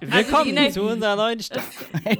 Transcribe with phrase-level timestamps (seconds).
[0.00, 1.62] Willkommen also zu unserer neuen Stadt.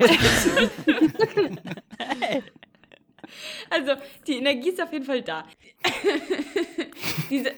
[3.70, 3.94] also,
[4.26, 5.44] die Energie ist auf jeden Fall da.
[7.30, 7.54] Diese.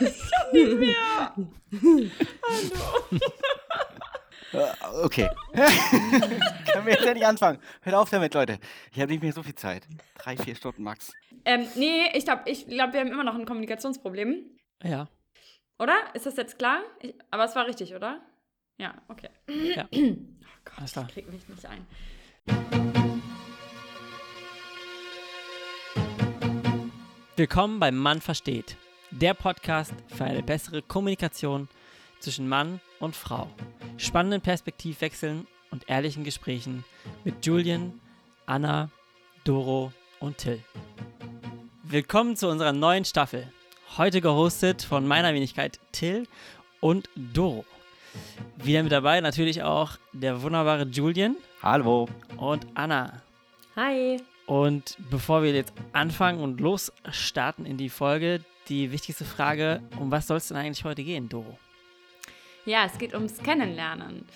[0.00, 1.34] ich hab nicht mehr.
[4.52, 5.04] Hallo.
[5.04, 5.30] Okay.
[5.52, 7.58] Können wir jetzt endlich anfangen?
[7.82, 8.58] Hört auf damit, Leute.
[8.92, 9.86] Ich habe nicht mehr so viel Zeit.
[10.18, 11.12] Drei, vier Stunden max.
[11.44, 14.44] Ähm, nee, ich glaube, ich glaub, wir haben immer noch ein Kommunikationsproblem.
[14.82, 15.08] Ja.
[15.78, 15.96] Oder?
[16.14, 16.80] Ist das jetzt klar?
[17.00, 18.20] Ich, aber es war richtig, oder?
[18.78, 19.30] Ja, okay.
[19.74, 19.88] Ja.
[19.90, 20.16] Oh
[20.64, 21.86] Gott, ich krieg mich nicht ein.
[27.36, 28.76] Willkommen bei Mann versteht,
[29.10, 31.68] der Podcast für eine bessere Kommunikation
[32.20, 33.48] zwischen Mann und Frau.
[33.96, 36.84] Spannenden Perspektivwechseln und ehrlichen Gesprächen
[37.24, 37.98] mit Julian,
[38.44, 38.90] Anna,
[39.44, 40.62] Doro und Till.
[41.82, 43.50] Willkommen zu unserer neuen Staffel.
[43.96, 46.26] Heute gehostet von meiner Wenigkeit Till
[46.80, 47.64] und Doro.
[48.56, 51.36] Wieder mit dabei natürlich auch der wunderbare Julian.
[51.62, 52.08] Hallo.
[52.36, 53.22] Und Anna.
[53.76, 54.20] Hi.
[54.46, 60.26] Und bevor wir jetzt anfangen und losstarten in die Folge, die wichtigste Frage, um was
[60.26, 61.58] soll es denn eigentlich heute gehen, Doro?
[62.64, 64.26] Ja, es geht ums Kennenlernen.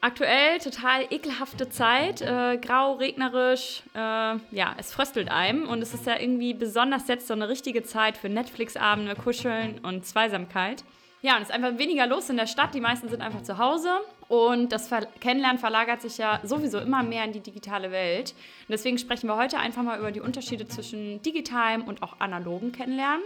[0.00, 6.06] Aktuell total ekelhafte Zeit, äh, grau, regnerisch, äh, ja, es fröstelt einem und es ist
[6.06, 10.84] ja irgendwie besonders jetzt so eine richtige Zeit für Netflix-Abende, Kuscheln und Zweisamkeit.
[11.26, 13.58] Ja, und es ist einfach weniger los in der Stadt, die meisten sind einfach zu
[13.58, 13.90] Hause
[14.28, 18.30] und das Ver Kennenlernen verlagert sich ja sowieso immer mehr in die digitale Welt.
[18.30, 22.70] Und deswegen sprechen wir heute einfach mal über die Unterschiede zwischen digitalem und auch analogem
[22.70, 23.24] Kennenlernen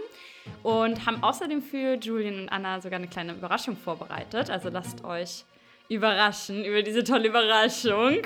[0.63, 4.49] und haben außerdem für Julian und Anna sogar eine kleine Überraschung vorbereitet.
[4.49, 5.45] Also lasst euch
[5.87, 8.17] überraschen über diese tolle Überraschung.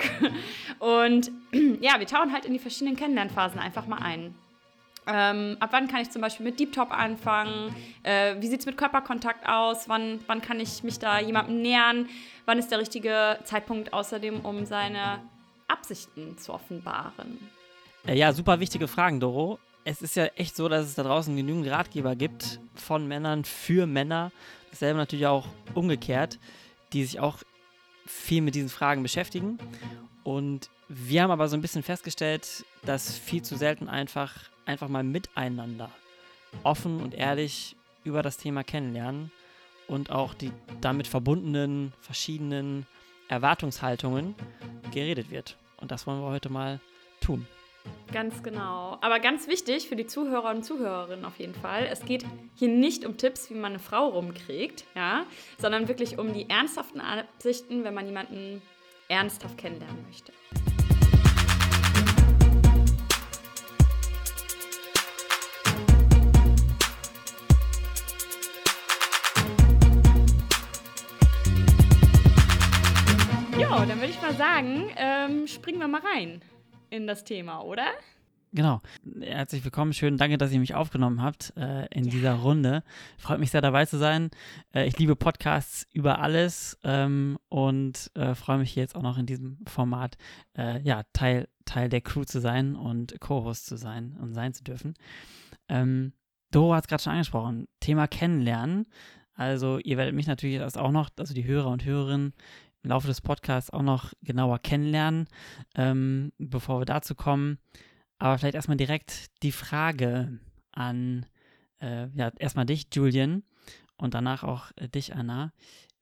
[0.80, 1.32] Und
[1.82, 4.36] ja, wir tauchen halt in die verschiedenen Kennenlernphasen einfach mal ein.
[5.08, 7.76] Ähm, ab wann kann ich zum Beispiel mit Deep Top anfangen?
[8.04, 9.88] Äh, wie sieht es mit Körperkontakt aus?
[9.88, 12.10] Wann, wann kann ich mich da jemandem nähern?
[12.46, 15.22] Wann ist der richtige Zeitpunkt außerdem, um seine
[15.68, 17.40] Absichten zu offenbaren?
[18.08, 19.60] Äh, ja, super wichtige Fragen, Doro.
[19.84, 23.86] Es ist ja echt so, dass es da draußen genügend Ratgeber gibt von Männern für
[23.86, 24.32] Männer.
[24.72, 26.40] Dasselbe natürlich auch umgekehrt,
[26.94, 27.40] die sich auch
[28.08, 29.58] viel mit diesen Fragen beschäftigen.
[30.26, 34.34] Und wir haben aber so ein bisschen festgestellt, dass viel zu selten einfach,
[34.66, 35.92] einfach mal miteinander
[36.64, 39.32] offen und ehrlich über das Thema kennenlernen
[39.88, 42.88] und auch die damit verbundenen verschiedenen
[43.28, 44.34] Erwartungshaltungen
[44.92, 45.58] geredet wird.
[45.78, 46.80] Und das wollen wir heute mal
[47.22, 47.46] tun.
[48.12, 48.98] Ganz genau.
[49.02, 52.26] Aber ganz wichtig für die Zuhörer und Zuhörerinnen auf jeden Fall, es geht
[52.56, 55.28] hier nicht um Tipps, wie man eine Frau rumkriegt, ja,
[55.60, 58.64] sondern wirklich um die ernsthaften Absichten, wenn man jemanden
[59.08, 60.32] ernsthaft kennenlernen möchte.
[73.60, 76.42] Ja, dann würde ich mal sagen, ähm, springen wir mal rein
[76.90, 77.88] in das Thema, oder?
[78.56, 78.82] Genau.
[79.20, 79.92] Herzlich willkommen.
[79.92, 82.12] Schön, danke, dass ihr mich aufgenommen habt äh, in ja.
[82.12, 82.84] dieser Runde.
[83.18, 84.32] Freut mich sehr, dabei zu sein.
[84.74, 89.26] Äh, ich liebe Podcasts über alles ähm, und äh, freue mich jetzt auch noch in
[89.26, 90.16] diesem Format,
[90.58, 94.64] äh, ja, Teil, Teil der Crew zu sein und Co-Host zu sein und sein zu
[94.64, 94.94] dürfen.
[95.68, 96.14] Ähm,
[96.52, 97.68] Doro hat es gerade schon angesprochen.
[97.82, 98.86] Thema Kennenlernen.
[99.34, 102.34] Also, ihr werdet mich natürlich das auch noch, also die Hörer und Hörerinnen,
[102.84, 105.28] im Laufe des Podcasts auch noch genauer kennenlernen,
[105.76, 107.58] ähm, bevor wir dazu kommen.
[108.18, 110.40] Aber vielleicht erstmal direkt die Frage
[110.72, 111.26] an,
[111.80, 113.44] äh, ja, erstmal dich, Julian,
[113.98, 115.54] und danach auch äh, dich, Anna.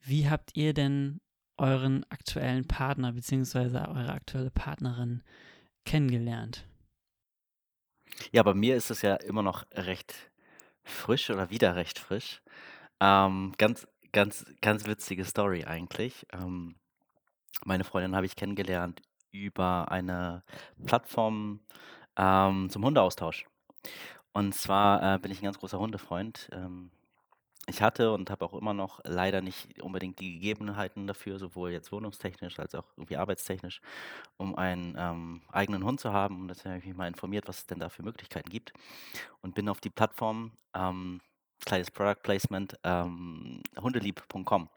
[0.01, 1.21] Wie habt ihr denn
[1.57, 3.77] euren aktuellen Partner bzw.
[3.77, 5.23] eure aktuelle Partnerin
[5.85, 6.65] kennengelernt?
[8.31, 10.13] Ja, bei mir ist es ja immer noch recht
[10.83, 12.41] frisch oder wieder recht frisch.
[12.99, 16.27] Ähm, ganz Ganz ganz witzige Story eigentlich.
[16.31, 16.75] Ähm,
[17.65, 20.43] meine Freundin habe ich kennengelernt über eine
[20.85, 21.61] Plattform,
[22.17, 23.45] ähm, zum Hundeaustausch.
[24.33, 26.49] Und zwar, äh, bin ich ein ganz großer Hundefreund.
[26.51, 26.91] Ähm,
[27.67, 31.91] ich hatte und habe auch immer noch leider nicht unbedingt die Gegebenheiten dafür, sowohl jetzt
[31.91, 33.79] wohnungstechnisch als auch irgendwie arbeitstechnisch,
[34.37, 36.41] um einen, ähm, eigenen Hund zu haben.
[36.41, 38.73] Und deswegen habe ich mich mal informiert, was es denn da für Möglichkeiten gibt
[39.41, 41.21] und bin auf die Plattform, ähm
[41.65, 44.69] kleines Product Placement, ähm, hundelieb.com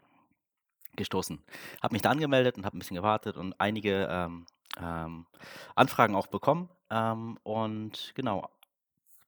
[0.97, 1.43] gestoßen.
[1.83, 4.47] Habe mich da angemeldet und habe ein bisschen gewartet und einige ähm,
[4.77, 5.27] ähm,
[5.75, 6.69] Anfragen auch bekommen.
[6.91, 8.51] Ähm, und genau,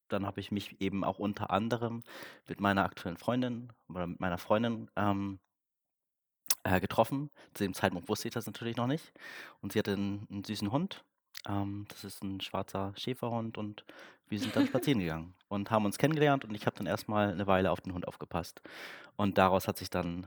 [0.08, 2.02] dann habe ich mich eben auch unter anderem
[2.46, 5.38] mit meiner aktuellen Freundin oder mit meiner Freundin ähm,
[6.64, 7.30] äh, getroffen.
[7.54, 9.12] Zu dem Zeitpunkt wusste ich das natürlich noch nicht.
[9.60, 11.04] Und sie hatte einen, einen süßen Hund
[11.46, 13.84] ähm, das ist ein schwarzer Schäferhund und
[14.28, 17.46] wir sind dann spazieren gegangen und haben uns kennengelernt und ich habe dann erstmal eine
[17.46, 18.60] Weile auf den Hund aufgepasst.
[19.16, 20.26] Und daraus hat sich dann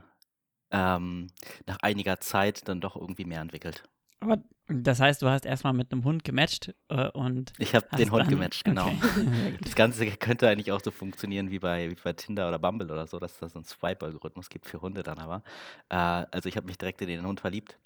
[0.70, 1.28] ähm,
[1.66, 3.84] nach einiger Zeit dann doch irgendwie mehr entwickelt.
[4.22, 4.38] Aber
[4.68, 7.52] das heißt, du hast erstmal mit einem Hund gematcht äh, und.
[7.58, 8.86] Ich habe den Hund gematcht, genau.
[8.86, 9.58] Okay.
[9.60, 13.06] Das Ganze könnte eigentlich auch so funktionieren wie bei, wie bei Tinder oder Bumble oder
[13.06, 15.42] so, dass das so einen Swipe-Algorithmus gibt für Hunde dann aber.
[15.88, 17.76] Äh, also ich habe mich direkt in den Hund verliebt.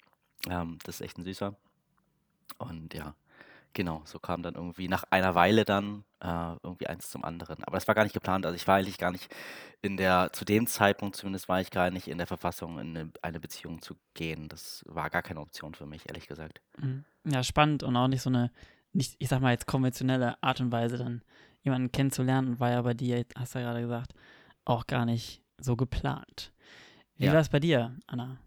[0.49, 1.55] Ähm, das ist echt ein süßer.
[2.59, 3.15] Und ja,
[3.73, 7.63] genau, so kam dann irgendwie nach einer Weile dann äh, irgendwie eins zum anderen.
[7.63, 8.45] Aber das war gar nicht geplant.
[8.45, 9.33] Also ich war eigentlich gar nicht
[9.81, 13.11] in der, zu dem Zeitpunkt zumindest war ich gar nicht in der Verfassung, in eine,
[13.21, 14.49] eine Beziehung zu gehen.
[14.49, 16.61] Das war gar keine Option für mich, ehrlich gesagt.
[16.77, 17.05] Mhm.
[17.25, 18.51] Ja, spannend und auch nicht so eine,
[18.93, 21.21] nicht, ich sag mal jetzt konventionelle Art und Weise, dann
[21.61, 24.13] jemanden kennenzulernen, war ja bei dir, hast du ja gerade gesagt,
[24.65, 26.51] auch gar nicht so geplant.
[27.15, 27.33] Wie Ja.
[27.33, 28.37] war es bei dir, Anna?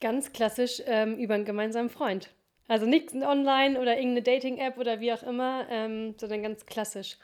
[0.00, 2.30] Ganz klassisch ähm, über einen gemeinsamen Freund.
[2.68, 7.16] Also nichts online oder irgendeine Dating-App oder wie auch immer, ähm, sondern ganz klassisch.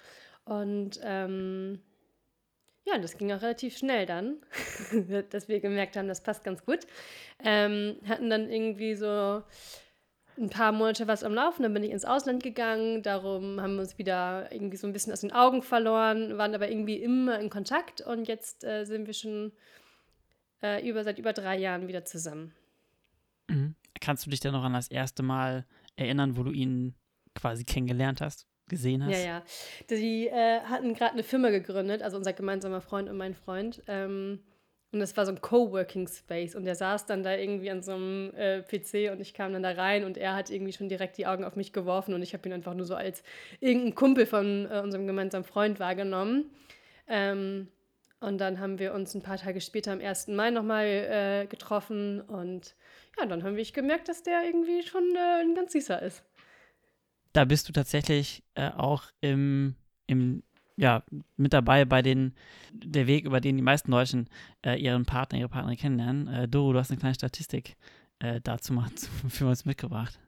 [0.44, 1.80] Und ähm,
[2.84, 4.36] ja, das ging auch relativ schnell dann,
[5.30, 6.80] dass wir gemerkt haben, das passt ganz gut.
[7.42, 9.42] Ähm, hatten dann irgendwie so
[10.38, 13.82] ein paar Monate was am Laufen, dann bin ich ins Ausland gegangen, darum haben wir
[13.82, 17.50] uns wieder irgendwie so ein bisschen aus den Augen verloren, waren aber irgendwie immer in
[17.50, 19.52] Kontakt und jetzt äh, sind wir schon
[20.62, 22.54] äh, über, seit über drei Jahren wieder zusammen.
[23.48, 23.74] Mhm.
[24.02, 25.64] Kannst du dich denn noch an das erste Mal
[25.96, 26.94] erinnern, wo du ihn
[27.37, 29.12] quasi kennengelernt hast, gesehen hast?
[29.12, 29.43] Ja, ja.
[29.88, 33.81] Die äh, hatten gerade eine Firma gegründet, also unser gemeinsamer Freund und mein Freund.
[33.87, 34.40] Ähm,
[34.90, 36.56] und das war so ein Coworking Space.
[36.56, 39.62] Und der saß dann da irgendwie an so einem äh, PC und ich kam dann
[39.62, 42.34] da rein und er hat irgendwie schon direkt die Augen auf mich geworfen und ich
[42.34, 43.22] habe ihn einfach nur so als
[43.60, 46.50] irgendein Kumpel von äh, unserem gemeinsamen Freund wahrgenommen.
[47.06, 47.69] Ähm,
[48.19, 50.28] und dann haben wir uns ein paar Tage später am 1.
[50.28, 52.75] Mai nochmal äh, getroffen und
[53.19, 56.25] ja, dann haben wir gemerkt, dass der irgendwie schon äh, ein ganz süßer ist.
[57.32, 59.75] Da bist du tatsächlich äh, auch im,
[60.06, 60.43] im,
[60.76, 61.03] ja,
[61.37, 62.35] mit dabei bei den,
[62.73, 64.29] der Weg, über den die meisten Deutschen
[64.64, 66.29] äh, ihren Partner, ihre Partnerin kennenlernen.
[66.29, 67.76] Äh, Doro, du hast eine kleine Statistik
[68.19, 70.19] äh, dazu mal zu- für uns mitgebracht.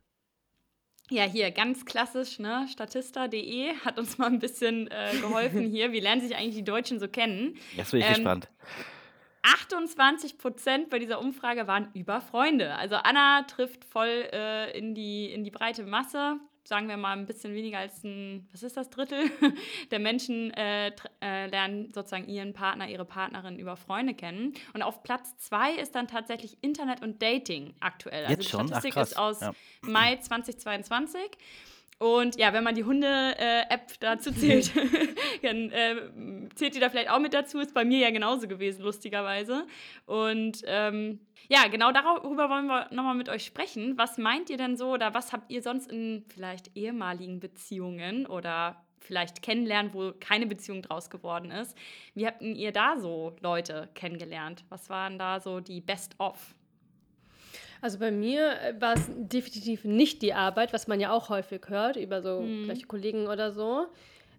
[1.11, 2.67] Ja, hier ganz klassisch, ne?
[2.71, 5.93] Statista.de hat uns mal ein bisschen äh, geholfen hier.
[5.93, 7.57] Wie lernen sich eigentlich die Deutschen so kennen?
[7.77, 8.49] Jetzt bin ich Ähm, gespannt.
[9.45, 12.75] 28 Prozent bei dieser Umfrage waren über Freunde.
[12.77, 16.37] Also Anna trifft voll äh, in, die, in die breite Masse.
[16.67, 19.31] Sagen wir mal ein bisschen weniger als ein, was ist das, Drittel
[19.91, 24.55] der Menschen äh, äh, lernen sozusagen ihren Partner, ihre Partnerin über Freunde kennen.
[24.73, 28.25] Und auf Platz zwei ist dann tatsächlich Internet und Dating aktuell.
[28.25, 28.61] Also Jetzt die schon?
[28.63, 29.11] Ach, Statistik krass.
[29.11, 29.53] ist aus Ja.
[29.83, 31.21] Mai 2022.
[31.99, 34.73] Und ja, wenn man die Hunde-App dazu zählt,
[35.43, 35.97] dann äh,
[36.55, 37.61] zählt die da vielleicht auch mit dazu.
[37.61, 39.67] Ist bei mir ja genauso gewesen, lustigerweise.
[40.07, 43.97] Und ähm, ja, genau darüber wollen wir nochmal mit euch sprechen.
[43.97, 48.85] Was meint ihr denn so oder was habt ihr sonst in vielleicht ehemaligen Beziehungen oder
[49.01, 51.77] vielleicht kennenlernen, wo keine Beziehung draus geworden ist?
[52.15, 54.65] Wie habt ihr da so Leute kennengelernt?
[54.71, 56.55] Was waren da so die Best-of?
[57.85, 61.61] Also bei mir äh, war es definitiv nicht die Arbeit, was man ja auch häufig
[61.69, 62.65] hört, über so Mhm.
[62.65, 63.89] gleiche Kollegen oder so.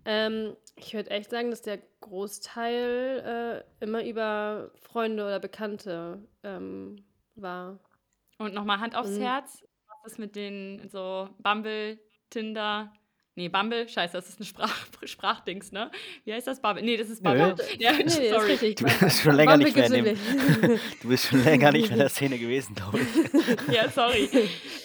[0.03, 6.95] Ähm, ich würde echt sagen, dass der Großteil äh, immer über Freunde oder Bekannte ähm,
[7.35, 7.77] war.
[8.39, 9.21] Und nochmal Hand aufs Mhm.
[9.21, 9.63] Herz.
[10.03, 11.99] Was ist mit den so Bumble,
[12.31, 12.91] Tinder?
[13.37, 14.73] Nee, Bumble, scheiße, das ist ein Sprach
[15.03, 15.91] Sprachdings, ne?
[16.23, 16.61] Wie heißt das?
[16.61, 16.83] Bumble?
[16.83, 17.29] Nee, das ist Nö.
[17.31, 17.65] Bumble.
[17.79, 18.75] Ja, Nee, nee, das ist sorry.
[18.75, 21.93] Du bist schon länger nicht mehr in dem, Bumble du bist schon länger nicht mehr
[21.93, 23.05] in der Szene gewesen, glaube ich.
[23.75, 24.29] Ja, sorry.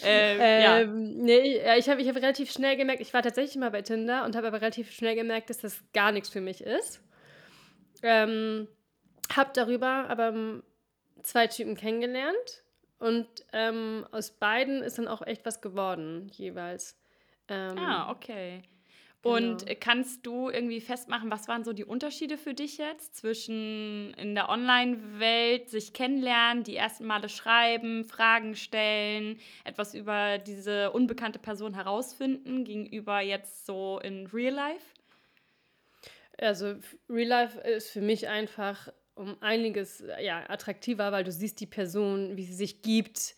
[0.02, 0.80] Ähm, ja.
[0.80, 3.82] Ähm, nee, ja, ich habe ich hab relativ schnell gemerkt, ich war tatsächlich mal bei
[3.82, 7.00] Tinder und habe aber relativ schnell gemerkt, dass das gar nichts für mich ist.
[8.02, 8.66] Ähm,
[9.34, 10.62] habe darüber aber ähm,
[11.22, 12.64] zwei Typen kennengelernt
[12.98, 16.99] und ähm, aus beiden ist dann auch echt was geworden, jeweils.
[17.50, 18.62] Ähm, Ah, okay.
[19.22, 19.34] Genau.
[19.34, 24.14] Und äh, kannst du irgendwie festmachen, was waren so die Unterschiede für dich jetzt zwischen
[24.14, 31.38] in der Online-Welt sich kennenlernen, die ersten Male schreiben, Fragen stellen, etwas über diese unbekannte
[31.38, 34.86] Person herausfinden, gegenüber jetzt so in Real Life?
[36.38, 36.76] Also
[37.08, 41.66] Real Life ist für mich einfach um einiges äh, ja, attraktiver, weil du siehst die
[41.66, 43.34] Person, wie sie sich gibt, Gi-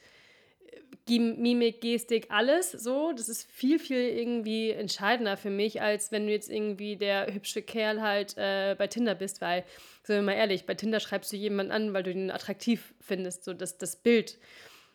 [1.08, 3.12] Mimik, Gestik, alles so.
[3.12, 7.62] Das ist viel, viel irgendwie entscheidender für mich, als wenn du jetzt irgendwie der hübsche
[7.62, 9.64] Kerl halt äh, bei Tinder bist, weil,
[10.04, 13.44] sind wir mal ehrlich, bei Tinder schreibst du jemanden an, weil du ihn attraktiv findest,
[13.44, 14.38] so das, das Bild.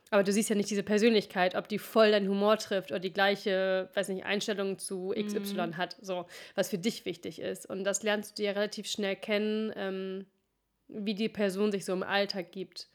[0.10, 3.12] Aber du siehst ja nicht diese Persönlichkeit, ob die voll deinen Humor trifft oder die
[3.12, 7.66] gleiche, weiß nicht, Einstellung zu XY hat, so, was für dich wichtig ist.
[7.66, 10.26] Und das lernst du ja relativ schnell kennen, ähm,
[10.88, 12.88] wie die Person sich so im Alltag gibt.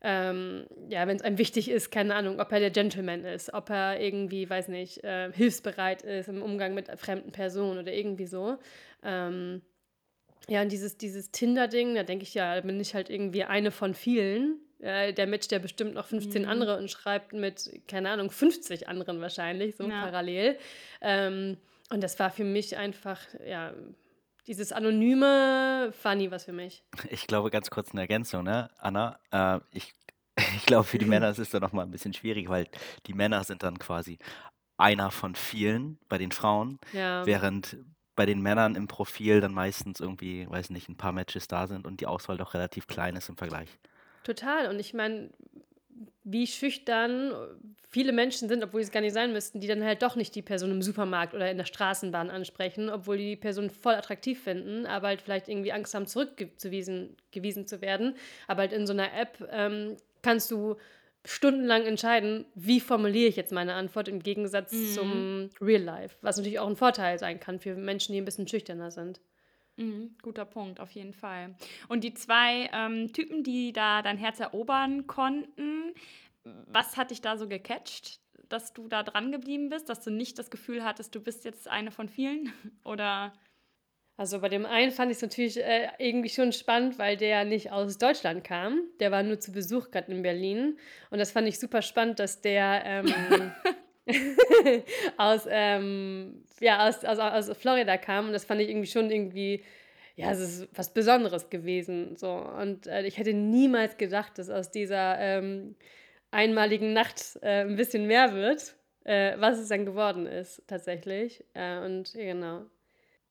[0.00, 3.68] Ähm, ja, wenn es einem wichtig ist, keine Ahnung, ob er der Gentleman ist, ob
[3.70, 8.58] er irgendwie, weiß nicht, äh, hilfsbereit ist im Umgang mit fremden Personen oder irgendwie so.
[9.02, 9.62] Ähm,
[10.48, 13.70] Ja, und dieses, dieses Tinder-Ding, da denke ich ja, da bin ich halt irgendwie eine
[13.70, 14.60] von vielen.
[14.80, 16.48] Äh, der matcht ja bestimmt noch 15 Mhm.
[16.48, 20.04] andere und schreibt mit, keine Ahnung, 50 anderen wahrscheinlich, so Ja.
[20.04, 20.56] parallel.
[21.02, 21.56] Ähm,
[21.90, 23.74] und das war für mich einfach, ja,
[24.48, 26.82] dieses anonyme nie was für mich.
[27.10, 29.18] Ich glaube, ganz kurz eine Ergänzung, ne, Anna?
[29.30, 29.92] Äh, ich,
[30.56, 32.66] ich glaube, für die Männer ist es dann nochmal ein bisschen schwierig, weil
[33.06, 34.18] die Männer sind dann quasi
[34.78, 37.26] einer von vielen bei den Frauen, Ja.
[37.26, 37.76] während
[38.16, 41.86] bei den Männern im Profil dann meistens irgendwie, weiß nicht, ein paar Matches da sind
[41.86, 43.68] und die Auswahl doch relativ klein ist im Vergleich.
[44.24, 44.68] Total.
[44.68, 45.30] Und ich meine,
[46.30, 47.32] wie schüchtern
[47.88, 50.34] viele Menschen sind, obwohl sie es gar nicht sein müssten, die dann halt doch nicht
[50.34, 54.84] die Person im Supermarkt oder in der Straßenbahn ansprechen, obwohl die Person voll attraktiv finden,
[54.84, 58.14] aber halt vielleicht irgendwie Angst haben, zurückgewiesen gewiesen zu werden.
[58.46, 60.76] Aber halt in so einer App ähm, kannst du
[61.24, 64.86] stundenlang entscheiden, wie formuliere ich jetzt meine Antwort im Gegensatz Mhm.
[64.94, 68.48] zum Real Life, was natürlich auch ein Vorteil sein kann für Menschen, die ein bisschen
[68.48, 69.20] schüchterner sind.
[69.78, 71.54] Mhm, guter Punkt, auf jeden Fall.
[71.88, 75.94] Und die zwei ähm, Typen, die da dein Herz erobern konnten,
[76.44, 80.38] was hat dich da so gecatcht, dass du da dran geblieben bist, dass du nicht
[80.38, 82.52] das Gefühl hattest, du bist jetzt eine von vielen?
[82.84, 83.32] Oder
[84.16, 87.70] Also bei dem einen fand ich es natürlich äh, irgendwie schon spannend, weil der nicht
[87.70, 88.80] aus Deutschland kam.
[89.00, 90.78] Der war nur zu Besuch gerade in Berlin.
[91.10, 93.52] Und das fand ich super spannend, dass der ähm,
[95.16, 98.26] aus, ähm, ja, aus, aus, aus Florida kam.
[98.26, 99.62] Und das fand ich irgendwie schon irgendwie,
[100.16, 102.16] ja, es ist was Besonderes gewesen.
[102.16, 102.32] So.
[102.32, 105.76] Und äh, ich hätte niemals gedacht, dass aus dieser ähm,
[106.30, 111.44] einmaligen Nacht äh, ein bisschen mehr wird, äh, was es dann geworden ist, tatsächlich.
[111.54, 112.66] Äh, und genau.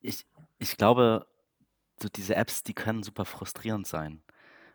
[0.02, 0.26] Ich,
[0.60, 1.26] ich glaube,
[2.02, 4.22] so diese Apps, die können super frustrierend sein.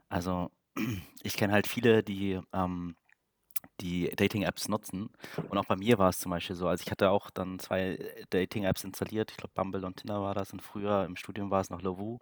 [0.09, 0.51] Also
[1.23, 2.97] ich kenne halt viele, die ähm,
[3.81, 5.11] die Dating-Apps nutzen.
[5.49, 6.69] Und auch bei mir war es zum Beispiel so.
[6.69, 9.31] Also ich hatte auch dann zwei äh, Dating-Apps installiert.
[9.31, 10.52] Ich glaube, Bumble und Tinder war das.
[10.52, 12.21] Und früher im Studium war es noch Lovoo.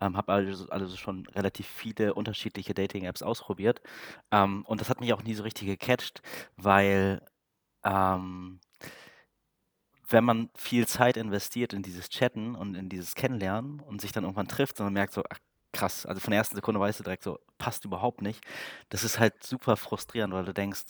[0.00, 3.80] Ähm, habe also, also schon relativ viele unterschiedliche Dating-Apps ausprobiert.
[4.30, 6.22] Ähm, und das hat mich auch nie so richtig gecatcht,
[6.56, 7.22] weil
[7.84, 8.60] ähm,
[10.08, 14.24] wenn man viel Zeit investiert in dieses Chatten und in dieses Kennenlernen und sich dann
[14.24, 15.38] irgendwann trifft und man merkt so, ach,
[15.72, 18.44] krass, also von der ersten Sekunde weißt du direkt so, passt überhaupt nicht.
[18.90, 20.82] Das ist halt super frustrierend, weil du denkst,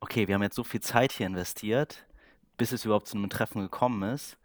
[0.00, 2.06] okay, wir haben jetzt so viel Zeit hier investiert,
[2.56, 4.36] bis es überhaupt zu einem Treffen gekommen ist.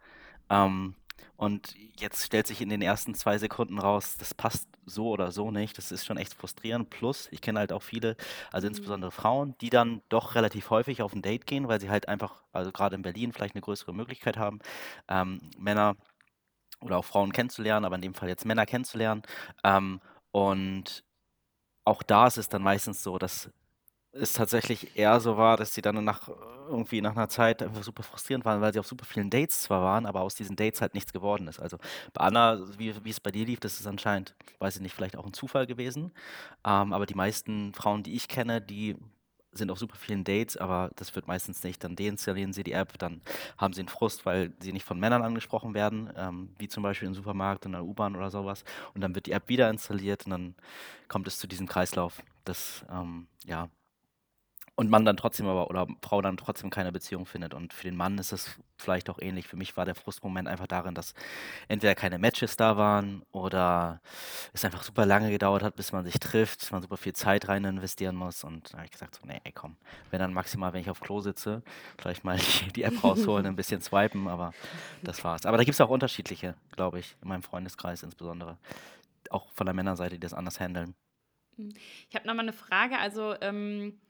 [0.50, 0.94] Ähm,
[1.36, 5.50] und jetzt stellt sich in den ersten zwei Sekunden raus, das passt so oder so
[5.50, 5.76] nicht.
[5.78, 6.90] Das ist schon echt frustrierend.
[6.90, 8.16] Plus, ich kenne halt auch viele,
[8.52, 12.08] also insbesondere Frauen, die dann doch relativ häufig auf ein Date gehen, weil sie halt
[12.08, 14.60] einfach, also gerade in Berlin vielleicht eine größere Möglichkeit haben,
[15.08, 15.96] ähm, Männer
[16.80, 19.22] oder auch Frauen kennenzulernen, aber in dem Fall jetzt Männer kennenzulernen.
[19.64, 20.00] Ähm,
[20.32, 21.04] und
[21.84, 23.50] auch da ist es dann meistens so, dass
[24.12, 26.28] es tatsächlich eher so war, dass sie dann nach
[26.68, 29.82] irgendwie nach einer Zeit einfach super frustrierend waren, weil sie auf super vielen Dates zwar
[29.82, 31.60] waren, aber aus diesen Dates halt nichts geworden ist.
[31.60, 31.78] Also
[32.12, 35.16] bei Anna, wie, wie es bei dir lief, das ist anscheinend, weiß ich nicht, vielleicht
[35.16, 36.12] auch ein Zufall gewesen.
[36.64, 38.96] Ähm, aber die meisten Frauen, die ich kenne, die
[39.54, 41.82] sind auf super vielen Dates, aber das wird meistens nicht.
[41.84, 43.20] Dann deinstallieren sie die App, dann
[43.58, 47.08] haben sie einen Frust, weil sie nicht von Männern angesprochen werden, ähm, wie zum Beispiel
[47.08, 48.64] im Supermarkt, in der U-Bahn oder sowas.
[48.94, 50.54] Und dann wird die App wieder installiert und dann
[51.08, 52.22] kommt es zu diesem Kreislauf.
[52.44, 53.68] Das, ähm, ja,
[54.76, 57.54] und man dann trotzdem aber oder Frau dann trotzdem keine Beziehung findet.
[57.54, 59.46] Und für den Mann ist es vielleicht auch ähnlich.
[59.46, 61.14] Für mich war der Frustmoment einfach darin, dass
[61.68, 64.00] entweder keine Matches da waren oder
[64.52, 67.64] es einfach super lange gedauert hat, bis man sich trifft, man super viel Zeit rein
[67.64, 68.42] investieren muss.
[68.42, 69.76] Und da habe ich gesagt, so, nee, ey, komm,
[70.10, 71.62] wenn dann maximal, wenn ich auf Klo sitze,
[71.96, 72.38] vielleicht mal
[72.74, 74.52] die, App rausholen, ein bisschen swipen, aber
[75.02, 75.46] das war's.
[75.46, 78.58] Aber da gibt es auch unterschiedliche, glaube ich, in meinem Freundeskreis insbesondere.
[79.30, 80.94] Auch von der Männerseite, die das anders handeln.
[81.56, 82.98] Ich habe nochmal eine Frage.
[82.98, 84.00] Also, ähm,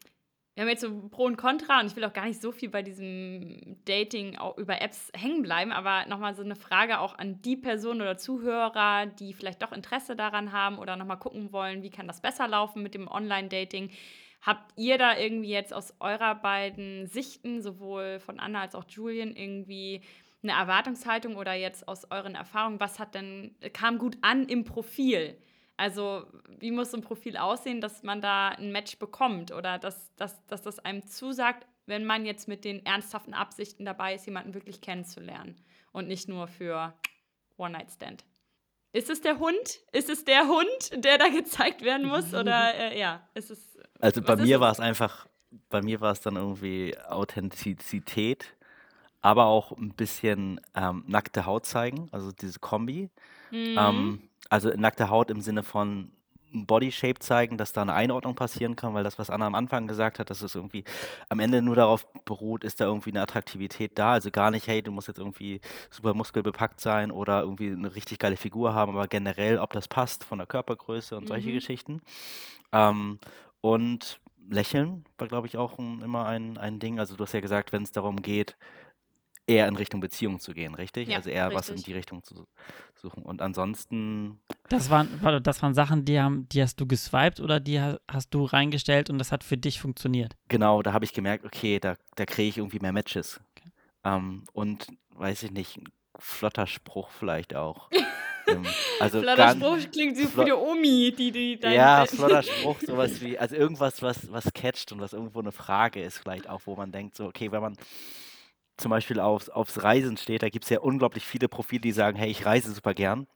[0.54, 2.68] wir haben jetzt so Pro und Contra und ich will auch gar nicht so viel
[2.68, 7.56] bei diesem Dating über Apps hängen bleiben, aber nochmal so eine Frage auch an die
[7.56, 12.06] Person oder Zuhörer, die vielleicht doch Interesse daran haben oder nochmal gucken wollen, wie kann
[12.06, 13.90] das besser laufen mit dem Online-Dating.
[14.42, 19.34] Habt ihr da irgendwie jetzt aus eurer beiden Sichten, sowohl von Anna als auch Julian,
[19.34, 20.02] irgendwie
[20.44, 25.36] eine Erwartungshaltung oder jetzt aus euren Erfahrungen, was hat denn, kam gut an im Profil?
[25.76, 26.26] Also,
[26.58, 30.44] wie muss so ein Profil aussehen, dass man da ein Match bekommt oder dass, dass,
[30.46, 34.80] dass das einem zusagt, wenn man jetzt mit den ernsthaften Absichten dabei ist, jemanden wirklich
[34.80, 35.56] kennenzulernen
[35.92, 36.94] und nicht nur für
[37.56, 38.24] One-Night-Stand?
[38.92, 39.80] Ist es der Hund?
[39.90, 42.32] Ist es der Hund, der da gezeigt werden muss?
[42.32, 43.76] Oder äh, ja, ist es.
[44.00, 45.26] Also bei mir war es einfach,
[45.68, 48.54] bei mir war es dann irgendwie Authentizität,
[49.20, 53.10] aber auch ein bisschen ähm, nackte Haut zeigen, also diese Kombi.
[53.50, 53.76] Mhm.
[53.76, 56.12] Ähm, also nackte Haut im Sinne von
[56.54, 59.88] ein Body-Shape zeigen, dass da eine Einordnung passieren kann, weil das, was Anna am Anfang
[59.88, 60.84] gesagt hat, dass es irgendwie
[61.28, 64.12] am Ende nur darauf beruht, ist da irgendwie eine Attraktivität da.
[64.12, 65.60] Also gar nicht, hey, du musst jetzt irgendwie
[65.90, 70.22] super muskelbepackt sein oder irgendwie eine richtig geile Figur haben, aber generell, ob das passt
[70.24, 71.54] von der Körpergröße und solche Mhm.
[71.54, 72.02] Geschichten.
[72.72, 73.18] Ähm,
[73.60, 74.20] und
[74.50, 76.98] Lächeln war, glaube ich, auch ein, immer ein, ein Ding.
[76.98, 78.56] Also du hast ja gesagt, wenn es darum geht,
[79.46, 81.08] eher in Richtung Beziehung zu gehen, richtig?
[81.08, 81.86] Ja, also eher was in richtig.
[81.86, 82.46] die Richtung zu
[82.94, 83.22] suchen.
[83.22, 87.60] Und ansonsten, Das waren, warte, das waren Sachen, die, haben, die hast du geswiped oder
[87.60, 90.36] die ha- hast du reingestellt und das hat für dich funktioniert?
[90.48, 93.40] genau, da habe ich gemerkt, okay, da, da kriege ich irgendwie mehr Matches.
[94.04, 95.84] Ähm, und weiß ich nicht, ein
[96.18, 97.90] flotter Spruch vielleicht auch.
[98.48, 98.64] ähm,
[99.00, 102.42] also Flotter ganz- Spruch klingt so wie die Omi, die, die dein Ja, Bett- flotter
[102.42, 106.48] Spruch, sowas wie, also irgendwas, was, was catcht und was irgendwo eine Frage ist, vielleicht
[106.48, 107.76] auch, wo man denkt, so, okay, wenn man
[108.76, 112.16] zum Beispiel aufs, aufs Reisen steht, da gibt es ja unglaublich viele Profile, die sagen,
[112.18, 113.26] hey, ich reise super gern.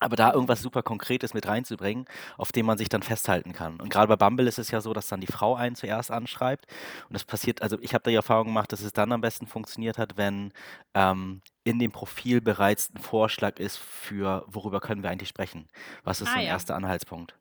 [0.00, 3.80] Aber da irgendwas super Konkretes mit reinzubringen, auf dem man sich dann festhalten kann.
[3.80, 6.66] Und gerade bei Bumble ist es ja so, dass dann die Frau einen zuerst anschreibt.
[7.08, 9.46] Und das passiert, also ich habe da die Erfahrung gemacht, dass es dann am besten
[9.46, 10.52] funktioniert hat, wenn
[10.94, 15.68] ähm, in dem Profil bereits ein Vorschlag ist für, worüber können wir eigentlich sprechen.
[16.02, 16.48] Was ist Ah, so ein ja.
[16.48, 17.36] erster Anhaltspunkt?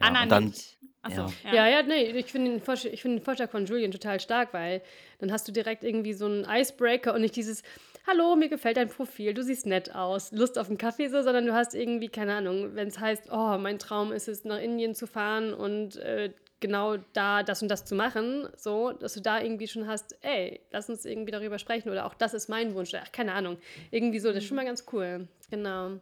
[0.00, 0.78] Ja, Anna und dann, nicht.
[1.02, 1.54] Achso, ja.
[1.54, 4.52] Ja, ja, nee, ich finde den, Vorsch- ich find den Vorschlag von Julian total stark,
[4.52, 4.82] weil
[5.20, 7.62] dann hast du direkt irgendwie so einen Icebreaker und nicht dieses,
[8.08, 11.46] hallo, mir gefällt dein Profil, du siehst nett aus, Lust auf einen Kaffee so, sondern
[11.46, 14.94] du hast irgendwie, keine Ahnung, wenn es heißt, oh, mein Traum ist es, nach Indien
[14.96, 19.40] zu fahren und äh, genau da das und das zu machen, so, dass du da
[19.40, 22.92] irgendwie schon hast, ey, lass uns irgendwie darüber sprechen oder auch das ist mein Wunsch,
[22.94, 23.58] ach, keine Ahnung,
[23.92, 26.00] irgendwie so, das ist schon mal ganz cool, genau.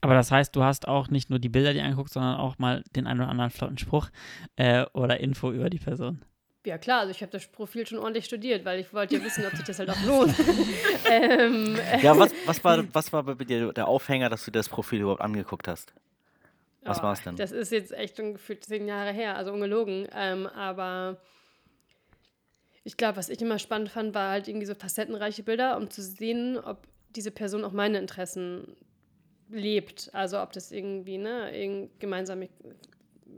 [0.00, 2.82] Aber das heißt, du hast auch nicht nur die Bilder dir angeguckt, sondern auch mal
[2.96, 4.08] den einen oder anderen flotten Spruch
[4.56, 6.22] äh, oder Info über die Person.
[6.66, 9.44] Ja klar, also ich habe das Profil schon ordentlich studiert, weil ich wollte ja wissen,
[9.46, 10.34] ob sich das halt auch lohnt.
[11.10, 15.00] ähm, Ja, was, was, war, was war bei dir der Aufhänger, dass du das Profil
[15.00, 15.94] überhaupt angeguckt hast?
[16.82, 17.36] Was Oh, war's denn?
[17.36, 20.06] Das ist jetzt echt schon gefühlt zehn Jahre her, also ungelogen.
[20.14, 21.18] Ähm, aber
[22.84, 26.02] ich glaube, was ich immer spannend fand, war halt irgendwie so facettenreiche Bilder, um zu
[26.02, 28.76] sehen, ob diese Person auch meine Interessen
[29.50, 30.10] lebt.
[30.12, 32.42] Also ob das irgendwie, ne, irgend gemeinsam,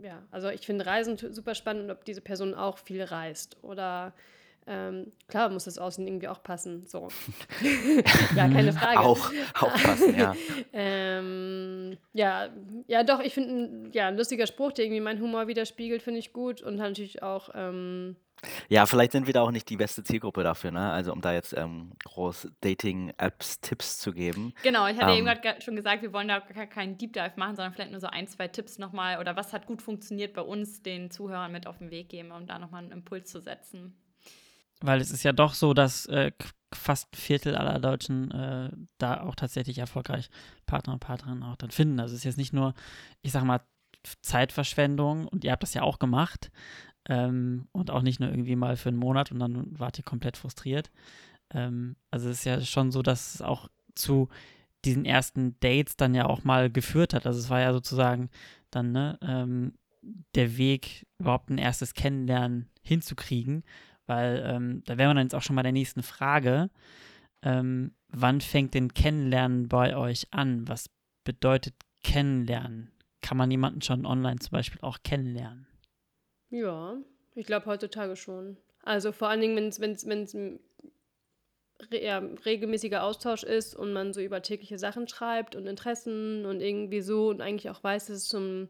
[0.03, 3.57] ja, also ich finde Reisen super spannend und ob diese Person auch viel reist.
[3.63, 4.13] Oder
[4.67, 6.87] ähm, klar muss das Aussehen irgendwie auch passen.
[6.87, 7.09] So.
[8.37, 9.01] ja, keine Frage.
[9.01, 10.35] Auch, aufpassen, ja.
[10.73, 12.49] Ähm, ja,
[12.87, 16.21] ja, doch, ich finde, ein- ja, ein lustiger Spruch, der irgendwie meinen Humor widerspiegelt, finde
[16.21, 16.63] ich gut.
[16.63, 18.17] Und natürlich auch, ähm,
[18.69, 20.91] Ja, vielleicht sind wir da auch nicht die beste Zielgruppe dafür, ne?
[20.91, 24.53] Also um da jetzt ähm, groß Dating-Apps-Tipps zu geben.
[24.63, 25.19] Genau, ich hatte Ähm.
[25.19, 27.93] eben gerade ge- schon gesagt, wir wollen da gar keinen Deep Dive machen, sondern vielleicht
[27.93, 31.53] nur so ein, zwei Tipps nochmal oder was hat gut funktioniert bei uns den Zuhörern
[31.53, 33.97] mit auf den Weg geben, um da nochmal einen Impuls zu setzen.
[34.81, 38.71] Weil es ist ja doch so, dass äh, k- fast ein Viertel aller Deutschen äh,
[38.99, 40.29] da auch tatsächlich erfolgreich
[40.67, 42.01] Partner und Partnerinnen auch dann finden.
[42.01, 42.75] Also es ist jetzt nicht nur,
[43.21, 43.61] ich sag mal,
[44.23, 46.51] Zeitverschwendung und ihr habt das ja auch gemacht
[47.09, 50.37] ähm, und auch nicht nur irgendwie mal für einen Monat und dann wart ihr komplett
[50.37, 50.91] frustriert.
[51.53, 54.29] Ähm, also es ist ja schon so, dass es auch zu
[54.85, 57.27] diesen ersten Dates dann ja auch mal geführt hat.
[57.27, 58.31] Also es war ja sozusagen
[58.71, 59.75] dann ne, ähm,
[60.35, 63.63] der Weg, überhaupt ein erstes Kennenlernen hinzukriegen.
[64.07, 66.71] Weil ähm, da wären wir dann jetzt auch schon bei der nächsten Frage.
[67.43, 70.67] Ähm, wann fängt denn Kennenlernen bei euch an?
[70.69, 70.91] Was
[71.25, 72.91] bedeutet Kennenlernen?
[73.21, 75.67] Kann man jemanden schon online zum Beispiel auch kennenlernen?
[76.53, 76.97] Ja,
[77.35, 78.57] ich glaube heutzutage schon.
[78.83, 80.61] Also vor allen Dingen, wenn es ein
[81.91, 86.61] re ja, regelmäßiger Austausch ist und man so über tägliche Sachen schreibt und Interessen und
[86.61, 88.69] irgendwie so und eigentlich auch weiß, dass es zum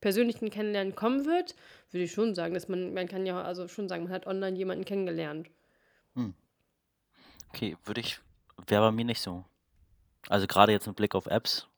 [0.00, 1.54] persönlichen Kennenlernen kommen wird,
[1.92, 4.56] würde ich schon sagen, dass man, man kann ja also schon sagen, man hat online
[4.56, 5.48] jemanden kennengelernt.
[7.50, 8.18] Okay, würde ich,
[8.66, 9.44] wäre bei mir nicht so.
[10.28, 11.68] Also gerade jetzt mit Blick auf Apps,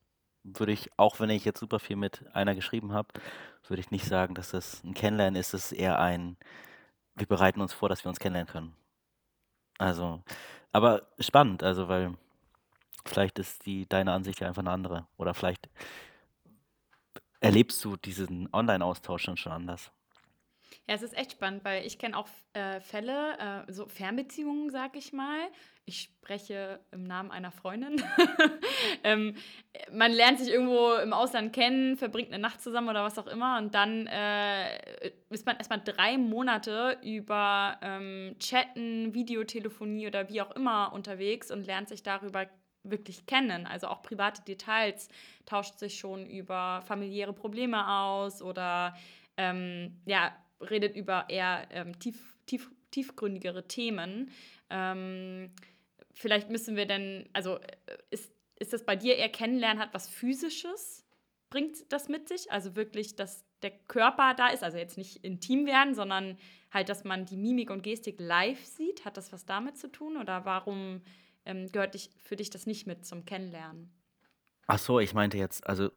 [0.45, 3.09] würde ich, auch wenn ich jetzt super viel mit einer geschrieben habe,
[3.69, 6.37] würde ich nicht sagen, dass das ein Kennenlernen ist, es ist eher ein,
[7.17, 8.77] wir bereiten uns vor, dass wir uns kennenlernen können.
[9.79, 10.23] Also,
[10.73, 12.15] aber spannend, also weil
[13.07, 15.07] vielleicht ist die deine Ansicht ja einfach eine andere.
[15.17, 15.69] Oder vielleicht
[17.41, 19.91] erlebst du diesen Online-Austausch dann schon anders.
[20.87, 24.97] Ja, es ist echt spannend, weil ich kenne auch äh, Fälle, äh, so Fernbeziehungen, sag
[24.97, 25.49] ich mal.
[25.87, 28.03] Ich spreche im Namen einer Freundin.
[29.05, 29.35] ähm,
[29.91, 33.57] man lernt sich irgendwo im Ausland kennen, verbringt eine Nacht zusammen oder was auch immer
[33.59, 40.51] und dann äh, ist man erstmal drei Monate über ähm, Chatten, Videotelefonie oder wie auch
[40.51, 42.47] immer unterwegs und lernt sich darüber
[42.83, 43.67] wirklich kennen.
[43.67, 45.09] Also auch private Details
[45.47, 48.95] tauscht sich schon über familiäre Probleme aus oder
[49.37, 54.31] ähm, ja, redet über eher ähm, tief, tief, tiefgründigere Themen.
[54.71, 55.51] Ähm,
[56.13, 60.09] vielleicht müssen wir denn, also äh, ist, ist das bei dir eher kennenlernen, hat was
[60.09, 61.05] Physisches
[61.55, 62.51] bringt das mit sich?
[62.51, 66.37] Also wirklich, dass der Körper da ist, also jetzt nicht intim werden, sondern
[66.73, 69.05] halt, dass man die Mimik und Gestik live sieht.
[69.05, 71.03] Hat das was damit zu tun oder warum
[71.47, 73.93] ähm, gehört dich, für dich das nicht mit zum Kennenlernen?
[74.67, 75.91] Ach so, ich meinte jetzt, also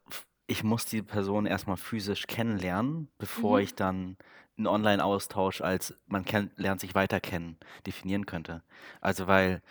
[0.48, 3.64] ich muss die Person erstmal physisch kennenlernen, bevor Mhm.
[3.64, 4.18] ich dann
[4.58, 6.24] einen Online-Austausch als man
[6.56, 8.64] lernt sich weiter kennen definieren könnte.
[9.00, 9.62] Also weil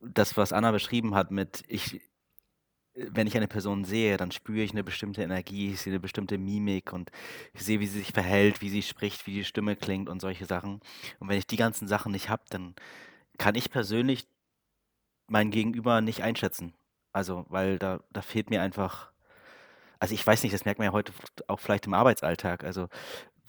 [0.00, 2.02] das, was Anna beschrieben hat mit ich,
[2.94, 6.38] wenn ich eine Person sehe, dann spüre ich eine bestimmte Energie, ich sehe eine bestimmte
[6.38, 7.10] Mimik und
[7.54, 10.46] ich sehe, wie sie sich verhält, wie sie spricht, wie die Stimme klingt und solche
[10.46, 10.80] Sachen.
[11.20, 12.74] Und wenn ich die ganzen Sachen nicht habe, dann
[13.38, 14.28] kann ich persönlich
[15.28, 16.74] mein Gegenüber nicht einschätzen.
[17.12, 19.12] Also, weil da, da fehlt mir einfach,
[20.00, 21.12] also ich weiß nicht, das merkt man ja heute
[21.48, 22.64] auch vielleicht im Arbeitsalltag.
[22.64, 22.88] Also,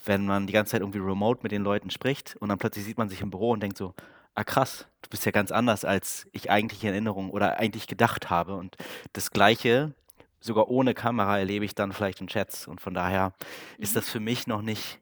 [0.05, 2.97] wenn man die ganze Zeit irgendwie remote mit den Leuten spricht und dann plötzlich sieht
[2.97, 3.93] man sich im Büro und denkt so,
[4.35, 8.29] ah krass, du bist ja ganz anders, als ich eigentlich in Erinnerung oder eigentlich gedacht
[8.29, 8.55] habe.
[8.55, 8.77] Und
[9.13, 9.93] das Gleiche,
[10.39, 12.67] sogar ohne Kamera, erlebe ich dann vielleicht in Chats.
[12.67, 13.33] Und von daher
[13.77, 13.95] ist Mhm.
[13.95, 14.99] das für mich noch nicht,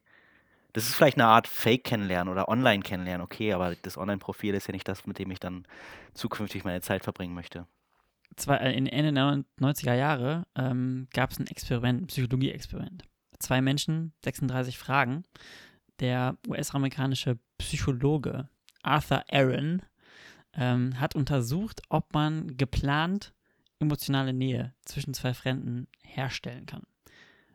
[0.73, 4.88] das ist vielleicht eine Art Fake-Kennenlernen oder Online-Kennenlernen, okay, aber das Online-Profil ist ja nicht
[4.88, 5.65] das, mit dem ich dann
[6.13, 7.67] zukünftig meine Zeit verbringen möchte.
[8.36, 13.04] Zwei, äh, in Ende der 90er Jahre ähm, gab es ein Experiment, ein Psychologie-Experiment.
[13.39, 15.24] Zwei Menschen, 36 Fragen.
[16.00, 18.50] Der US-amerikanische Psychologe
[18.84, 19.82] Arthur Aaron
[20.54, 23.34] ähm, hat untersucht, ob man geplant
[23.80, 26.84] emotionale Nähe zwischen zwei Fremden herstellen kann.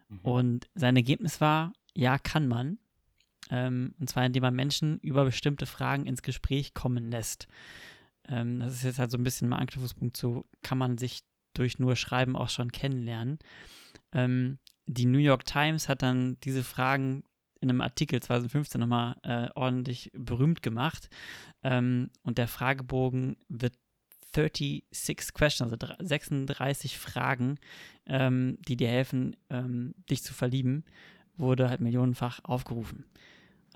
[0.08, 0.18] Mhm.
[0.20, 2.78] Und sein Ergebnis war, ja, kann man.
[3.50, 7.46] Ähm, und zwar, indem man Menschen über bestimmte Fragen ins Gespräch kommen lässt.
[8.28, 11.22] Ähm, das ist jetzt halt so ein bisschen mal Anknüpfungspunkt zu, kann man sich
[11.54, 13.38] durch nur Schreiben auch schon kennenlernen.
[14.12, 17.24] Ähm, die New York Times hat dann diese Fragen
[17.60, 21.08] in einem Artikel 2015 nochmal äh, ordentlich berühmt gemacht.
[21.62, 23.74] Ähm, und der Fragebogen wird
[24.34, 27.58] 36 Questions, also dr- 36 Fragen,
[28.06, 30.84] ähm, die dir helfen, ähm, dich zu verlieben,
[31.36, 33.04] wurde halt millionenfach aufgerufen.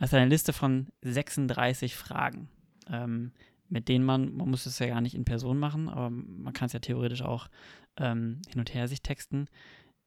[0.00, 2.48] Ist eine Liste von 36 Fragen,
[2.90, 3.32] ähm,
[3.68, 6.66] mit denen man, man muss es ja gar nicht in Person machen, aber man kann
[6.66, 7.48] es ja theoretisch auch
[7.96, 9.48] ähm, hin und her sich texten.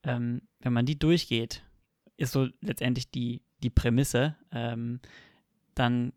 [0.04, 1.64] Ähm, wenn man die durchgeht,
[2.18, 5.00] ist so letztendlich die, die Prämisse, ähm,
[5.76, 6.14] dann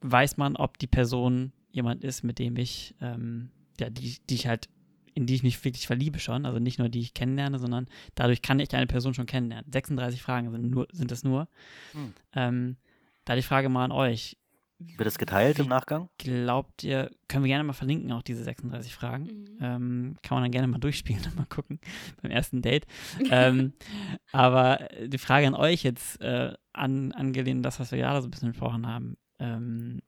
[0.00, 4.46] weiß man, ob die Person jemand ist, mit dem ich, ähm, ja, die, die ich
[4.46, 4.68] halt,
[5.14, 8.42] in die ich mich wirklich verliebe schon, also nicht nur die ich kennenlerne, sondern dadurch
[8.42, 9.70] kann ich eine Person schon kennenlernen.
[9.72, 11.48] 36 Fragen sind, nur, sind es nur.
[11.92, 12.12] Hm.
[12.34, 12.76] Ähm,
[13.24, 14.37] da die Frage mal an euch.
[14.78, 16.08] Wird es geteilt im Nachgang?
[16.18, 19.24] Glaubt ihr, können wir gerne mal verlinken, auch diese 36 Fragen.
[19.24, 19.58] Mhm.
[19.60, 21.80] Ähm, kann man dann gerne mal durchspielen und mal gucken
[22.22, 22.86] beim ersten Date.
[23.30, 23.72] ähm,
[24.32, 28.28] aber die Frage an euch jetzt, äh, an, angelehnt an das, was wir gerade so
[28.28, 29.16] ein bisschen besprochen haben.
[29.40, 30.00] Ähm,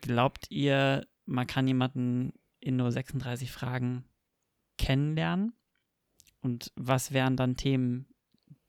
[0.00, 4.04] glaubt ihr, man kann jemanden in nur 36 Fragen
[4.78, 5.54] kennenlernen?
[6.40, 8.06] Und was wären dann Themen,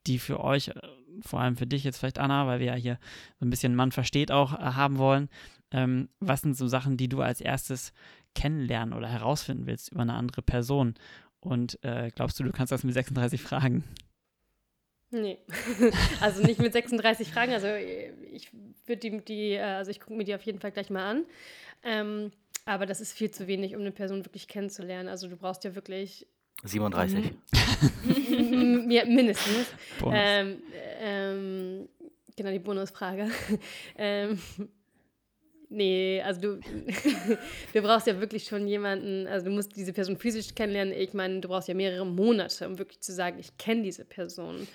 [0.08, 0.82] die für euch, äh,
[1.22, 3.00] vor allem für dich jetzt vielleicht Anna, weil wir ja hier
[3.40, 5.30] so ein bisschen Mann versteht auch äh, haben wollen,
[5.72, 7.94] ähm, was sind so Sachen, die du als erstes
[8.34, 10.96] kennenlernen oder herausfinden willst über eine andere Person?
[11.40, 13.84] Und äh, glaubst du, du kannst das mit 36 Fragen?
[15.12, 15.38] Nee,
[16.22, 17.54] also nicht mit 36 Fragen.
[17.54, 17.68] Also
[18.32, 18.52] ich
[18.86, 21.26] würde die, die, äh, also ich gucke mir die auf jeden Fall gleich mal an.
[21.84, 22.32] Ähm,
[22.66, 25.08] aber das ist viel zu wenig, um eine Person wirklich kennenzulernen.
[25.08, 26.28] Also du brauchst ja wirklich
[26.64, 27.32] 37.
[28.04, 29.68] m- ja, mindestens.
[30.00, 30.20] Bonus.
[30.22, 30.58] Ähm,
[31.00, 31.90] ähm,
[32.36, 33.30] genau, die Bonusfrage.
[33.98, 34.40] ähm,
[35.70, 36.60] nee, also du,
[37.74, 40.94] du brauchst ja wirklich schon jemanden, also du musst diese Person physisch kennenlernen.
[40.94, 44.68] Ich meine, du brauchst ja mehrere Monate, um wirklich zu sagen, ich kenne diese Person.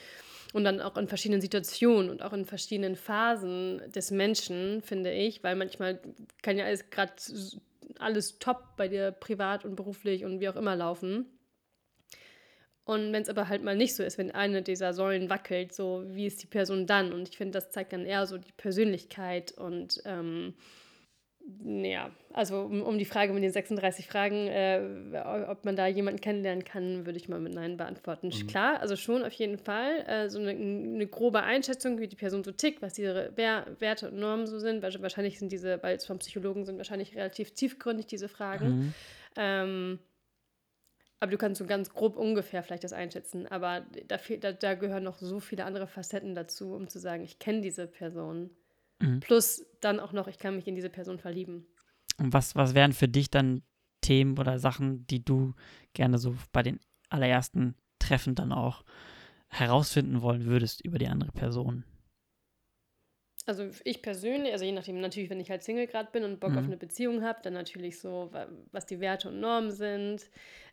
[0.52, 5.44] Und dann auch in verschiedenen Situationen und auch in verschiedenen Phasen des Menschen, finde ich,
[5.44, 6.00] weil manchmal
[6.42, 7.12] kann ja alles gerade
[8.00, 11.26] alles top bei dir privat und beruflich und wie auch immer laufen.
[12.84, 16.04] Und wenn es aber halt mal nicht so ist, wenn eine dieser Säulen wackelt, so
[16.08, 17.12] wie ist die Person dann?
[17.12, 20.54] Und ich finde, das zeigt dann eher so die Persönlichkeit und ähm,
[21.64, 24.80] ja, also um, um die Frage mit den 36 Fragen, äh,
[25.48, 28.28] ob man da jemanden kennenlernen kann, würde ich mal mit Nein beantworten.
[28.28, 28.46] Mhm.
[28.46, 30.04] Klar, also schon auf jeden Fall.
[30.06, 34.10] Äh, so eine, eine grobe Einschätzung, wie die Person so tickt, was ihre Wer Werte
[34.10, 34.82] und Normen so sind.
[34.82, 38.68] Wahrscheinlich sind diese, weil es vom Psychologen sind, wahrscheinlich relativ tiefgründig, diese Fragen.
[38.68, 38.94] Mhm.
[39.36, 39.98] Ähm,
[41.20, 43.46] aber du kannst so ganz grob ungefähr vielleicht das einschätzen.
[43.46, 47.38] Aber da, da, da gehören noch so viele andere Facetten dazu, um zu sagen, ich
[47.38, 48.50] kenne diese Person.
[49.00, 49.20] Mhm.
[49.20, 51.66] Plus dann auch noch, ich kann mich in diese Person verlieben.
[52.18, 53.62] Und was, was wären für dich dann
[54.00, 55.54] Themen oder Sachen, die du
[55.92, 56.80] gerne so bei den
[57.10, 58.82] allerersten Treffen dann auch
[59.48, 61.84] herausfinden wollen würdest über die andere Person?
[63.46, 66.52] Also ich persönlich, also je nachdem, natürlich, wenn ich halt Single gerade bin und Bock
[66.52, 66.58] Mhm.
[66.58, 70.28] auf eine Beziehung habe, dann natürlich so, wa- was die Werte und Normen sind,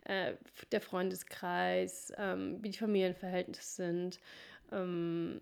[0.05, 0.33] äh,
[0.71, 4.19] der Freundeskreis, ähm, wie die Familienverhältnisse sind,
[4.71, 5.39] ähm,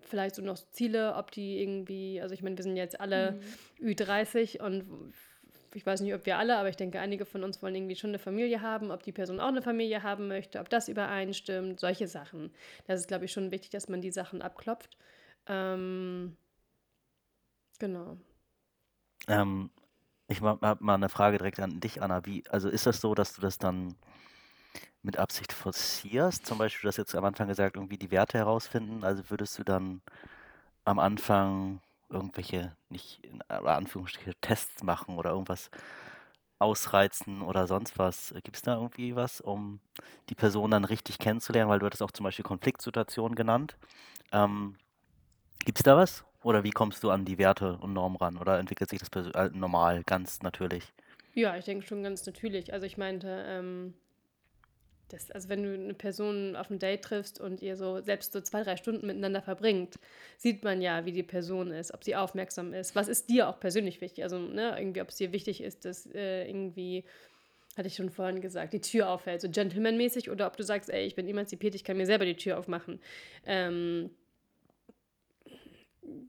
[0.00, 3.38] vielleicht so noch Ziele, ob die irgendwie, also ich meine, wir sind jetzt alle
[3.80, 4.84] Ü30 und
[5.74, 8.10] ich weiß nicht, ob wir alle, aber ich denke, einige von uns wollen irgendwie schon
[8.10, 12.06] eine Familie haben, ob die Person auch eine Familie haben möchte, ob das übereinstimmt, solche
[12.08, 12.52] Sachen.
[12.86, 14.96] Das ist, glaube ich, schon wichtig, dass man die Sachen abklopft.
[15.48, 16.36] Ähm,
[17.84, 18.16] genau.
[19.28, 19.70] Ähm,
[20.28, 22.24] ich habe mal eine Frage direkt an dich, Anna.
[22.24, 23.94] Wie, also ist das so, dass du das dann
[25.02, 26.46] mit Absicht forcierst?
[26.46, 29.04] Zum Beispiel, du hast jetzt am Anfang gesagt, irgendwie die Werte herausfinden.
[29.04, 30.00] Also würdest du dann
[30.84, 35.70] am Anfang irgendwelche, nicht in Anführungsstrichen, Tests machen oder irgendwas
[36.58, 38.32] ausreizen oder sonst was?
[38.44, 39.80] Gibt es da irgendwie was, um
[40.30, 41.70] die Person dann richtig kennenzulernen?
[41.70, 43.76] Weil du hattest auch zum Beispiel Konfliktsituationen genannt.
[44.32, 44.76] Ähm,
[45.64, 46.24] Gibt es da was?
[46.44, 48.36] Oder wie kommst du an die Werte und Normen ran?
[48.36, 50.84] Oder entwickelt sich das äh, normal, ganz natürlich?
[51.32, 52.72] Ja, ich denke schon ganz natürlich.
[52.72, 53.94] Also ich meinte, ähm,
[55.08, 58.42] das, also wenn du eine Person auf ein Date triffst und ihr so selbst so
[58.42, 59.94] zwei, drei Stunden miteinander verbringt,
[60.36, 62.94] sieht man ja, wie die Person ist, ob sie aufmerksam ist.
[62.94, 64.22] Was ist dir auch persönlich wichtig?
[64.22, 67.04] Also, ne, irgendwie, ob es dir wichtig ist, dass äh, irgendwie,
[67.76, 71.06] hatte ich schon vorhin gesagt, die Tür aufhält, so gentlemanmäßig, oder ob du sagst, ey,
[71.06, 73.00] ich bin emanzipiert, ich kann mir selber die Tür aufmachen.
[73.46, 74.10] Ähm,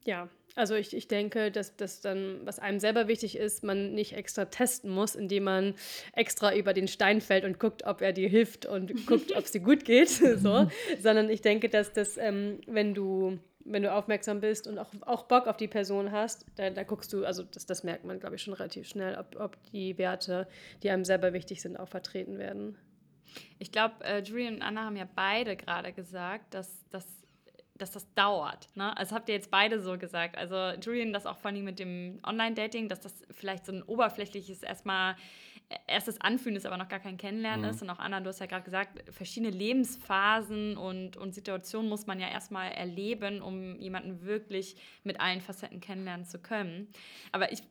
[0.06, 4.14] ja, also ich, ich denke, dass das dann, was einem selber wichtig ist, man nicht
[4.14, 5.76] extra testen muss, indem man
[6.14, 9.52] extra über den Stein fällt und guckt, ob er dir hilft und guckt, ob es
[9.52, 10.70] dir gut geht, so,
[11.02, 15.24] sondern ich denke, dass das, ähm, wenn du wenn du aufmerksam bist und auch, auch
[15.24, 18.36] Bock auf die Person hast, da, da guckst du, also das, das merkt man, glaube
[18.36, 20.48] ich, schon relativ schnell, ob, ob die Werte,
[20.84, 22.78] die einem selber wichtig sind, auch vertreten werden.
[23.58, 27.08] Ich glaube, äh, Julian und Anna haben ja beide gerade gesagt, dass, dass,
[27.78, 28.70] dass das dauert.
[28.76, 28.96] Ne?
[28.98, 30.38] Also habt ihr jetzt beide so gesagt.
[30.38, 34.64] Also Julian, das auch vor allem mit dem Online-Dating, dass das vielleicht so ein oberflächliches
[34.64, 35.16] erstmal
[35.68, 37.72] äh, erstes Anfühlen ist, aber noch gar kein Kennenlernen Mhm.
[37.72, 37.82] ist.
[37.82, 42.20] Und auch Anna, du hast ja gerade gesagt, verschiedene Lebensphasen und, und Situationen muss man
[42.20, 46.88] ja erstmal erleben, um jemanden wirklich mit allen Facetten kennenlernen zu können.
[47.32, 47.62] Aber ich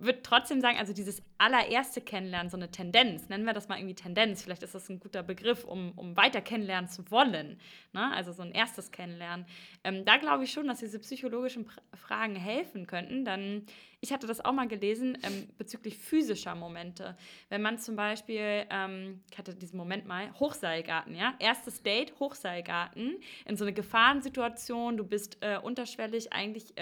[0.00, 3.94] würde trotzdem sagen, also dieses allererste Kennenlernen, so eine Tendenz, nennen wir das mal irgendwie
[3.94, 7.60] Tendenz, vielleicht ist das ein guter Begriff, um, um weiter kennenlernen zu wollen,
[7.92, 8.12] ne?
[8.14, 9.46] also so ein erstes Kennenlernen.
[9.84, 13.24] Ähm, da glaube ich schon, dass diese psychologischen Pr Fragen helfen könnten.
[13.24, 13.66] Dann,
[14.00, 17.16] ich hatte das auch mal gelesen, ähm, bezüglich physischer Momente.
[17.50, 23.16] Wenn man zum Beispiel, ähm, ich hatte diesen Moment mal, Hochseilgarten, ja, erstes Date, Hochseilgarten,
[23.44, 26.72] in so eine Gefahrensituation, du bist äh, unterschwellig eigentlich...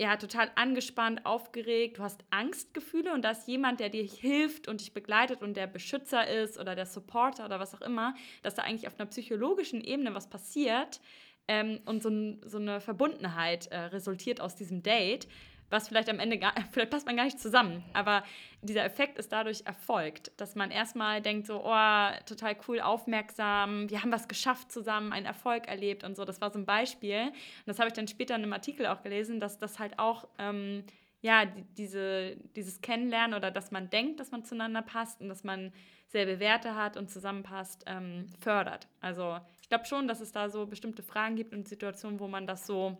[0.00, 4.80] Ja, total angespannt, aufgeregt, du hast Angstgefühle und da ist jemand, der dir hilft und
[4.80, 8.62] dich begleitet und der Beschützer ist oder der Supporter oder was auch immer, dass da
[8.62, 11.00] eigentlich auf einer psychologischen Ebene was passiert
[11.48, 12.10] ähm, und so,
[12.48, 15.26] so eine Verbundenheit äh, resultiert aus diesem Date,
[15.70, 18.22] was vielleicht am Ende gar, vielleicht passt man gar nicht zusammen, aber
[18.62, 24.02] dieser Effekt ist dadurch erfolgt, dass man erstmal denkt so, oh, total cool, aufmerksam, wir
[24.02, 26.24] haben was geschafft zusammen, einen Erfolg erlebt und so.
[26.24, 27.28] Das war so ein Beispiel.
[27.28, 30.26] Und das habe ich dann später in einem Artikel auch gelesen, dass das halt auch
[30.38, 30.82] ähm,
[31.20, 35.44] ja, die, diese, dieses Kennenlernen oder dass man denkt, dass man zueinander passt und dass
[35.44, 35.72] man
[36.06, 38.88] selbe Werte hat und zusammenpasst, ähm, fördert.
[39.00, 42.46] Also ich glaube schon, dass es da so bestimmte Fragen gibt und Situationen, wo man
[42.46, 42.98] das so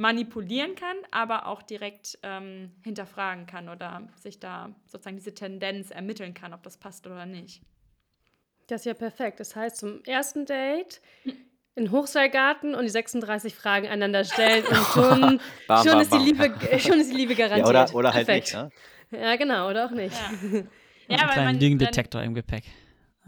[0.00, 6.32] manipulieren kann, aber auch direkt ähm, hinterfragen kann oder sich da sozusagen diese Tendenz ermitteln
[6.32, 7.60] kann, ob das passt oder nicht.
[8.66, 9.40] Das ist ja perfekt.
[9.40, 11.02] Das heißt, zum ersten Date
[11.74, 16.18] in Hochseilgarten und die 36 Fragen einander stellen und schon, Bam, schon, bam, ist, die.
[16.18, 17.68] Liebe, schon ist die Liebe Ja, garantiert.
[17.68, 18.72] oder, oder halt nicht, ne?
[19.10, 20.16] Ja, genau, oder auch nicht.
[20.16, 20.30] Ja,
[21.08, 22.64] Ja, einen kleinen Lügendetektor im Gepäck.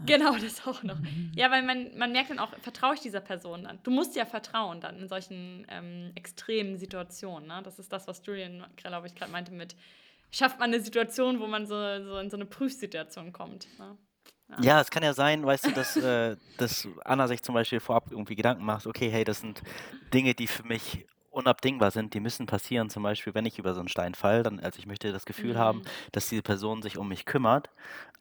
[0.05, 0.97] Genau, das auch noch.
[1.35, 3.79] Ja, weil man, man merkt dann auch, vertraue ich dieser Person dann?
[3.83, 7.47] Du musst ja vertrauen dann in solchen ähm, extremen Situationen.
[7.47, 7.61] Ne?
[7.63, 9.75] Das ist das, was Julian, glaube ich, gerade meinte mit,
[10.31, 13.67] schafft man eine Situation, wo man so, so in so eine Prüfsituation kommt.
[13.77, 13.97] Ne?
[14.61, 18.11] Ja, es kann ja sein, weißt du, dass, äh, dass Anna sich zum Beispiel vorab
[18.11, 19.61] irgendwie Gedanken macht, okay, hey, das sind
[20.13, 22.89] Dinge, die für mich unabdingbar sind, die müssen passieren.
[22.89, 25.57] Zum Beispiel, wenn ich über so einen Stein falle, dann, also ich möchte das Gefühl
[25.57, 27.69] haben, dass diese Person sich um mich kümmert.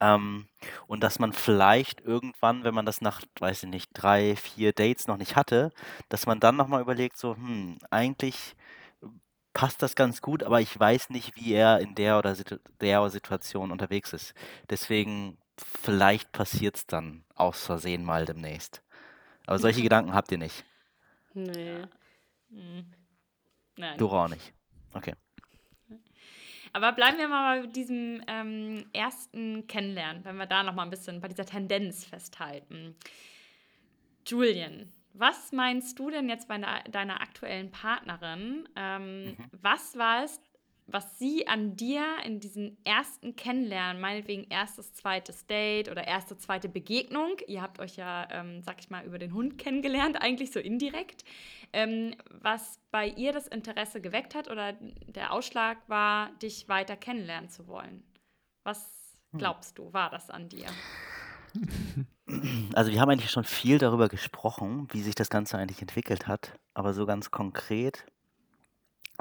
[0.01, 0.47] Ähm,
[0.87, 5.07] und dass man vielleicht irgendwann, wenn man das nach, weiß ich nicht, drei, vier Dates
[5.07, 5.73] noch nicht hatte,
[6.09, 8.57] dass man dann nochmal überlegt, so, hm, eigentlich
[9.53, 13.09] passt das ganz gut, aber ich weiß nicht, wie er in der oder Situ der
[13.11, 14.35] Situation unterwegs ist.
[14.71, 18.83] Deswegen, vielleicht passiert es dann aus Versehen mal demnächst.
[19.47, 20.65] Aber solche Gedanken habt ihr nicht.
[21.35, 21.85] Nee.
[23.77, 23.99] Nein.
[23.99, 24.53] Dora auch nicht.
[24.95, 25.15] Okay.
[26.75, 30.91] Aber bleiben wir mal bei diesem ähm, ersten Kennenlernen, wenn wir da noch mal ein
[30.91, 32.97] bisschen bei dieser Tendenz festhalten.
[34.27, 38.69] Julian, was meinst du denn jetzt bei deiner aktuellen Partnerin?
[38.77, 39.37] Ähm, Mhm.
[39.61, 40.41] was war es,
[40.87, 46.69] was sie an dir in diesem ersten Kennenlernen, meinetwegen erstes, zweites Date oder erste, zweite
[46.69, 50.61] Begegnung, ihr habt euch ja, ähm, sag ich mal, über den Hund kennengelernt, eigentlich so
[50.61, 51.25] indirekt,
[51.73, 57.49] ähm, was bei ihr das Interesse geweckt hat oder der Ausschlag war, dich weiter kennenlernen
[57.49, 58.03] zu wollen?
[58.65, 59.39] Was Hm.
[59.39, 60.79] glaubst du, war das an dir?
[62.75, 66.59] Also wir haben eigentlich schon viel darüber gesprochen, wie sich das Ganze eigentlich entwickelt hat,
[66.75, 68.07] aber so ganz konkret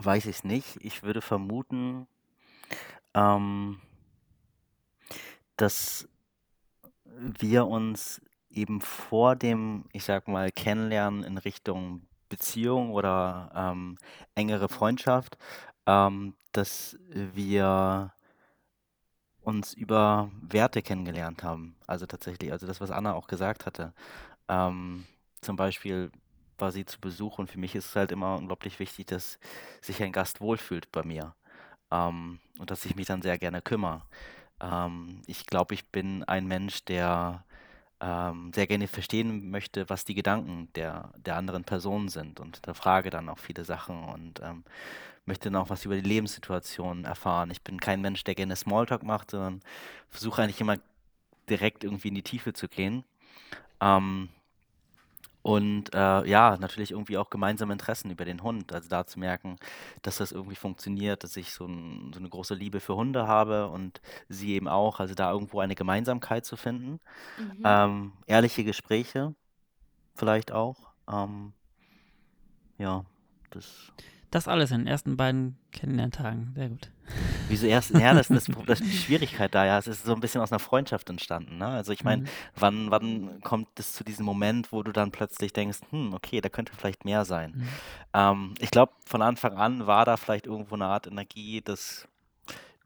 [0.03, 0.77] weiß ich es nicht.
[0.81, 2.07] Ich würde vermuten,
[3.13, 3.79] ähm,
[5.57, 6.07] dass
[7.05, 13.97] wir uns eben vor dem, ich sag mal, Kennenlernen in Richtung Beziehung oder ähm,
[14.35, 15.37] engere Freundschaft,
[15.85, 18.13] ähm, dass wir
[19.41, 21.75] uns über Werte kennengelernt haben.
[21.87, 23.93] Also tatsächlich, also das, was Anna auch gesagt hatte.
[24.47, 25.05] Ähm,
[25.41, 26.11] zum Beispiel
[26.61, 29.39] war sie zu Besuch und für mich ist es halt immer unglaublich wichtig, dass
[29.81, 31.35] sich ein Gast wohlfühlt bei mir
[31.91, 34.03] ähm, und dass ich mich dann sehr gerne kümmere.
[34.61, 37.43] Ähm, ich glaube, ich bin ein Mensch, der
[37.99, 42.73] ähm, sehr gerne verstehen möchte, was die Gedanken der, der anderen Person sind und da
[42.73, 44.63] frage dann auch viele Sachen und ähm,
[45.25, 47.51] möchte dann auch was über die Lebenssituation erfahren.
[47.51, 49.61] Ich bin kein Mensch, der gerne Smalltalk macht, sondern
[50.09, 50.77] versuche eigentlich immer
[51.49, 53.03] direkt irgendwie in die Tiefe zu gehen.
[53.79, 54.29] Ähm,
[55.43, 58.73] und äh, ja, natürlich irgendwie auch gemeinsame Interessen über den Hund.
[58.73, 59.57] Also da zu merken,
[60.03, 63.69] dass das irgendwie funktioniert, dass ich so, ein, so eine große Liebe für Hunde habe
[63.69, 64.99] und sie eben auch.
[64.99, 66.99] Also da irgendwo eine Gemeinsamkeit zu finden.
[67.39, 67.63] Mhm.
[67.63, 69.33] Ähm, ehrliche Gespräche
[70.15, 70.91] vielleicht auch.
[71.11, 71.53] Ähm,
[72.77, 73.05] ja,
[73.49, 73.91] das.
[74.29, 76.53] Das alles in den ersten beiden Kennenlerntagen.
[76.55, 76.91] Sehr gut.
[77.51, 77.91] Wieso erst?
[77.91, 79.77] Ja, das ist das, das die Schwierigkeit da, ja.
[79.77, 81.67] Es ist so ein bisschen aus einer Freundschaft entstanden, ne?
[81.67, 82.27] Also ich meine, Mhm.
[82.55, 86.49] wann, wann kommt es zu diesem Moment, wo du dann plötzlich denkst, hm, okay, da
[86.49, 87.51] könnte vielleicht mehr sein.
[87.55, 87.67] Mhm.
[88.13, 92.07] Ähm, ich glaube, von Anfang an war da vielleicht irgendwo eine Art Energie, dass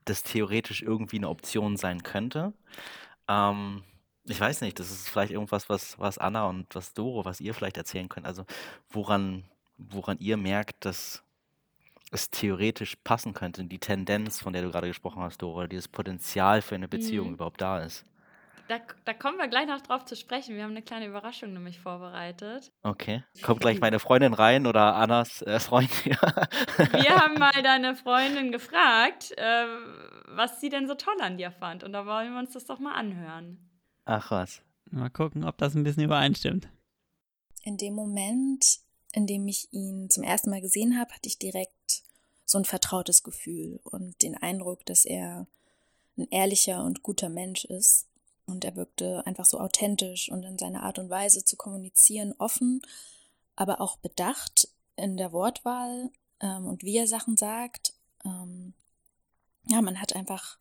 [0.06, 2.54] das theoretisch irgendwie eine Option sein könnte.
[3.28, 3.84] Ähm,
[4.26, 7.54] ich weiß nicht, das ist vielleicht irgendwas, was, was Anna und was Doro, was ihr
[7.54, 8.26] vielleicht erzählen könnt.
[8.26, 8.46] Also
[8.90, 9.44] woran,
[9.78, 11.22] woran ihr merkt, dass
[12.16, 16.62] es theoretisch passen könnte, die Tendenz, von der du gerade gesprochen hast, oder dieses Potenzial
[16.62, 17.34] für eine Beziehung Mhm.
[17.36, 18.06] überhaupt da ist.
[18.68, 20.56] Da, da kommen wir gleich noch drauf zu sprechen.
[20.56, 22.72] Wir haben eine kleine Überraschung nämlich vorbereitet.
[22.82, 23.24] Okay.
[23.44, 26.18] Kommt gleich meine Freundin rein oder Annas äh, Freund hier?
[26.20, 29.66] Wir haben mal deine Freundin gefragt, äh,
[30.30, 31.84] was sie denn so toll an dir fand.
[31.84, 33.60] Und da wollen wir uns das doch mal anhören.
[34.06, 34.64] Ach was.
[34.90, 36.68] Mal gucken, ob das ein bisschen übereinstimmt.
[37.64, 38.64] In dem Moment,
[39.14, 41.75] in dem ich ihn zum ersten Mal gesehen habe, hatte ich direkt
[42.46, 45.48] so ein vertrautes Gefühl und den Eindruck, dass er
[46.18, 48.08] ein ehrlicher und guter Mensch ist.
[48.46, 52.82] Und er wirkte einfach so authentisch und in seiner Art und Weise zu kommunizieren offen,
[53.56, 57.94] aber auch bedacht in der Wortwahl ähm, und wie er Sachen sagt.
[58.24, 58.74] Ähm,
[59.68, 60.60] ja, man hat einfach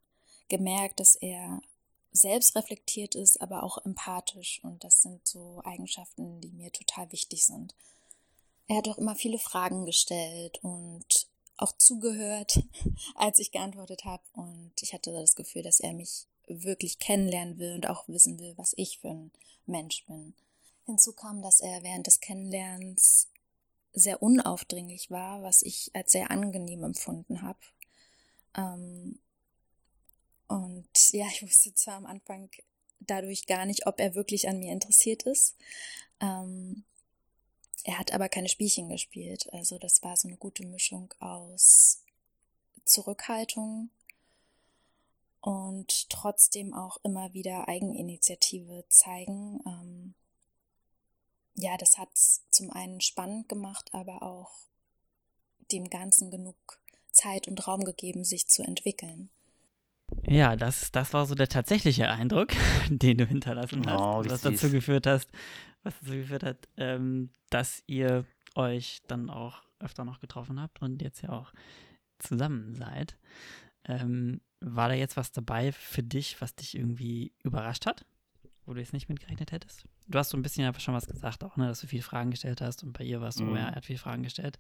[0.49, 1.61] gemerkt, dass er
[2.11, 4.61] selbst reflektiert ist, aber auch empathisch.
[4.63, 7.75] Und das sind so Eigenschaften, die mir total wichtig sind.
[8.67, 12.63] Er hat auch immer viele Fragen gestellt und auch zugehört,
[13.15, 14.23] als ich geantwortet habe.
[14.33, 18.55] Und ich hatte das Gefühl, dass er mich wirklich kennenlernen will und auch wissen will,
[18.57, 19.33] was ich für ein
[19.67, 20.35] Mensch bin.
[20.87, 23.29] Hinzu kam, dass er während des Kennenlernens
[23.95, 27.61] sehr unaufdringlich war, was ich als sehr angenehm empfunden habe.
[28.57, 29.19] Ähm,
[30.49, 32.51] und ja, ich wusste zwar am Anfang
[33.01, 35.57] dadurch gar nicht, ob er wirklich an mir interessiert ist.
[36.21, 36.85] Ähm,
[37.85, 39.47] er hat aber keine Spielchen gespielt.
[39.53, 42.03] Also das war so eine gute Mischung aus
[42.85, 43.91] Zurückhaltung
[45.41, 49.61] und trotzdem auch immer wieder Eigeninitiative zeigen.
[49.67, 50.15] Ähm,
[51.57, 54.51] ja, das hat zum einen spannend gemacht, aber auch
[55.71, 56.57] dem Ganzen genug
[57.13, 59.29] Zeit und Raum gegeben, sich zu entwickeln.
[60.27, 62.49] Ja, das, das war so der tatsächliche Eindruck,
[62.89, 65.31] den du hinterlassen hast, Oh, was dazu geführt hast,
[65.85, 68.25] was dazu geführt hat, ähm, dass ihr
[68.57, 71.53] euch dann auch öfter noch getroffen habt und jetzt ja auch
[72.19, 73.17] zusammen seid.
[73.85, 78.07] Ähm, war da jetzt was dabei für dich, was dich irgendwie überrascht hat,
[78.65, 79.85] wo du jetzt nicht mitgerechnet hättest?
[80.07, 82.31] Du hast so ein bisschen ja schon was gesagt, auch, ne, dass du viele Fragen
[82.31, 83.57] gestellt hast und bei ihr war es so, Mhm.
[83.57, 84.57] ja, er hat viele Fragen gestellt.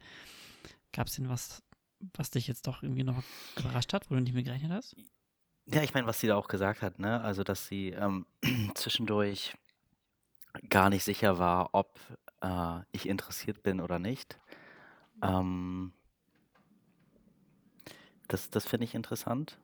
[0.92, 1.62] Gab es denn was,
[2.14, 3.22] was dich jetzt doch irgendwie noch
[3.58, 4.94] überrascht hat, wo du nicht mitgerechnet hast?
[5.66, 7.22] Ja, ich meine, was sie da auch gesagt hat, ne?
[7.22, 8.26] Also, dass sie ähm,
[8.74, 9.54] zwischendurch
[10.68, 11.98] gar nicht sicher war, ob
[12.40, 14.38] äh, ich interessiert bin oder nicht.
[15.22, 15.92] Ähm,
[18.28, 19.58] das das finde ich interessant,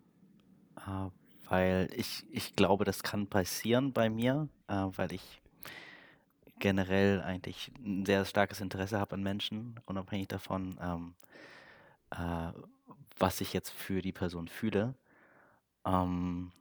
[0.77, 1.11] äh,
[1.49, 5.43] weil ich, ich glaube, das kann passieren bei mir, äh, weil ich
[6.59, 11.15] generell eigentlich ein sehr starkes Interesse habe an Menschen, unabhängig davon, ähm,
[12.11, 12.53] äh,
[13.19, 14.95] was ich jetzt für die Person fühle.
[15.87, 16.53] Ähm,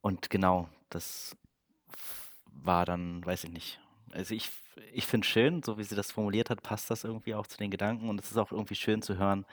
[0.00, 1.36] und genau, das
[2.46, 3.80] war dann, weiß ich nicht.
[4.12, 4.50] Also ich,
[4.92, 7.58] ich finde es schön, so wie sie das formuliert hat, passt das irgendwie auch zu
[7.58, 9.44] den Gedanken und es ist auch irgendwie schön zu hören,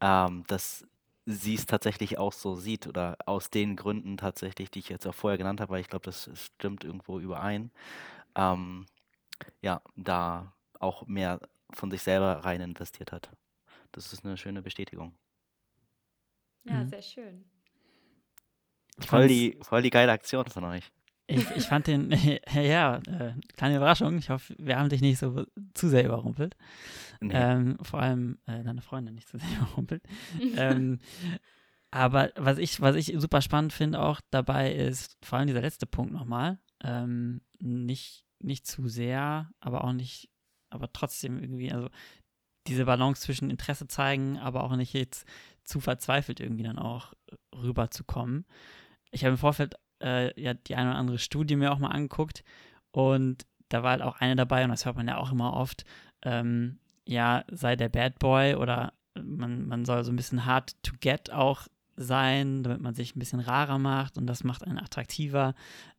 [0.00, 0.86] ähm, dass
[1.26, 5.14] sie es tatsächlich auch so sieht oder aus den Gründen tatsächlich, die ich jetzt auch
[5.14, 7.70] vorher genannt habe, weil ich glaube, das stimmt irgendwo überein.
[8.34, 8.86] Ähm,
[9.60, 11.40] ja, da auch mehr
[11.72, 13.30] von sich selber rein investiert hat.
[13.92, 15.14] Das ist eine schöne Bestätigung.
[16.64, 16.88] Ja, mhm.
[16.88, 17.44] sehr schön.
[19.00, 20.90] Voll die, voll die geile Aktion von euch.
[21.30, 22.10] Ich, ich fand den,
[22.54, 24.16] ja, äh, kleine Überraschung.
[24.16, 26.56] Ich hoffe, wir haben dich nicht so zu sehr überrumpelt.
[27.20, 27.34] Nee.
[27.34, 30.02] Ähm, vor allem äh, deine Freundin nicht zu sehr überrumpelt.
[30.56, 30.98] ähm,
[31.90, 35.86] aber was ich, was ich super spannend finde auch dabei ist, vor allem dieser letzte
[35.86, 40.30] Punkt nochmal, ähm, nicht, nicht zu sehr, aber auch nicht,
[40.70, 41.88] aber trotzdem irgendwie, also
[42.66, 45.26] diese Balance zwischen Interesse zeigen, aber auch nicht jetzt
[45.64, 47.12] zu verzweifelt irgendwie dann auch
[47.54, 48.46] rüberzukommen.
[49.10, 52.44] Ich habe im Vorfeld äh, ja die eine oder andere Studie mir auch mal angeguckt
[52.90, 55.84] und da war halt auch eine dabei und das hört man ja auch immer oft,
[56.22, 60.92] ähm, ja, sei der Bad Boy oder man, man soll so ein bisschen hard to
[61.00, 65.54] get auch sein, damit man sich ein bisschen rarer macht und das macht einen attraktiver,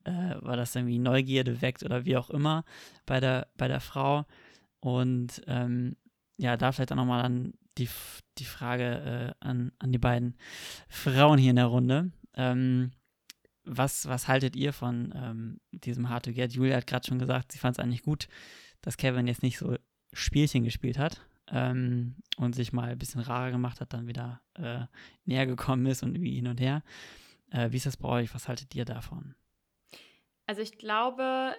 [0.06, 2.64] äh, weil das irgendwie Neugierde weckt oder wie auch immer
[3.06, 4.26] bei der, bei der Frau.
[4.80, 5.98] Und ähm,
[6.38, 7.90] ja, da vielleicht auch nochmal dann die,
[8.38, 10.38] die Frage äh, an, an die beiden
[10.88, 12.12] Frauen hier in der Runde.
[12.34, 12.92] Ähm,
[13.70, 16.54] was, was haltet ihr von ähm, diesem Hard to Get?
[16.54, 18.28] Julia hat gerade schon gesagt, sie fand es eigentlich gut,
[18.82, 19.78] dass Kevin jetzt nicht so
[20.12, 24.86] Spielchen gespielt hat ähm, und sich mal ein bisschen rarer gemacht hat, dann wieder äh,
[25.26, 26.84] näher gekommen ist und wie hin und her.
[27.52, 28.34] Äh, wie ist das bei euch?
[28.34, 29.36] Was haltet ihr davon?
[30.48, 31.54] Also ich glaube,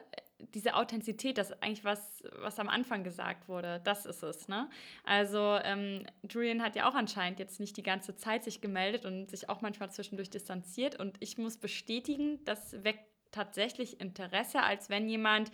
[0.55, 4.49] diese Authentizität, das ist eigentlich was, was am Anfang gesagt wurde, das ist es.
[4.49, 4.69] Ne?
[5.05, 9.31] Also ähm, Julian hat ja auch anscheinend jetzt nicht die ganze Zeit sich gemeldet und
[9.31, 10.99] sich auch manchmal zwischendurch distanziert.
[10.99, 15.51] Und ich muss bestätigen, das weckt tatsächlich Interesse, als wenn jemand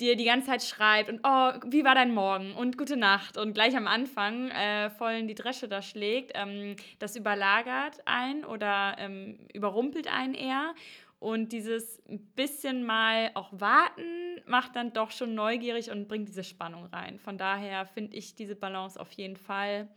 [0.00, 3.54] dir die ganze Zeit schreibt und oh, wie war dein Morgen und gute Nacht und
[3.54, 6.32] gleich am Anfang äh, voll in die Dresche da schlägt.
[6.34, 10.74] Ähm, das überlagert einen oder ähm, überrumpelt einen eher.
[11.18, 12.02] Und dieses
[12.34, 14.02] bisschen mal auch warten
[14.46, 17.18] macht dann doch schon neugierig und bringt diese Spannung rein.
[17.18, 19.88] Von daher finde ich diese Balance auf jeden Fall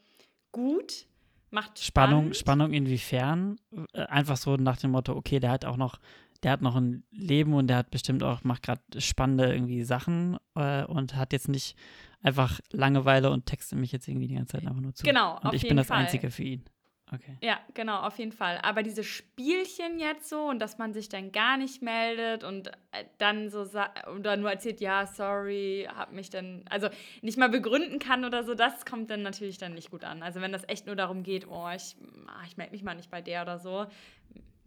[0.51, 1.05] gut.
[1.51, 2.37] Macht Spannung, spannend.
[2.37, 3.59] Spannung inwiefern?
[3.93, 5.99] Äh, einfach so nach dem Motto, okay, der hat auch noch,
[6.43, 10.37] der hat noch ein Leben und der hat bestimmt auch, macht gerade spannende irgendwie Sachen
[10.55, 11.75] äh, und hat jetzt nicht
[12.21, 15.03] einfach Langeweile und textet mich jetzt irgendwie die ganze Zeit einfach nur zu.
[15.03, 15.97] Genau, und ich bin das Fall.
[15.97, 16.63] Einzige für ihn.
[17.11, 17.37] Okay.
[17.41, 18.59] Ja, genau, auf jeden Fall.
[18.61, 23.05] Aber diese Spielchen jetzt so und dass man sich dann gar nicht meldet und äh,
[23.17, 23.67] dann so
[24.15, 26.89] oder nur erzählt, ja, sorry, hab mich dann, also
[27.21, 30.21] nicht mal begründen kann oder so, das kommt dann natürlich dann nicht gut an.
[30.21, 31.95] Also wenn das echt nur darum geht, oh, ich,
[32.27, 33.87] ah, ich melde mich mal nicht bei der oder so,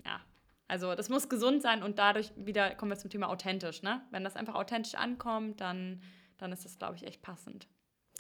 [0.05, 0.21] ja.
[0.67, 4.01] Also das muss gesund sein und dadurch wieder kommen wir zum Thema authentisch, ne?
[4.11, 6.01] Wenn das einfach authentisch ankommt, dann,
[6.39, 7.69] dann ist das, glaube ich, echt passend.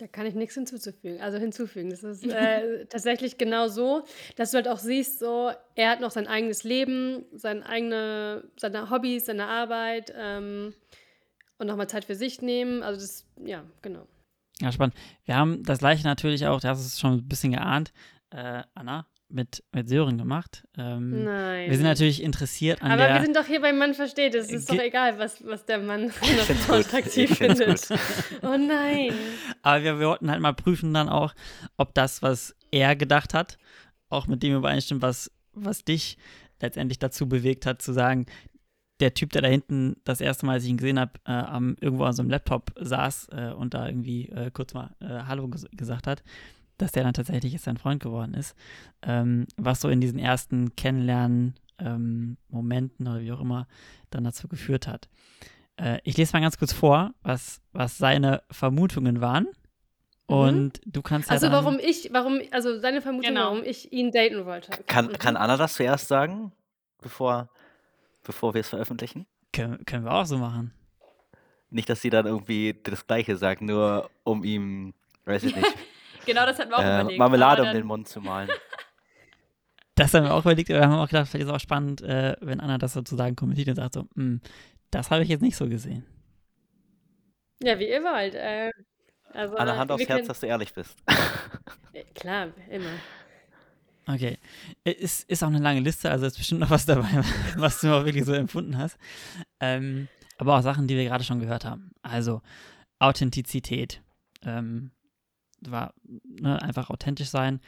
[0.02, 1.88] Da kann ich nichts hinzuzufügen, also hinzufügen.
[1.88, 6.10] Das ist äh, tatsächlich genau so, dass du halt auch siehst, so, er hat noch
[6.10, 10.74] sein eigenes Leben, sein eigene, seine Hobbys, seine Arbeit ähm,
[11.56, 12.82] und nochmal Zeit für sich nehmen.
[12.82, 14.08] Also das, ja, genau.
[14.58, 14.96] Ja, spannend.
[15.24, 17.92] Wir haben das gleiche natürlich auch, das ist schon ein bisschen geahnt,
[18.30, 20.64] äh, Anna, mit, mit Sören gemacht.
[20.76, 21.70] Ähm, Nein.
[21.70, 23.14] Wir sind natürlich interessiert an Aber der...
[23.14, 24.34] wir sind doch hier beim Mann versteht.
[24.34, 27.88] Es ist doch egal, was, was der Mann noch attraktiv findet.
[28.42, 29.12] oh nein.
[29.62, 31.34] Aber wir, wir wollten halt mal prüfen dann auch,
[31.76, 33.58] ob das, was er gedacht hat,
[34.08, 36.18] auch mit dem übereinstimmt, was, was dich
[36.60, 38.26] letztendlich dazu bewegt hat, zu sagen,
[39.00, 41.42] der Typ, der da hinten das erste Mal, als ich ihn gesehen habe, äh,
[41.80, 45.48] irgendwo an so einem Laptop saß äh, und da irgendwie äh, kurz mal äh, Hallo
[45.48, 46.22] ges gesagt hat,
[46.82, 48.56] dass der dann tatsächlich jetzt sein Freund geworden ist.
[49.02, 53.68] Ähm, was so in diesen ersten Kennenlernen-Momenten ähm, oder wie auch immer
[54.10, 55.08] dann dazu geführt hat.
[55.76, 59.46] Äh, ich lese mal ganz kurz vor, was, was seine Vermutungen waren.
[60.28, 60.36] Mhm.
[60.36, 60.92] Und mhm.
[60.92, 63.52] du kannst ja Also warum ich, warum, also seine Vermutung, genau.
[63.52, 64.72] warum ich ihn daten wollte.
[64.86, 65.12] Kann, mhm.
[65.12, 66.50] kann Anna das zuerst sagen,
[67.00, 67.48] bevor,
[68.24, 69.26] bevor wir es veröffentlichen?
[69.52, 70.72] Können, können wir auch so machen.
[71.70, 75.66] Nicht, dass sie dann irgendwie das Gleiche sagt, nur um ihm, weiß ich nicht,
[76.26, 77.18] Genau, das hatten wir auch äh, überlegt.
[77.18, 78.48] Marmelade um den Mund zu malen.
[79.94, 82.00] Das haben wir auch überlegt, aber wir haben auch gedacht, vielleicht ist es auch spannend,
[82.00, 84.40] äh, wenn Anna das sozusagen kommentiert und sagt so, hm,
[84.90, 86.06] das habe ich jetzt nicht so gesehen.
[87.62, 88.34] Ja, wie ihr wollt.
[88.34, 88.70] Äh,
[89.34, 90.98] also, An der Hand aufs Herz, dass du ehrlich bist.
[91.94, 92.88] Äh, klar, immer.
[94.06, 94.38] Okay.
[94.82, 97.22] Ist, ist auch eine lange Liste, also ist bestimmt noch was dabei,
[97.56, 98.96] was du auch wirklich so empfunden hast.
[99.60, 100.08] Ähm,
[100.38, 101.90] aber auch Sachen, die wir gerade schon gehört haben.
[102.00, 102.40] Also
[102.98, 104.00] Authentizität.
[104.42, 104.90] Ähm,
[105.68, 107.60] war ne, einfach authentisch sein,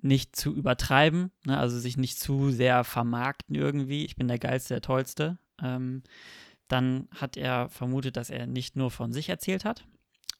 [0.00, 4.04] nicht zu übertreiben, ne, also sich nicht zu sehr vermarkten irgendwie.
[4.04, 5.38] Ich bin der Geilste, der Tollste.
[5.62, 6.02] Ähm,
[6.68, 9.84] dann hat er vermutet, dass er nicht nur von sich erzählt hat,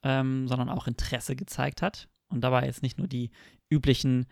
[0.02, 2.08] ähm, sondern auch Interesse gezeigt hat.
[2.28, 3.30] Und dabei jetzt nicht nur die
[3.70, 4.26] üblichen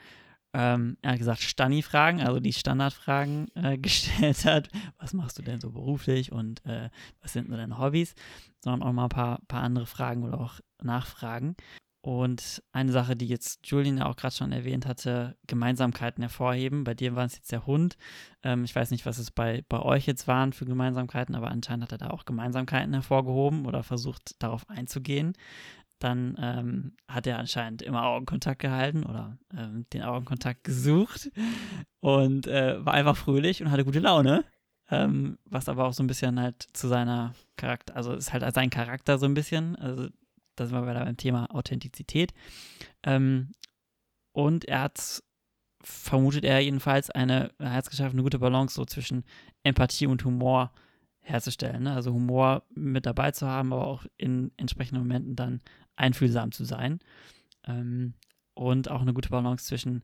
[0.53, 4.69] ähm, er hat gesagt, Stani-Fragen, also die Standardfragen äh, gestellt hat.
[4.99, 6.91] Was machst du denn so beruflich und äh,
[7.21, 8.15] was sind nur deine Hobbys?
[8.63, 11.57] Sondern auch mal ein paar, paar andere Fragen oder auch Nachfragen.
[12.03, 16.85] Und eine Sache, die jetzt Julian ja auch gerade schon erwähnt hatte, Gemeinsamkeiten hervorheben.
[16.85, 17.99] Bei dir war es jetzt der Hund.
[18.43, 21.85] Ähm, ich weiß nicht, was es bei, bei euch jetzt waren für Gemeinsamkeiten, aber anscheinend
[21.85, 25.35] hat er da auch Gemeinsamkeiten hervorgehoben oder versucht, darauf einzugehen
[26.01, 31.31] dann ähm, hat er anscheinend immer Augenkontakt gehalten oder ähm, den Augenkontakt gesucht
[32.01, 34.45] und äh, war einfach fröhlich und hatte gute Laune.
[34.91, 38.71] Ähm, was aber auch so ein bisschen halt zu seiner Charakter, also ist halt sein
[38.71, 39.77] Charakter so ein bisschen.
[39.77, 40.09] Also
[40.61, 42.35] da sind wir wieder beim Thema Authentizität.
[43.03, 43.53] Ähm,
[44.33, 45.23] und er hat,
[45.83, 49.25] vermutet er jedenfalls, eine, er hat es geschafft, eine gute Balance so zwischen
[49.63, 50.73] Empathie und Humor
[51.21, 51.85] herzustellen.
[51.85, 51.95] Ne?
[51.95, 55.61] Also Humor mit dabei zu haben, aber auch in entsprechenden Momenten dann
[55.97, 57.01] einfühlsam zu sein.
[57.67, 58.15] Ähm,
[58.55, 60.03] und auch eine gute Balance zwischen,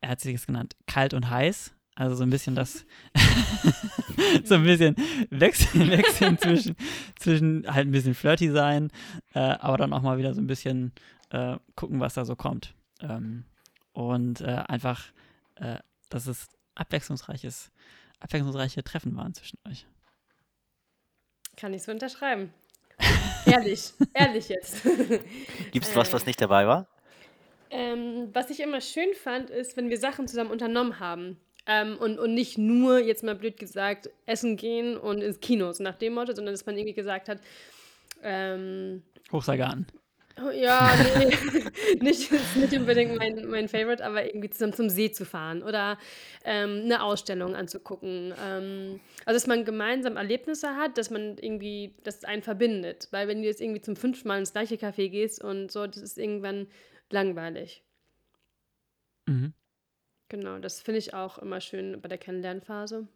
[0.00, 1.74] er hat es genannt, kalt und heiß.
[1.98, 2.86] Also so ein bisschen das,
[4.44, 4.94] so ein bisschen
[5.30, 6.76] wechseln, wechseln zwischen,
[7.18, 8.92] zwischen halt ein bisschen flirty sein,
[9.34, 10.92] äh, aber dann auch mal wieder so ein bisschen
[11.30, 12.72] äh, gucken, was da so kommt.
[13.00, 13.46] Ähm,
[13.94, 15.06] und äh, einfach,
[15.56, 15.78] äh,
[16.08, 16.46] dass es
[16.76, 17.72] abwechslungsreiches,
[18.20, 19.84] abwechslungsreiche Treffen waren zwischen euch.
[21.56, 22.54] Kann ich so unterschreiben.
[23.44, 24.84] ehrlich, ehrlich jetzt.
[25.72, 26.86] Gibt es was, was nicht dabei war?
[27.70, 31.40] Ähm, was ich immer schön fand, ist, wenn wir Sachen zusammen unternommen haben.
[31.70, 35.84] Ähm, und, und nicht nur, jetzt mal blöd gesagt, essen gehen und ins Kino, so
[35.84, 37.40] nach dem Motto, sondern dass man irgendwie gesagt hat,
[38.22, 39.86] ähm, Hochseilgarten.
[40.40, 41.34] Oh, ja, nee,
[42.00, 45.98] nicht, nicht unbedingt mein, mein Favorite, aber irgendwie zusammen zum See zu fahren oder
[46.44, 48.32] ähm, eine Ausstellung anzugucken.
[48.44, 53.08] Ähm, also, dass man gemeinsam Erlebnisse hat, dass man irgendwie, das einen verbindet.
[53.10, 55.98] Weil wenn du jetzt irgendwie zum fünften Mal ins gleiche Café gehst und so, das
[55.98, 56.68] ist irgendwann
[57.10, 57.82] langweilig.
[59.26, 59.52] Mhm.
[60.28, 63.06] Genau, das finde ich auch immer schön bei der Kennenlernphase.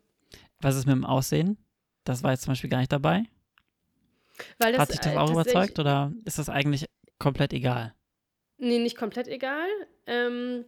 [0.61, 1.59] Was ist mit dem Aussehen?
[2.05, 3.25] Das war jetzt zum Beispiel gar nicht dabei.
[4.59, 6.87] Das, Hat dich das äh, auch tatsächlich- überzeugt oder ist das eigentlich
[7.19, 7.95] komplett egal?
[8.59, 9.67] Nee, nicht komplett egal.
[10.07, 10.65] Ähm,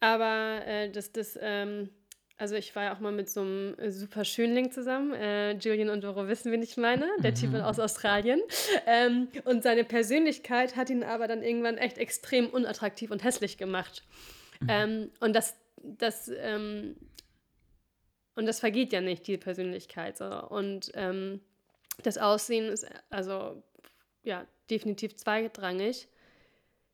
[0.00, 1.90] aber äh, das, das, ähm,
[2.38, 5.12] also ich war ja auch mal mit so einem äh, super Schönling zusammen.
[5.12, 7.06] Äh, Julian und Doro wissen, wen ich meine.
[7.22, 7.56] Der Typ Mhm.
[7.60, 8.40] aus Australien.
[8.86, 14.02] Ähm, und seine Persönlichkeit hat ihn aber dann irgendwann echt extrem unattraktiv und hässlich gemacht.
[14.60, 14.66] Mhm.
[14.70, 16.96] Ähm, und das, das, ähm,
[18.34, 20.18] und das vergeht ja nicht, die Persönlichkeit.
[20.18, 20.48] So.
[20.48, 21.40] Und ähm,
[22.02, 23.62] das Aussehen ist also
[24.22, 26.08] ja definitiv zweitrangig.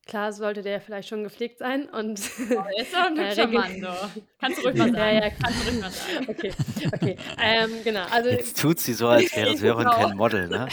[0.09, 3.79] Klar sollte der vielleicht schon gepflegt sein und Oh, ist doch ein Ja, hübscher Mann,
[3.79, 4.09] doch.
[4.41, 4.97] Kannst du ruhig mal sagen.
[4.97, 6.25] Ja, ja, kannst du ruhig mal sagen.
[6.27, 6.51] okay,
[6.91, 8.05] okay, ähm, genau.
[8.09, 9.91] Also Jetzt tut sie so, als wäre Sören Genau.
[9.91, 10.67] kein Model, ne?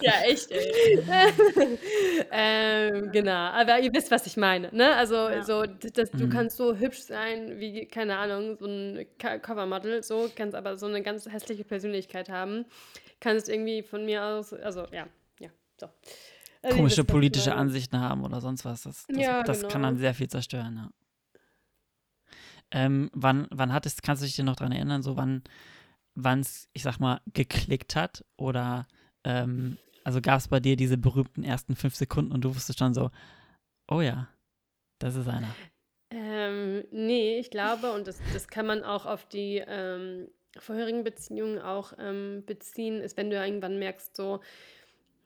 [0.00, 1.00] Ja, echt, ey.
[2.30, 4.94] ähm, genau, aber ihr wisst, was ich meine, ne?
[4.96, 5.42] Also Ja.
[5.42, 6.30] so, das, du Mhm.
[6.30, 10.86] kannst so hübsch sein wie keine Ahnung, so ein Co- Covermodel, so kannst aber so
[10.86, 12.66] eine ganz hässliche Persönlichkeit haben,
[13.20, 15.06] kannst irgendwie von mir aus, also ja,
[15.40, 15.48] ja,
[15.80, 15.88] so.
[16.62, 17.54] Also Komische politische.
[17.54, 18.82] Ansichten haben oder sonst was.
[18.82, 19.82] Das, das, Ja, das kann genau.
[19.88, 20.90] dann sehr viel zerstören, ja.
[22.70, 25.42] Ähm, wann, wann hattest, kannst du dich denn noch daran erinnern, so wann
[26.40, 28.24] es, ich sag mal, geklickt hat?
[28.36, 28.86] Oder
[29.24, 32.92] ähm, also gab es bei dir diese berühmten ersten fünf Sekunden und du wusstest schon
[32.92, 33.10] so,
[33.90, 34.28] oh ja,
[34.98, 35.54] das ist einer.
[36.10, 40.28] Ähm, nee, ich glaube, und das, das kann man auch auf die ähm,
[40.58, 44.40] vorherigen Beziehungen auch ähm, beziehen, ist, wenn du irgendwann merkst, so,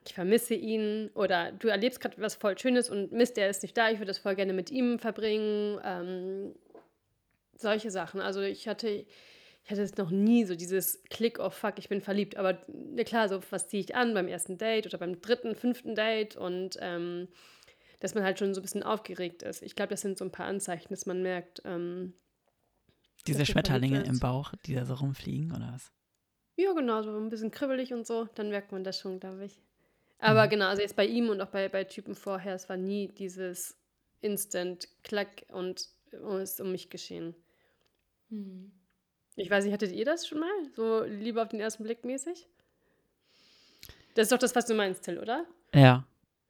[0.05, 3.76] ich vermisse ihn oder du erlebst gerade was voll Schönes und Mist, der ist nicht
[3.76, 5.80] da, ich würde das voll gerne mit ihm verbringen.
[5.84, 6.55] Ähm,
[7.55, 8.20] solche Sachen.
[8.20, 12.00] Also ich hatte, ich hatte es noch nie so dieses Klick, oh fuck, ich bin
[12.00, 12.36] verliebt.
[12.36, 15.94] Aber na klar, so was ziehe ich an beim ersten Date oder beim dritten, fünften
[15.94, 17.28] Date und ähm,
[18.00, 19.62] dass man halt schon so ein bisschen aufgeregt ist.
[19.62, 22.14] Ich glaube, das sind so ein paar Anzeichen, dass man merkt, ähm,
[23.28, 24.18] Diese Schmetterlinge im.
[24.18, 25.92] Bauch, die da so rumfliegen oder was?
[26.57, 29.61] ja genau, so ein bisschen kribbelig und so, dann merkt man das schon, glaube ich.
[30.23, 30.51] Aber Mhm.
[30.51, 33.77] genau, also jetzt bei ihm und auch bei, bei Typen vorher, es war nie dieses
[34.20, 35.89] Instant Klack und
[36.25, 37.35] oh, es ist um mich geschehen.
[38.31, 38.70] Hm.
[39.35, 40.53] Ich weiß nicht, hattet ihr das schon mal?
[40.77, 42.47] So Liebe auf den ersten Blick mäßig?
[44.14, 45.45] Das ist doch das, was du meinst, Till, oder?
[45.75, 46.07] Ja.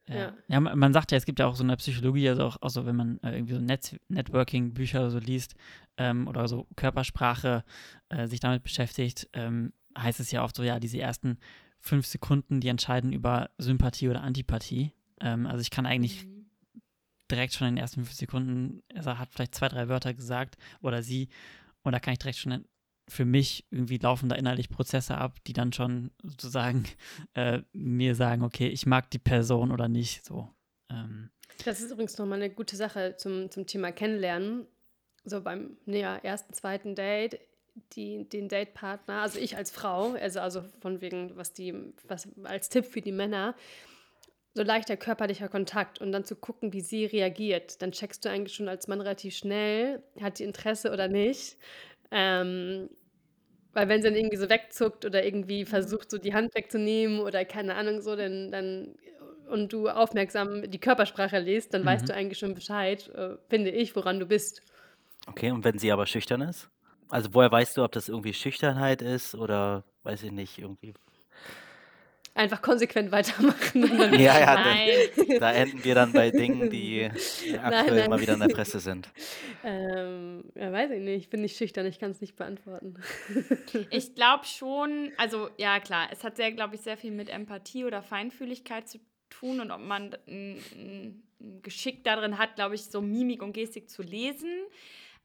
[0.07, 0.15] Ja.
[0.15, 0.33] Ja.
[0.49, 2.69] ja, man man sagt ja, es gibt ja auch so eine Psychologie, also auch, auch
[2.69, 5.55] so, wenn man äh, irgendwie so Netz Networking-Bücher so liest
[5.97, 7.63] ähm, oder so Körpersprache
[8.09, 11.39] äh, sich damit beschäftigt, ähm, heißt es ja oft so, ja, diese ersten
[11.83, 14.93] fünf Sekunden, die entscheiden über Sympathie oder Antipathie.
[15.19, 16.45] Ähm, also ich kann eigentlich Mhm.
[17.29, 21.03] direkt schon in den ersten fünf Sekunden, er hat vielleicht zwei, drei Wörter gesagt oder
[21.03, 21.27] sie,
[21.83, 22.65] und da kann ich direkt schon
[23.09, 26.85] für mich irgendwie laufen da innerlich Prozesse ab, die dann schon sozusagen
[27.33, 30.23] äh, mir sagen, okay, ich mag die Person oder nicht.
[30.23, 30.49] So.
[30.89, 31.29] Ähm,
[31.65, 34.65] Das ist übrigens nochmal eine gute Sache zum, zum Thema Kennenlernen.
[35.25, 37.39] So beim ja, ersten, zweiten Date,
[37.93, 42.69] die, den Datepartner, also ich als Frau, also, also von wegen, was die, was als
[42.69, 43.55] Tipp für die Männer,
[44.55, 47.81] so leichter körperlicher Kontakt und dann zu gucken, wie sie reagiert.
[47.81, 51.57] Dann checkst du eigentlich schon als Mann relativ schnell, hat die Interesse oder nicht.
[52.11, 52.89] Ähm,
[53.73, 57.45] weil wenn sie dann irgendwie so wegzuckt oder irgendwie versucht, so die Hand wegzunehmen oder
[57.45, 58.95] keine Ahnung so, dann, dann
[59.47, 62.09] und du aufmerksam die Körpersprache liest, dann weißt Mhm.
[62.09, 64.61] du eigentlich schon Bescheid, äh, finde ich, woran du bist.
[65.27, 66.69] Okay, und wenn sie aber schüchtern ist?
[67.09, 70.93] Also woher weißt du, ob das irgendwie Schüchternheit ist oder weiß ich nicht, irgendwie.
[72.35, 73.83] Einfach konsequent weitermachen.
[74.19, 74.89] Ja, ja, Nein.
[75.15, 77.03] dann, da enden wir dann bei Dingen, die
[77.61, 78.05] aktuell nein.
[78.05, 79.07] immer wieder in der Presse sind.
[79.63, 82.95] ähm, ja, weiß ich nicht, ich bin nicht schüchtern, ich kann es nicht beantworten.
[83.91, 87.85] Ich glaube schon, also ja klar, es hat sehr, glaube ich, sehr viel mit Empathie
[87.85, 88.99] oder Feinfühligkeit zu
[89.29, 91.23] tun und ob man ein, ein
[91.61, 94.49] Geschick darin hat, glaube ich, so Mimik und Gestik zu lesen.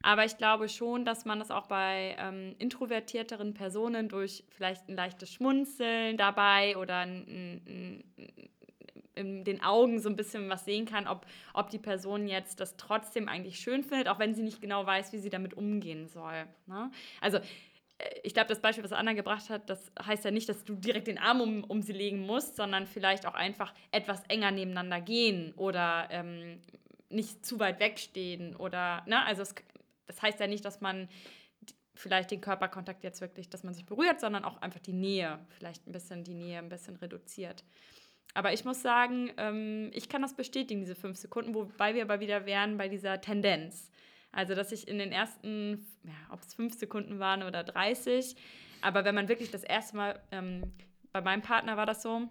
[0.03, 4.95] Aber ich glaube schon, dass man das auch bei ähm, introvertierteren Personen durch vielleicht ein
[4.95, 8.49] leichtes Schmunzeln dabei oder ein, ein, ein,
[9.17, 12.77] in den Augen so ein bisschen was sehen kann, ob, ob die Person jetzt das
[12.77, 16.47] trotzdem eigentlich schön findet, auch wenn sie nicht genau weiß, wie sie damit umgehen soll.
[16.67, 16.93] Ne?
[17.21, 17.43] Also äh,
[18.23, 21.09] ich glaube, das Beispiel, was Anna gebracht hat, das heißt ja nicht, dass du direkt
[21.09, 25.53] den Arm um, um sie legen musst, sondern vielleicht auch einfach etwas enger nebeneinander gehen
[25.57, 26.61] oder ähm,
[27.11, 29.55] nicht zu weit wegstehen oder, ne, also es,
[30.09, 31.09] das heißt ja nicht, dass man
[31.95, 35.87] vielleicht den Körperkontakt jetzt wirklich, dass man sich berührt, sondern auch einfach die Nähe, vielleicht
[35.87, 37.65] ein bisschen die Nähe ein bisschen reduziert.
[38.35, 42.21] Aber ich muss sagen, ähm, ich kann das bestätigen, diese fünf Sekunden, wobei wir aber
[42.21, 43.91] wieder wären bei dieser Tendenz.
[44.31, 48.37] Also, dass ich in den ersten, ja, ob es fünf Sekunden waren oder 30,
[48.81, 50.73] aber wenn man wirklich das erste Mal, ähm,
[51.13, 52.29] bei meinem Partner war das so,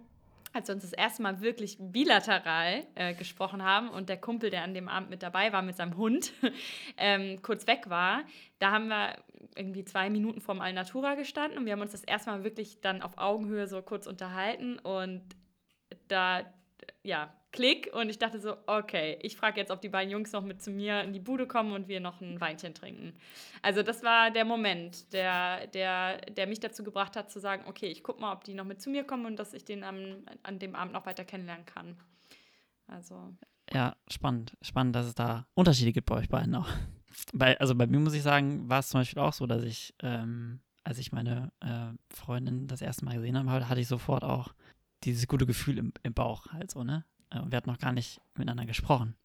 [0.53, 4.63] als wir uns das erste Mal wirklich bilateral äh, gesprochen haben und der Kumpel, der
[4.63, 6.31] an dem Abend mit dabei war, mit seinem Hund,
[6.97, 8.23] ähm, kurz weg war,
[8.59, 9.17] da haben wir
[9.55, 13.01] irgendwie zwei Minuten vorm Alnatura gestanden und wir haben uns das erste Mal wirklich dann
[13.01, 15.23] auf Augenhöhe so kurz unterhalten und
[16.07, 16.41] da,
[17.03, 20.43] ja, Klick und ich dachte so, okay, ich frage jetzt, ob die beiden Jungs noch
[20.43, 23.13] mit zu mir in die Bude kommen und wir noch ein Weinchen trinken.
[23.61, 27.87] Also das war der Moment, der, der, der mich dazu gebracht hat zu sagen, okay,
[27.87, 30.25] ich gucke mal, ob die noch mit zu mir kommen und dass ich den am,
[30.43, 31.97] an dem Abend noch weiter kennenlernen kann.
[32.87, 33.33] Also,
[33.73, 34.57] ja, spannend.
[34.61, 36.67] Spannend, dass es da Unterschiede gibt bei euch beiden auch.
[37.33, 39.95] Bei, also bei mir muss ich sagen, war es zum Beispiel auch so, dass ich,
[40.01, 44.53] ähm, als ich meine äh, Freundin das erste Mal gesehen habe, hatte ich sofort auch
[45.07, 47.05] dieses gute Gefühl im, im Bauch halt so, ne?
[47.29, 49.15] Äh, Und wir hatten noch gar nicht miteinander gesprochen.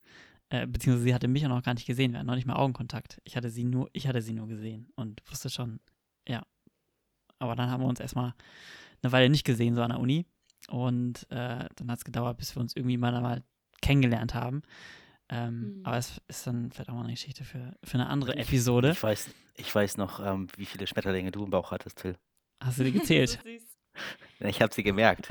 [0.49, 2.13] Äh, beziehungsweise sie hatte mich auch noch gar nicht gesehen.
[2.13, 3.21] Wir hatten noch nicht mal Augenkontakt.
[3.25, 5.81] Ich hatte sie nur, ich hatte sie nur gesehen und wusste schon,
[6.29, 6.43] ja.
[7.39, 8.35] Aber dann haben wir uns erstmal
[9.03, 10.27] eine Weile nicht gesehen, so an der Uni.
[10.69, 13.43] Und äh, dann hat es gedauert, bis wir uns irgendwie mal, mal
[13.81, 14.63] kennengelernt haben.
[15.29, 15.87] Ähm, Mhm.
[15.87, 18.91] Aber es ist dann vielleicht auch mal eine Geschichte für, für eine andere Episode.
[18.93, 22.17] Ich weiß, ich weiß noch, ähm, wie viele Schmetterlinge du im Bauch hattest, Phil.
[22.63, 23.31] Hast du die gezählt?
[23.43, 23.72] so süß.
[24.41, 25.29] Ich habe sie gemerkt.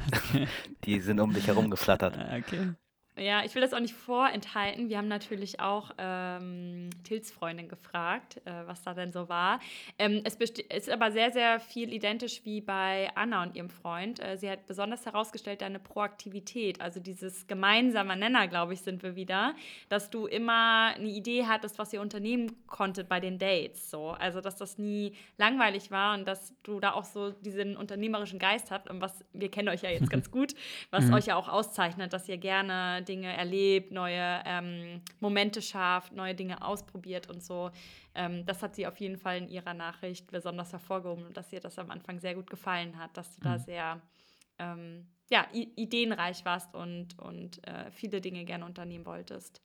[0.86, 2.18] Die sind um dich herum geflattert.
[2.18, 2.74] Äh, okay.
[3.22, 4.90] Ja, ich will das auch nicht vorenthalten.
[4.90, 9.60] Wir haben natürlich auch ähm, Tils Freundin gefragt, äh, was da denn so war.
[10.00, 14.20] Ähm, es ist aber sehr, sehr viel identisch wie bei Anna und ihrem Freund.
[14.20, 19.16] Äh, sie hat besonders herausgestellt deine Proaktivität, also dieses gemeinsame Nenner, glaube ich, sind wir
[19.16, 19.54] wieder,
[19.88, 23.92] dass du immer eine Idee hattest, was ihr unternehmen konntet bei den Dates.
[23.92, 24.10] So.
[24.10, 28.72] Also, dass das nie langweilig war und dass du da auch so diesen unternehmerischen Geist
[28.72, 30.56] habt und was, wir kennen euch ja jetzt ganz gut,
[30.90, 31.14] was Mhm.
[31.14, 36.56] euch ja auch auszeichnet, dass ihr gerne Dinge erlebt, neue ähm, Momente schafft, neue Dinge
[36.70, 37.72] ausprobiert und so.
[38.16, 41.60] Ähm, das hat sie auf jeden Fall in ihrer Nachricht besonders hervorgehoben und dass ihr
[41.60, 43.64] das am Anfang sehr gut gefallen hat, dass du da Mhm.
[43.64, 44.02] sehr
[44.60, 49.62] ähm, ja, ideenreich warst und, und äh, viele Dinge gerne unternehmen wolltest.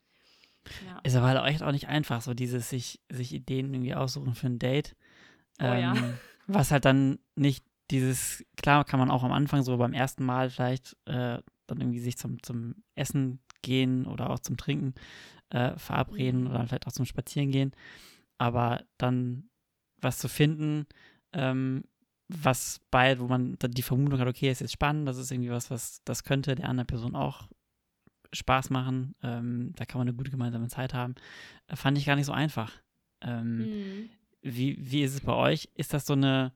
[0.87, 1.01] Ja.
[1.03, 4.59] Ist aber halt auch nicht einfach, so dieses sich, sich Ideen irgendwie aussuchen für ein
[4.59, 4.97] Date.
[5.61, 5.95] Oh ja.
[6.47, 10.51] Was halt dann nicht dieses, klar kann man auch am Anfang so beim ersten Mal
[10.51, 14.95] vielleicht äh, dann irgendwie sich zum, zum Essen gehen oder auch zum Trinken
[15.51, 16.47] äh, verabreden Mhm.
[16.51, 17.73] oder vielleicht auch zum Spazieren gehen.
[18.39, 19.49] Aber dann
[20.01, 20.87] was zu finden,
[21.33, 21.85] ähm,
[22.29, 25.51] was bei, wo man dann die Vermutung hat, okay, es ist spannend, das ist irgendwie
[25.51, 27.49] was, was das könnte der anderen Person auch
[28.33, 31.15] Spaß machen, ähm, da kann man eine gute gemeinsame Zeit haben,
[31.69, 32.73] äh, fand ich gar nicht so einfach.
[33.21, 34.11] Ähm, Mhm.
[34.43, 35.69] wie, wie ist es bei euch?
[35.75, 36.53] Ist das so eine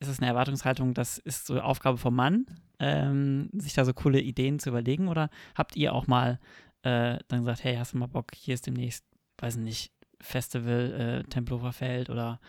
[0.00, 2.46] ist es eine Erwartungshaltung, das ist so Aufgabe vom Mann,
[2.78, 5.08] ähm, sich da so coole Ideen zu überlegen?
[5.08, 6.38] Oder habt ihr auch mal
[6.82, 9.04] äh, dann gesagt, hey, hast du mal Bock, hier ist demnächst,
[9.38, 12.40] weiß nicht, Festival, äh, Tempelhofer Feld oder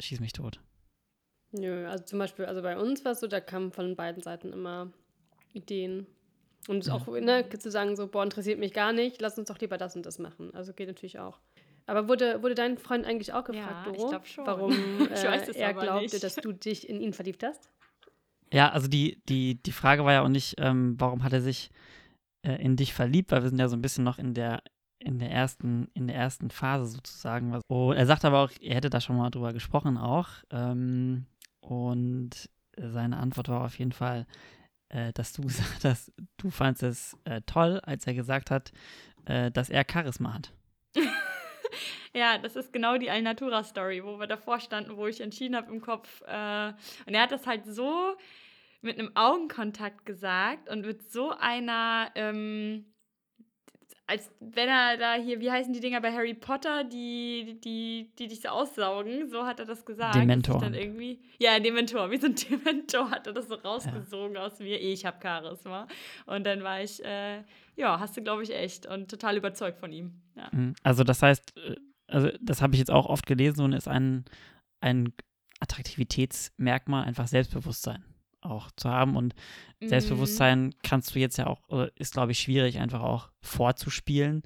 [0.00, 0.60] Schieß mich tot?
[1.52, 4.52] Nö, also zum Beispiel, also bei uns war es so, da kamen von beiden Seiten
[4.52, 4.92] immer
[5.52, 6.06] Ideen.
[6.68, 6.94] Und ja.
[6.94, 9.96] auch, ne, zu sagen, so, boah, interessiert mich gar nicht, lass uns doch lieber das
[9.96, 10.54] und das machen.
[10.54, 11.38] Also geht natürlich auch.
[11.86, 14.12] Aber wurde, wurde dein Freund eigentlich auch gefragt, ja, Doro,
[14.44, 14.72] warum
[15.10, 16.22] äh, er glaubte, nicht.
[16.22, 17.68] dass du dich in ihn verliebt hast?
[18.52, 21.70] Ja, also die, die, die Frage war ja auch nicht, ähm, warum hat er sich
[22.42, 24.62] äh, in dich verliebt, weil wir sind ja so ein bisschen noch in der,
[24.98, 27.58] in der ersten, in der ersten Phase sozusagen.
[27.68, 30.28] Oh, er sagt aber auch, er hätte da schon mal drüber gesprochen auch.
[30.50, 31.26] Ähm,
[31.60, 34.26] und seine Antwort war auf jeden Fall,
[34.90, 38.72] äh, dass du gesagt hast, du fandest es äh, toll, als er gesagt hat,
[39.24, 40.52] äh, dass er Charisma hat.
[42.14, 45.80] Ja, das ist genau die Alnatura-Story, wo wir davor standen, wo ich entschieden habe im
[45.80, 46.22] Kopf.
[46.22, 46.72] Äh,
[47.06, 48.16] und er hat das halt so
[48.82, 52.84] mit einem Augenkontakt gesagt und mit so einer, ähm,
[54.06, 58.26] als wenn er da hier, wie heißen die Dinger bei Harry Potter, die, die, die
[58.26, 60.16] dich so aussaugen, so hat er das gesagt.
[60.16, 60.60] Dementor.
[60.60, 64.42] Dann irgendwie, ja, Dementor, wie so ein Dementor hat er das so rausgesogen ja.
[64.42, 64.78] aus mir.
[64.78, 65.86] Ich habe Charisma.
[66.26, 67.42] Und dann war ich, äh,
[67.76, 70.20] ja, hast du, glaube ich, echt und total überzeugt von ihm.
[70.34, 70.48] Ja.
[70.50, 70.74] Mhm.
[70.82, 71.76] Also das heißt, äh,
[72.12, 74.24] also das habe ich jetzt auch oft gelesen und ist ein,
[74.80, 75.12] ein
[75.60, 78.04] Attraktivitätsmerkmal, einfach Selbstbewusstsein
[78.40, 79.16] auch zu haben.
[79.16, 79.34] Und
[79.80, 79.88] mhm.
[79.88, 81.62] Selbstbewusstsein kannst du jetzt ja auch,
[81.96, 84.42] ist glaube ich schwierig, einfach auch vorzuspielen,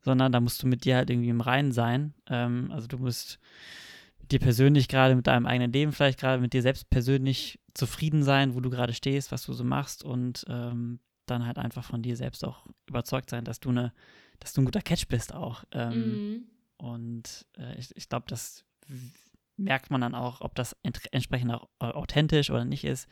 [0.00, 2.14] sondern da musst du mit dir halt irgendwie im Reinen sein.
[2.28, 3.38] Ähm, also du musst
[4.30, 8.54] dir persönlich gerade mit deinem eigenen Leben vielleicht gerade mit dir selbst persönlich zufrieden sein,
[8.54, 12.16] wo du gerade stehst, was du so machst und ähm, dann halt einfach von dir
[12.16, 13.92] selbst auch überzeugt sein, dass du eine,
[14.38, 15.64] dass du ein guter Catch bist auch.
[15.72, 16.46] Ähm, mhm.
[16.84, 18.62] Und äh, ich, ich glaube, das
[19.56, 23.08] merkt man dann auch, ob das ent entsprechend auch authentisch oder nicht ist,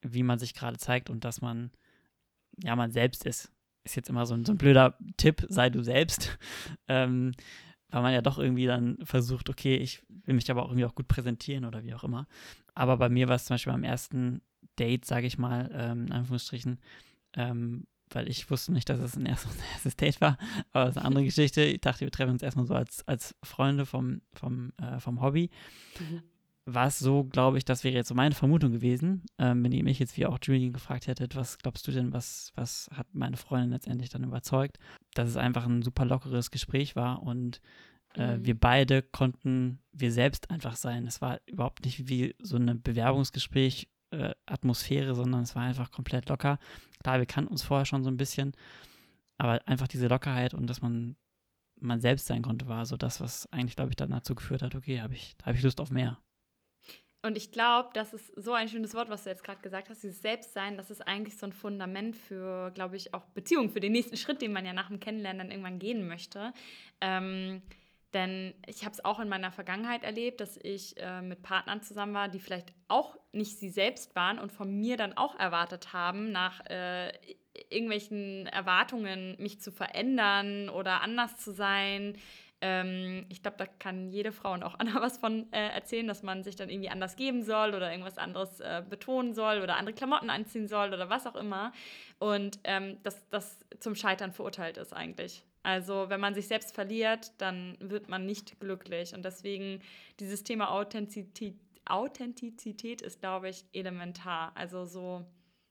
[0.00, 1.72] wie man sich gerade zeigt und dass man,
[2.62, 3.50] ja, man selbst ist.
[3.82, 6.38] Ist jetzt immer so ein, so ein blöder Tipp, sei du selbst.
[6.88, 7.32] ähm,
[7.88, 10.94] weil man ja doch irgendwie dann versucht, okay, ich will mich aber auch irgendwie auch
[10.94, 12.28] gut präsentieren oder wie auch immer.
[12.74, 14.40] Aber bei mir war es zum Beispiel beim ersten
[14.78, 16.78] Date, sage ich mal, ähm, in Anführungsstrichen,
[17.34, 20.38] ähm, weil ich wusste nicht, dass es ein erstes, Date war,
[20.72, 21.62] aber das ist eine andere Geschichte.
[21.62, 25.50] Ich dachte, wir treffen uns erstmal so als, als Freunde vom, vom, äh, vom Hobby.
[26.00, 26.22] Mhm.
[26.64, 29.84] War es so, glaube ich, das wäre jetzt so meine Vermutung gewesen, ähm, wenn ihr
[29.84, 33.36] mich jetzt wie auch Julian gefragt hättet, was glaubst du denn, was, was hat meine
[33.36, 34.78] Freundin letztendlich dann überzeugt,
[35.14, 37.60] dass es einfach ein super lockeres Gespräch war und
[38.14, 38.46] äh, mhm.
[38.46, 41.06] wir beide konnten wir selbst einfach sein.
[41.06, 46.28] Es war überhaupt nicht wie so ein Bewerbungsgespräch äh, Atmosphäre, sondern es war einfach komplett
[46.28, 46.58] locker.
[47.02, 48.52] Klar, wir kannten uns vorher schon so ein bisschen,
[49.38, 51.16] aber einfach diese Lockerheit und dass man
[51.80, 54.74] man selbst sein konnte, war so das, was eigentlich, glaube ich, dann dazu geführt hat,
[54.74, 56.18] okay, hab ich, da habe ich Lust auf mehr.
[57.22, 60.02] Und ich glaube, das ist so ein schönes Wort, was du jetzt gerade gesagt hast,
[60.02, 63.92] dieses Selbstsein, das ist eigentlich so ein Fundament für, glaube ich, auch Beziehungen, für den
[63.92, 66.52] nächsten Schritt, den man ja nach dem Kennenlernen dann irgendwann gehen möchte.
[67.00, 67.62] Ähm,
[68.16, 72.14] denn ich habe es auch in meiner Vergangenheit erlebt, dass ich äh, mit Partnern zusammen
[72.14, 76.32] war, die vielleicht auch nicht sie selbst waren und von mir dann auch erwartet haben,
[76.32, 77.12] nach äh,
[77.68, 82.16] irgendwelchen Erwartungen mich zu verändern oder anders zu sein.
[82.62, 86.22] Ähm, ich glaube, da kann jede Frau und auch Anna was von äh, erzählen, dass
[86.22, 89.94] man sich dann irgendwie anders geben soll oder irgendwas anderes äh, betonen soll oder andere
[89.94, 91.72] Klamotten anziehen soll oder was auch immer.
[92.18, 95.44] Und ähm, dass das zum Scheitern verurteilt ist eigentlich.
[95.66, 99.14] Also wenn man sich selbst verliert, dann wird man nicht glücklich.
[99.14, 99.82] Und deswegen
[100.20, 104.52] dieses Thema Authentizität, Authentizität ist, glaube ich, elementar.
[104.56, 105.26] Also so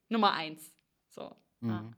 [0.10, 0.76] Nummer eins.
[1.08, 1.34] So.
[1.62, 1.70] Mhm.
[1.70, 1.92] Ja.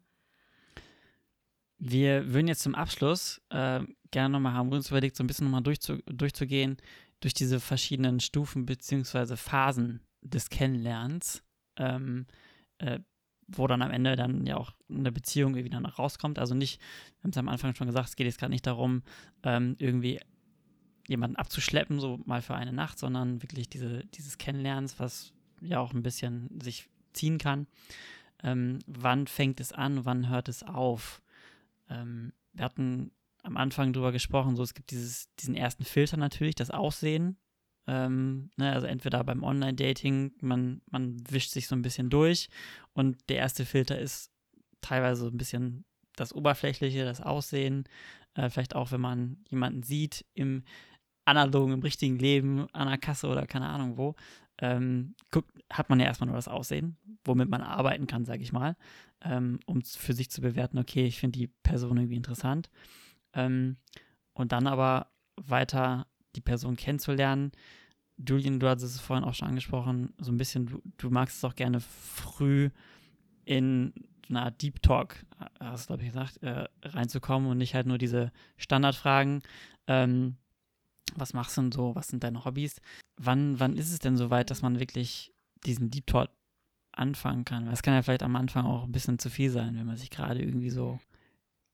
[1.79, 3.81] Wir würden jetzt zum Abschluss äh,
[4.11, 6.77] gerne nochmal haben uns überlegt, so ein bisschen nochmal durchzu, durchzugehen
[7.19, 9.35] durch diese verschiedenen Stufen bzw.
[9.37, 11.41] Phasen des Kennenlernens.
[11.77, 12.27] Ähm,
[12.77, 12.99] äh,
[13.47, 16.39] wo dann am Ende dann ja auch eine Beziehung irgendwie dann rauskommt.
[16.39, 19.03] Also nicht, wir haben es am Anfang schon gesagt, es geht jetzt gerade nicht darum,
[19.43, 20.19] ähm, irgendwie
[21.07, 25.31] jemanden abzuschleppen, so mal für eine Nacht, sondern wirklich diese, dieses Kennenlernens, was
[25.61, 27.67] ja auch ein bisschen sich ziehen kann.
[28.43, 31.21] Ähm, wann fängt es an, wann hört es auf?
[31.89, 33.11] Ähm, wir hatten
[33.43, 37.37] am Anfang drüber gesprochen, so es gibt dieses, diesen ersten Filter natürlich, das Aussehen,
[37.87, 42.49] ähm, ne, also entweder beim Online-Dating, man, man wischt sich so ein bisschen durch
[42.93, 44.31] und der erste Filter ist
[44.81, 45.85] teilweise so ein bisschen
[46.15, 47.85] das Oberflächliche, das Aussehen.
[48.33, 50.63] Äh, vielleicht auch, wenn man jemanden sieht im
[51.25, 54.15] analogen, im richtigen Leben, an der Kasse oder keine Ahnung wo,
[54.59, 58.53] ähm, guckt, hat man ja erstmal nur das Aussehen, womit man arbeiten kann, sage ich
[58.53, 58.75] mal,
[59.21, 62.69] ähm, um für sich zu bewerten, okay, ich finde die Person irgendwie interessant.
[63.33, 63.77] Ähm,
[64.33, 66.07] und dann aber weiter
[66.37, 67.51] die Person kennenzulernen,
[68.17, 71.43] Julian, du hattest es vorhin auch schon angesprochen, so ein bisschen, du, du magst es
[71.43, 72.69] auch gerne früh
[73.45, 73.93] in
[74.29, 75.23] eine Art Deep Talk,
[75.59, 79.41] hast du, glaube ich, gesagt, äh, reinzukommen und nicht halt nur diese Standardfragen.
[79.87, 80.35] Ähm,
[81.15, 81.95] was machst du denn so?
[81.95, 82.81] Was sind deine Hobbys?
[83.17, 85.33] Wann, wann ist es denn soweit, dass man wirklich
[85.65, 86.29] diesen Deep Talk
[86.91, 87.65] anfangen kann?
[87.65, 89.97] Weil es kann ja vielleicht am Anfang auch ein bisschen zu viel sein, wenn man
[89.97, 90.99] sich gerade irgendwie so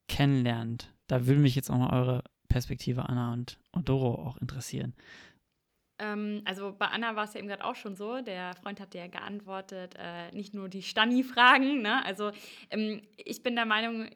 [0.07, 0.93] kennenlernt.
[1.07, 4.93] Da würde mich jetzt auch mal eure Perspektive, Anna und, und Doro, auch interessieren.
[5.99, 8.95] Ähm, also bei Anna war es ja eben gerade auch schon so, der Freund hat
[8.95, 12.03] ja geantwortet, äh, nicht nur die Stani-Fragen, ne?
[12.05, 12.31] Also
[12.69, 14.09] ähm, ich bin der Meinung,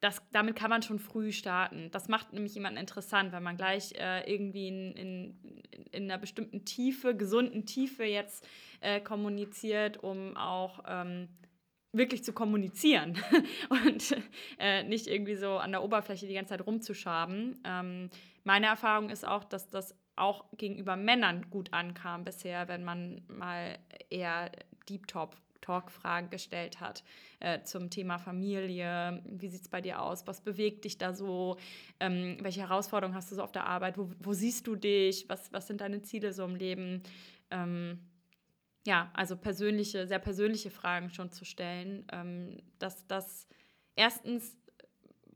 [0.00, 1.90] das, damit kann man schon früh starten.
[1.90, 6.64] Das macht nämlich jemanden interessant, wenn man gleich äh, irgendwie in, in, in, einer bestimmten
[6.64, 8.46] Tiefe, gesunden Tiefe jetzt
[8.80, 11.28] äh, kommuniziert, um auch ähm,
[11.92, 13.16] wirklich zu kommunizieren
[13.70, 14.16] und
[14.58, 17.60] äh, nicht irgendwie so an der Oberfläche die ganze Zeit rumzuschaben.
[17.64, 18.10] Ähm,
[18.44, 23.78] meine Erfahrung ist auch, dass das auch gegenüber Männern gut ankam bisher, wenn man mal
[24.10, 24.50] eher
[24.88, 27.04] Deep Talk Talk-Fragen gestellt hat
[27.40, 29.22] äh, zum Thema Familie.
[29.26, 30.26] Wie sieht es bei dir aus?
[30.26, 31.58] Was bewegt dich da so?
[32.00, 33.98] Ähm, welche Herausforderungen hast du so auf der Arbeit?
[33.98, 35.28] Wo, wo siehst du dich?
[35.28, 37.02] Was, was sind deine Ziele so im Leben?
[37.50, 37.98] Ähm,
[38.88, 43.46] ja, also persönliche, sehr persönliche Fragen schon zu stellen, ähm, dass das
[43.96, 44.56] erstens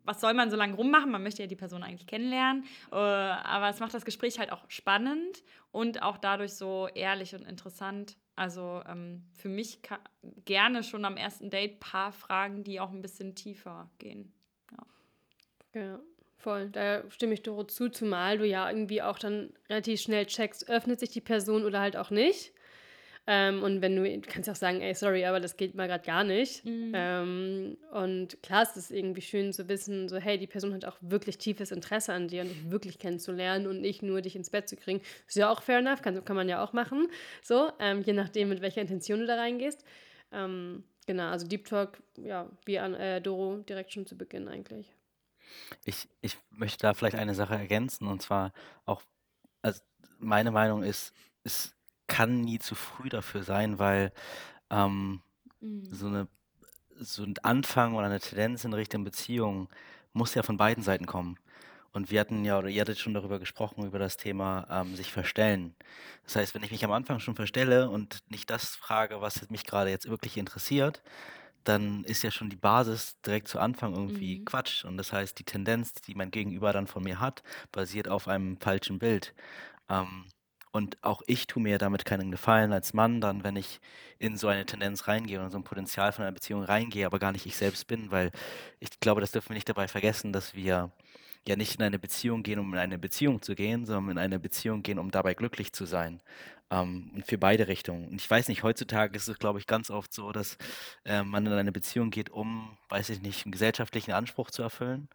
[0.04, 1.12] was soll man so lange rummachen?
[1.12, 2.64] Man möchte ja die Person eigentlich kennenlernen.
[2.90, 7.42] Äh, aber es macht das Gespräch halt auch spannend und auch dadurch so ehrlich und
[7.42, 8.16] interessant.
[8.34, 9.78] Also ähm, für mich
[10.44, 14.32] gerne schon am ersten Date paar Fragen, die auch ein bisschen tiefer gehen.
[15.72, 16.00] Ja, ja
[16.36, 16.70] voll.
[16.70, 20.98] Da stimme ich Doro zu, zumal du ja irgendwie auch dann relativ schnell checkst, öffnet
[20.98, 22.52] sich die Person oder halt auch nicht.
[23.28, 26.04] Ähm, und wenn du, du kannst auch sagen, ey, sorry, aber das geht mal gerade
[26.04, 26.64] gar nicht.
[26.64, 26.92] Mhm.
[26.94, 30.96] Ähm, und klar ist es irgendwie schön zu wissen, so, hey, die Person hat auch
[31.00, 34.68] wirklich tiefes Interesse an dir und dich wirklich kennenzulernen und nicht nur dich ins Bett
[34.68, 35.00] zu kriegen.
[35.28, 37.06] Ist ja auch fair enough, kann, kann man ja auch machen.
[37.42, 39.84] So, ähm, je nachdem, mit welcher Intention du da reingehst.
[40.32, 44.92] Ähm, genau, also Deep Talk, ja, wie an äh, Doro direkt schon zu Beginn eigentlich.
[45.84, 48.52] Ich, ich möchte da vielleicht eine Sache ergänzen und zwar
[48.84, 49.02] auch,
[49.60, 49.80] also
[50.18, 51.12] meine Meinung ist,
[51.44, 51.76] ist
[52.08, 54.12] kann nie zu früh dafür sein, weil
[54.70, 55.22] ähm,
[55.60, 55.92] Mhm.
[55.92, 56.28] so eine
[56.96, 59.68] so ein Anfang oder eine Tendenz in Richtung Beziehung
[60.12, 61.38] muss ja von beiden Seiten kommen.
[61.92, 65.12] Und wir hatten ja, oder ihr hattet schon darüber gesprochen, über das Thema ähm, sich
[65.12, 65.76] verstellen.
[66.24, 69.64] Das heißt, wenn ich mich am Anfang schon verstelle und nicht das frage, was mich
[69.64, 71.02] gerade jetzt wirklich interessiert,
[71.64, 74.44] dann ist ja schon die Basis direkt zu Anfang irgendwie Mhm.
[74.44, 74.84] Quatsch.
[74.84, 78.58] Und das heißt, die Tendenz, die mein Gegenüber dann von mir hat, basiert auf einem
[78.60, 79.34] falschen Bild.
[79.88, 80.26] Ähm,
[80.72, 83.80] und auch ich tue mir damit keinen Gefallen als Mann dann, wenn ich
[84.18, 87.32] in so eine Tendenz reingehe und so ein Potenzial von einer Beziehung reingehe, aber gar
[87.32, 88.30] nicht ich selbst bin, weil
[88.80, 90.90] ich glaube, das dürfen wir nicht dabei vergessen, dass wir
[91.46, 94.38] ja nicht in eine Beziehung gehen, um in eine Beziehung zu gehen, sondern in eine
[94.38, 96.20] Beziehung gehen, um dabei glücklich zu sein.
[96.70, 98.08] Ähm, und für beide Richtungen.
[98.08, 100.56] Und ich weiß nicht, heutzutage ist es, glaube ich, ganz oft so, dass
[101.04, 105.08] äh, man in eine Beziehung geht, um, weiß ich nicht, einen gesellschaftlichen Anspruch zu erfüllen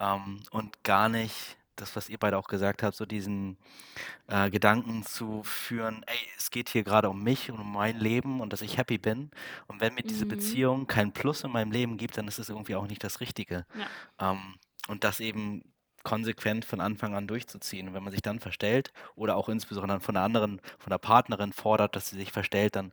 [0.00, 3.56] ähm, und gar nicht das, was ihr beide auch gesagt habt, so diesen
[4.28, 8.40] äh, Gedanken zu führen, ey, es geht hier gerade um mich und um mein Leben
[8.40, 9.30] und dass ich happy bin.
[9.66, 10.30] Und wenn mir diese Mhm.
[10.30, 13.66] Beziehung kein Plus in meinem Leben gibt, dann ist es irgendwie auch nicht das Richtige.
[13.74, 14.32] Ja.
[14.32, 14.56] Ähm,
[14.88, 15.62] und das eben
[16.04, 17.88] konsequent von Anfang an durchzuziehen.
[17.88, 21.52] Und wenn man sich dann verstellt oder auch insbesondere von der anderen, von der Partnerin
[21.52, 22.92] fordert, dass sie sich verstellt, dann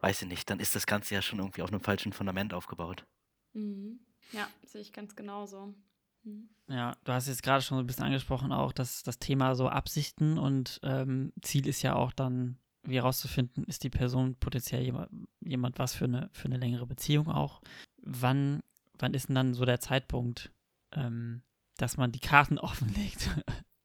[0.00, 3.04] weiß ich nicht, dann ist das Ganze ja schon irgendwie auf einem falschen Fundament aufgebaut.
[3.52, 4.00] Mhm.
[4.32, 5.74] Ja, sehe ich ganz genauso.
[6.24, 6.48] Mhm.
[6.68, 9.68] Ja, du hast jetzt gerade schon so ein bisschen angesprochen, auch dass das Thema so
[9.68, 15.10] Absichten und ähm, Ziel ist ja auch dann, wie herauszufinden, ist die Person potenziell jemand,
[15.40, 17.60] jemand was für eine, für eine längere Beziehung auch.
[18.02, 18.60] Wann,
[18.98, 20.52] wann ist denn dann so der Zeitpunkt,
[20.92, 21.42] ähm,
[21.76, 23.30] dass man die Karten offenlegt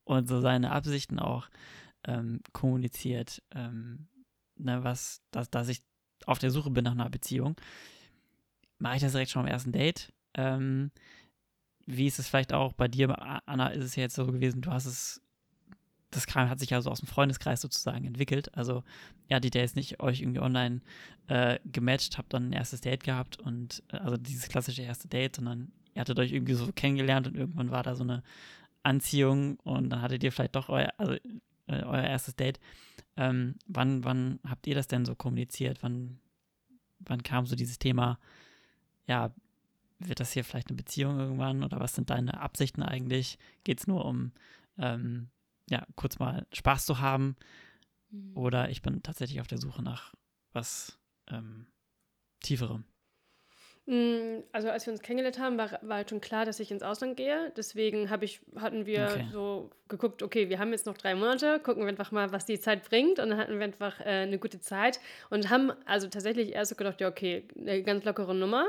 [0.03, 1.49] und so seine Absichten auch
[2.03, 4.07] ähm, kommuniziert, ähm,
[4.57, 5.81] ne, was, dass, dass ich
[6.27, 7.55] auf der Suche bin nach einer Beziehung.
[8.77, 10.13] Mache ich das direkt schon am ersten Date?
[10.35, 10.91] Ähm,
[11.85, 13.15] wie ist es vielleicht auch bei dir,
[13.47, 15.21] Anna, ist es ja jetzt so gewesen, du hast es,
[16.09, 18.55] das kam, hat sich ja so aus dem Freundeskreis sozusagen entwickelt.
[18.55, 18.83] Also
[19.29, 20.81] ja jetzt nicht euch irgendwie online
[21.27, 25.35] äh, gematcht, habt dann ein erstes Date gehabt und äh, also dieses klassische erste Date,
[25.35, 28.23] sondern ihr hattet euch irgendwie so kennengelernt und irgendwann war da so eine
[28.83, 32.59] Anziehung und dann hattet ihr vielleicht doch euer, also, äh, euer erstes Date.
[33.17, 35.81] Ähm, wann, wann habt ihr das denn so kommuniziert?
[35.81, 36.19] Wann,
[36.99, 38.19] wann kam so dieses Thema,
[39.07, 39.31] ja,
[39.99, 43.37] wird das hier vielleicht eine Beziehung irgendwann oder was sind deine Absichten eigentlich?
[43.63, 44.31] Geht es nur um,
[44.77, 45.29] ähm,
[45.69, 47.35] ja, kurz mal Spaß zu haben?
[48.09, 48.37] Mhm.
[48.37, 50.13] Oder ich bin tatsächlich auf der Suche nach
[50.53, 50.97] was
[51.29, 51.67] ähm,
[52.41, 52.85] Tieferem?
[53.87, 56.81] Mm, Also als wir uns kennengelernt haben, war, war halt schon klar, dass ich ins
[56.83, 57.51] Ausland gehe.
[57.55, 59.27] Deswegen ich, hatten wir Okay.
[59.31, 62.59] so geguckt, okay, wir haben jetzt noch drei Monate, gucken wir einfach mal, was die
[62.59, 63.19] Zeit bringt.
[63.19, 66.75] Und dann hatten wir einfach äh, eine gute Zeit und haben also tatsächlich erst so
[66.75, 68.65] gedacht, ja, okay, eine ganz lockere Nummer.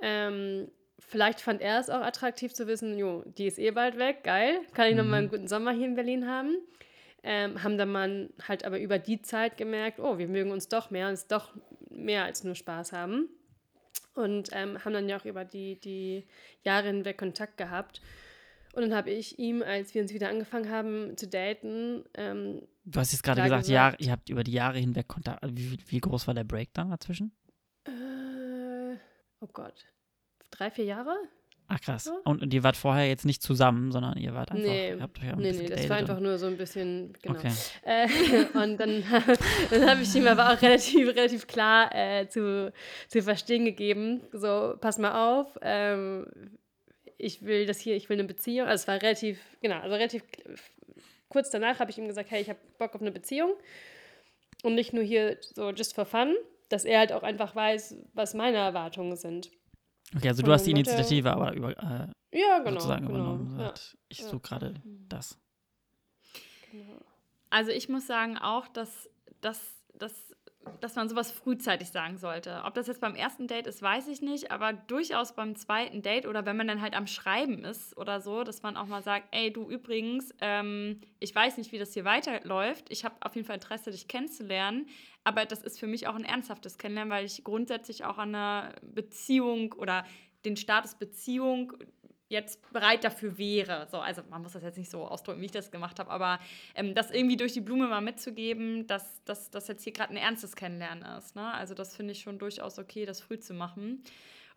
[0.00, 4.24] Ähm, vielleicht fand er es auch attraktiv zu wissen, jo, die ist eh bald weg,
[4.24, 6.56] geil, kann ich noch mal einen guten Sommer hier in Berlin haben.
[7.24, 10.90] Ähm, haben dann mal halt aber über die Zeit gemerkt, oh, wir mögen uns doch
[10.90, 11.52] mehr ist doch
[11.90, 13.28] mehr als nur Spaß haben.
[14.14, 16.26] Und ähm, haben dann ja auch über die, die
[16.62, 18.00] Jahre hinweg Kontakt gehabt.
[18.72, 23.00] Und dann habe ich ihm, als wir uns wieder angefangen haben zu daten, ähm, Du
[23.00, 25.44] hast jetzt gerade klar gesagt, Jahre, ihr habt über die Jahre hinweg Kontakt.
[25.50, 27.32] Wie, wie groß war der Breakdown dazwischen?
[29.40, 29.86] Oh Gott,
[30.50, 31.16] drei, vier Jahre?
[31.70, 32.06] Ach krass.
[32.06, 32.12] Ja.
[32.24, 35.18] Und, und ihr wart vorher jetzt nicht zusammen, sondern ihr wart einfach, Nee, ihr habt
[35.18, 37.38] euch ein Nee, nee, das war einfach nur so ein bisschen, genau.
[37.38, 37.52] Okay.
[37.84, 38.06] Äh,
[38.54, 39.04] und dann,
[39.70, 42.72] dann habe ich ihm aber auch relativ, relativ klar äh, zu,
[43.08, 46.26] zu verstehen gegeben, so, pass mal auf, ähm,
[47.18, 48.66] ich will das hier, ich will eine Beziehung.
[48.66, 50.22] Also es war relativ, genau, also relativ
[51.28, 53.52] kurz danach habe ich ihm gesagt, hey, ich habe Bock auf eine Beziehung.
[54.62, 56.34] Und nicht nur hier so just for fun,
[56.68, 59.50] dass er halt auch einfach weiß, was meine Erwartungen sind.
[60.16, 62.72] Okay, also Von du hast die Mutter- Initiative aber über, äh, Ja, genau.
[62.72, 63.58] sozusagen genau, übernommen.
[63.60, 63.74] ja.
[64.08, 64.28] Ich Ja.
[64.28, 64.74] suche gerade
[65.08, 65.38] das.
[66.70, 67.00] genau.
[67.50, 69.08] Also ich muss sagen auch, dass,
[69.40, 69.60] dass,
[69.94, 70.34] dass,
[70.80, 72.62] dass man sowas frühzeitig sagen sollte.
[72.64, 76.26] Ob das jetzt beim ersten Date ist, weiß ich nicht, aber durchaus beim zweiten Date
[76.26, 79.26] oder wenn man dann halt am Schreiben ist oder so, dass man auch mal sagt,
[79.32, 82.86] ey du übrigens, ähm, ich weiß nicht, wie das hier weiterläuft.
[82.90, 84.86] Ich habe auf jeden Fall Interesse, dich kennenzulernen,
[85.24, 88.74] aber das ist für mich auch ein ernsthaftes Kennenlernen, weil ich grundsätzlich auch an einer
[88.82, 90.04] Beziehung oder
[90.44, 91.74] den Status Beziehung
[92.28, 93.86] jetzt bereit dafür wäre.
[93.90, 96.38] So, also man muss das jetzt nicht so ausdrücken, wie ich das gemacht habe, aber
[96.74, 100.16] ähm, das irgendwie durch die Blume mal mitzugeben, dass dass das jetzt hier gerade ein
[100.16, 101.36] ernstes Kennenlernen ist.
[101.36, 101.52] Ne?
[101.52, 104.02] Also das finde ich schon durchaus okay, das früh zu machen.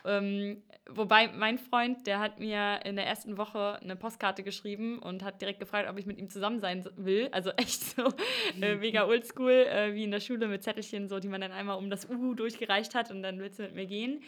[0.04, 5.24] Ähm, wobei mein Freund, der hat mir in der ersten Woche eine Postkarte geschrieben und
[5.24, 7.30] hat direkt gefragt, ob ich mit ihm zusammen sein will.
[7.32, 8.12] Also echt so
[8.60, 11.78] äh, mega oldschool, äh, wie in der Schule mit Zettelchen, so, die man dann einmal
[11.78, 14.24] um das U durchgereicht hat und dann willst du mit mir gehen.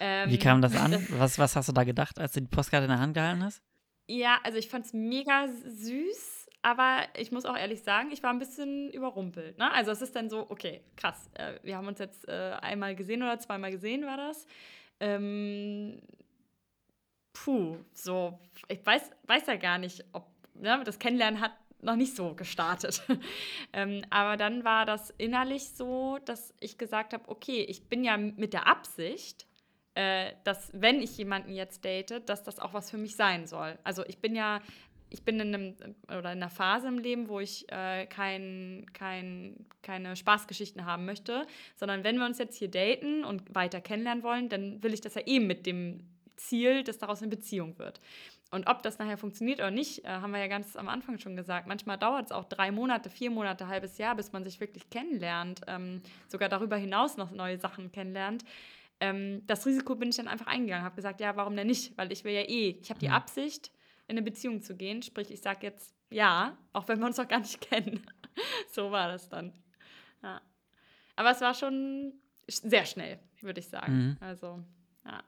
[0.00, 1.06] Ähm, Wie kam das an?
[1.10, 3.62] Was, was hast du da gedacht, als du die Postkarte in der Hand gehalten hast?
[4.06, 8.30] Ja, also ich fand es mega süß, aber ich muss auch ehrlich sagen, ich war
[8.30, 9.58] ein bisschen überrumpelt.
[9.58, 9.70] Ne?
[9.72, 13.22] Also es ist dann so, okay, krass, äh, wir haben uns jetzt äh, einmal gesehen
[13.22, 14.46] oder zweimal gesehen, war das.
[15.00, 16.00] Ähm,
[17.32, 18.38] puh, so,
[18.68, 23.02] ich weiß, weiß ja gar nicht, ob ne, das Kennenlernen hat noch nicht so gestartet.
[23.72, 28.16] ähm, aber dann war das innerlich so, dass ich gesagt habe, okay, ich bin ja
[28.16, 29.47] mit der Absicht,
[29.98, 33.76] äh, dass wenn ich jemanden jetzt date, dass das auch was für mich sein soll.
[33.82, 34.60] Also ich bin ja,
[35.10, 35.74] ich bin in einem
[36.06, 41.48] oder in einer Phase im Leben, wo ich äh, kein, kein, keine Spaßgeschichten haben möchte,
[41.74, 45.16] sondern wenn wir uns jetzt hier daten und weiter kennenlernen wollen, dann will ich das
[45.16, 48.00] ja eben mit dem Ziel, dass daraus eine Beziehung wird.
[48.52, 51.34] Und ob das nachher funktioniert oder nicht, äh, haben wir ja ganz am Anfang schon
[51.34, 51.66] gesagt.
[51.66, 55.62] Manchmal dauert es auch drei Monate, vier Monate, halbes Jahr, bis man sich wirklich kennenlernt,
[55.66, 58.44] ähm, sogar darüber hinaus noch neue Sachen kennenlernt.
[59.00, 61.96] Ähm, das Risiko bin ich dann einfach eingegangen, habe gesagt, ja, warum denn nicht?
[61.96, 63.14] Weil ich will ja eh, ich habe die Mhm.
[63.14, 63.70] Absicht,
[64.08, 65.02] in eine Beziehung zu gehen.
[65.02, 68.00] Sprich, ich sage jetzt ja, auch wenn wir uns noch gar nicht kennen.
[68.72, 69.52] so war das dann.
[70.22, 70.40] Ja.
[71.16, 72.14] Aber es war schon
[72.48, 73.92] sch- sehr schnell, würde ich sagen.
[73.92, 74.16] Mhm.
[74.20, 74.64] Also,
[75.04, 75.22] ja.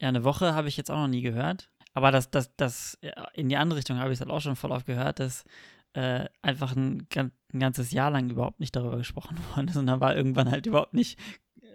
[0.00, 1.68] Ja, eine Woche habe ich jetzt auch noch nie gehört.
[1.92, 2.98] Aber das, das, das,
[3.34, 5.44] in die andere Richtung habe ich es halt auch schon voll oft gehört, dass
[5.92, 9.76] äh, einfach ein, ein ganzes Jahr lang überhaupt nicht darüber gesprochen worden ist.
[9.76, 11.18] Und dann war irgendwann halt überhaupt nicht,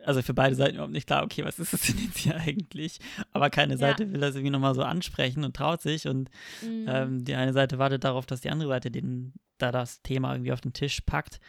[0.05, 2.99] also für beide Seiten überhaupt nicht klar, okay, was ist das denn jetzt hier eigentlich?
[3.31, 3.79] Aber keine Ja.
[3.79, 6.07] Seite will das irgendwie nochmal so ansprechen und traut sich.
[6.07, 6.29] Und
[6.63, 6.85] Mhm.
[6.87, 10.53] ähm, die eine Seite wartet darauf, dass die andere Seite den, da das Thema irgendwie
[10.53, 11.39] auf den Tisch packt.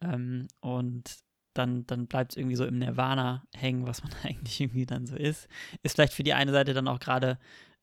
[0.00, 1.16] Ähm, und
[1.54, 5.16] dann, dann bleibt es irgendwie so im Nirvana hängen, was man eigentlich irgendwie dann so
[5.16, 5.48] ist.
[5.82, 7.38] Ist vielleicht für die eine Seite dann auch gerade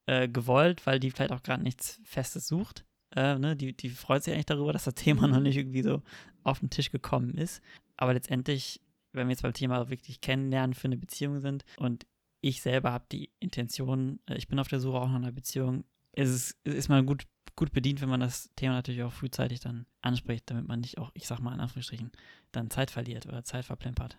[0.06, 2.86] äh, gewollt, weil die vielleicht auch gerade nichts Festes sucht.
[3.16, 3.56] Äh, ne?
[3.56, 6.02] die, die freut sich eigentlich darüber, dass das Thema noch nicht irgendwie so
[6.44, 7.62] auf den Tisch gekommen ist.
[7.98, 8.82] Aber letztendlich,
[9.16, 12.06] wenn wir jetzt beim Thema wirklich kennenlernen für eine Beziehung sind und
[12.42, 15.84] ich selber habe die Intention, äh, ich bin auf der Suche auch nach einer Beziehung,
[16.14, 17.24] ist, es, ist man gut,
[17.56, 21.12] gut bedient, wenn man das Thema natürlich auch frühzeitig dann anspricht, damit man nicht auch,
[21.14, 22.12] ich sag mal in Anführungsstrichen,
[22.52, 24.18] dann Zeit verliert oder Zeit verplempert.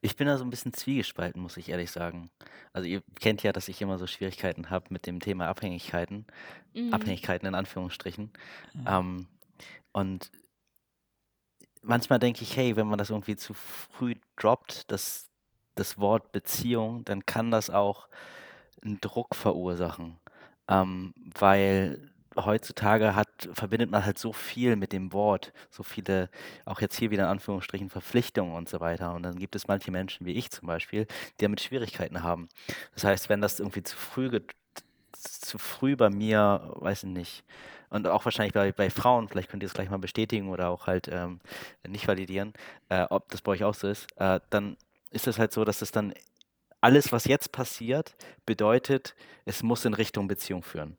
[0.00, 2.30] Ich bin da so ein bisschen zwiegespalten, muss ich ehrlich sagen.
[2.72, 6.26] Also ihr kennt ja, dass ich immer so Schwierigkeiten habe mit dem Thema Abhängigkeiten.
[6.74, 6.94] Mhm.
[6.94, 8.30] Abhängigkeiten in Anführungsstrichen.
[8.84, 9.00] Ja.
[9.00, 9.26] Ähm,
[9.92, 10.30] und
[11.86, 15.28] manchmal denke ich, hey, wenn man das irgendwie zu früh droppt, das,
[15.74, 18.08] das Wort Beziehung, dann kann das auch
[18.84, 20.18] einen Druck verursachen.
[20.68, 26.28] Ähm, weil heutzutage hat, verbindet man halt so viel mit dem Wort, so viele,
[26.64, 29.14] auch jetzt hier wieder in Anführungsstrichen, Verpflichtungen und so weiter.
[29.14, 31.06] Und dann gibt es manche Menschen wie ich zum Beispiel,
[31.38, 32.48] die damit Schwierigkeiten haben.
[32.94, 34.30] Das heißt, wenn das irgendwie zu früh,
[35.20, 37.44] zu früh bei mir, weiß ich nicht,
[37.88, 40.86] und auch wahrscheinlich bei, bei Frauen, vielleicht könnt ihr es gleich mal bestätigen oder auch
[40.86, 41.40] halt ähm,
[41.86, 42.52] nicht validieren,
[42.88, 44.76] äh, ob das bei euch auch so ist, äh, dann
[45.10, 46.12] ist es halt so, dass es dann
[46.80, 49.14] alles, was jetzt passiert, bedeutet,
[49.44, 50.96] es muss in Richtung Beziehung führen.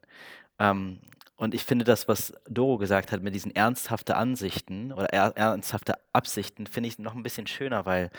[0.59, 0.99] Ähm,
[1.35, 5.93] und ich finde das, was Doro gesagt hat, mit diesen ernsthaften Ansichten oder er, ernsthafte
[6.11, 8.09] Absichten, finde ich noch ein bisschen schöner, weil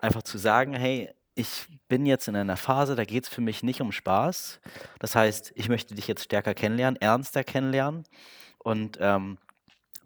[0.00, 3.62] einfach zu sagen, hey, ich bin jetzt in einer Phase, da geht es für mich
[3.62, 4.60] nicht um Spaß.
[4.98, 8.04] Das heißt, ich möchte dich jetzt stärker kennenlernen, ernster kennenlernen.
[8.58, 9.38] Und ähm,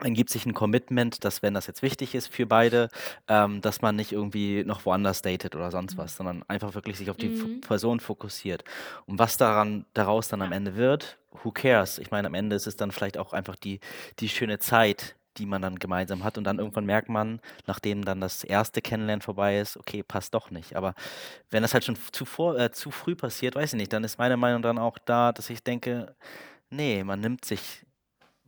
[0.01, 2.91] dann gibt sich ein Commitment, dass wenn das jetzt wichtig ist für beide,
[3.29, 5.99] ähm, dass man nicht irgendwie noch woanders datet oder sonst mhm.
[5.99, 7.61] was, sondern einfach wirklich sich auf die mhm.
[7.63, 8.63] Person fokussiert.
[9.07, 11.99] Und was daran daraus dann am Ende wird, who cares?
[11.99, 13.81] Ich meine, am Ende ist es dann vielleicht auch einfach die,
[14.19, 16.39] die schöne Zeit, die man dann gemeinsam hat.
[16.39, 20.51] Und dann irgendwann merkt man, nachdem dann das erste Kennenlernen vorbei ist, okay, passt doch
[20.51, 20.77] nicht.
[20.77, 20.95] Aber
[21.51, 24.19] wenn das halt schon zu, vor, äh, zu früh passiert, weiß ich nicht, dann ist
[24.19, 26.15] meine Meinung dann auch da, dass ich denke,
[26.71, 27.87] nee, man nimmt sich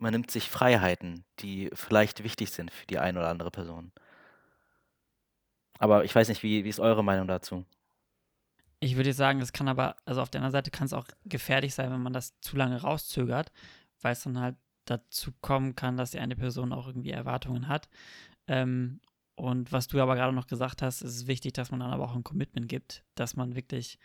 [0.01, 3.93] man nimmt sich Freiheiten, die vielleicht wichtig sind für die eine oder andere Person.
[5.79, 7.65] Aber ich weiß nicht, wie, wie ist eure Meinung dazu?
[8.81, 11.75] Ich würde sagen, es kann aber, also auf der anderen Seite kann es auch gefährlich
[11.75, 13.51] sein, wenn man das zu lange rauszögert,
[14.01, 14.57] weil es dann halt
[14.91, 17.89] dazu kommen kann, dass die eine Person auch irgendwie Erwartungen hat.
[18.47, 19.01] Ähm,
[19.37, 22.05] und was du aber gerade noch gesagt hast, ist es wichtig, dass man dann aber
[22.05, 23.99] auch ein Commitment gibt, dass man wirklich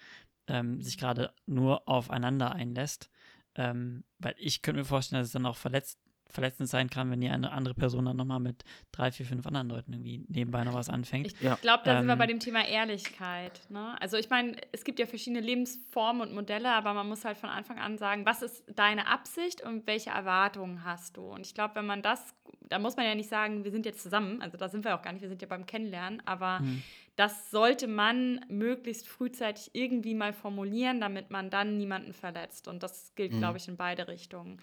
[0.48, 3.10] ähm, sich gerade nur aufeinander einlässt
[3.56, 6.00] ähm, weil ich könnte mir vorstellen, dass es dann auch verletzt,
[6.34, 9.70] verletzend sein kann, wenn die eine andere Person dann nochmal mit drei, vier, fünf anderen
[9.70, 11.28] Leuten irgendwie nebenbei noch was anfängt.
[11.28, 11.56] Ich ja.
[11.56, 13.62] glaube, da ähm, sind wir ähm, bei dem Thema Ehrlichkeit.
[13.70, 13.96] Ne?
[14.02, 17.50] Also ich meine, es gibt ja verschiedene Lebensformen und Modelle, aber man muss halt von
[17.50, 21.22] Anfang an sagen, was ist deine Absicht und welche Erwartungen hast du?
[21.22, 24.02] Und ich glaube, wenn man das, da muss man ja nicht sagen, wir sind jetzt
[24.02, 26.82] zusammen, also da sind wir auch gar nicht, wir sind ja beim Kennenlernen, aber mhm
[27.16, 32.68] das sollte man möglichst frühzeitig irgendwie mal formulieren, damit man dann niemanden verletzt.
[32.68, 33.38] Und das gilt, mhm.
[33.38, 34.60] glaube ich, in beide Richtungen.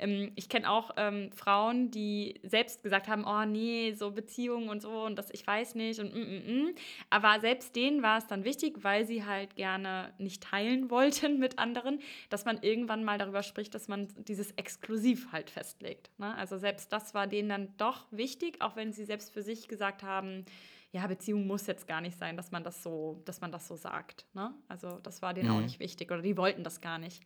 [0.00, 4.82] Ähm, ich kenne auch ähm, Frauen, die selbst gesagt haben, oh nee, so Beziehungen und
[4.82, 6.74] so und das, ich weiß nicht und mm, mm, mm.
[7.10, 11.58] Aber selbst denen war es dann wichtig, weil sie halt gerne nicht teilen wollten mit
[11.58, 12.00] anderen,
[12.30, 16.10] dass man irgendwann mal darüber spricht, dass man dieses Exklusiv halt festlegt.
[16.18, 16.34] Ne?
[16.36, 20.02] Also selbst das war denen dann doch wichtig, auch wenn sie selbst für sich gesagt
[20.02, 20.44] haben,
[20.92, 23.76] ja, Beziehung muss jetzt gar nicht sein, dass man das so, dass man das so
[23.76, 24.26] sagt.
[24.34, 24.54] Ne?
[24.68, 25.56] Also das war denen mhm.
[25.56, 27.22] auch nicht wichtig oder die wollten das gar nicht.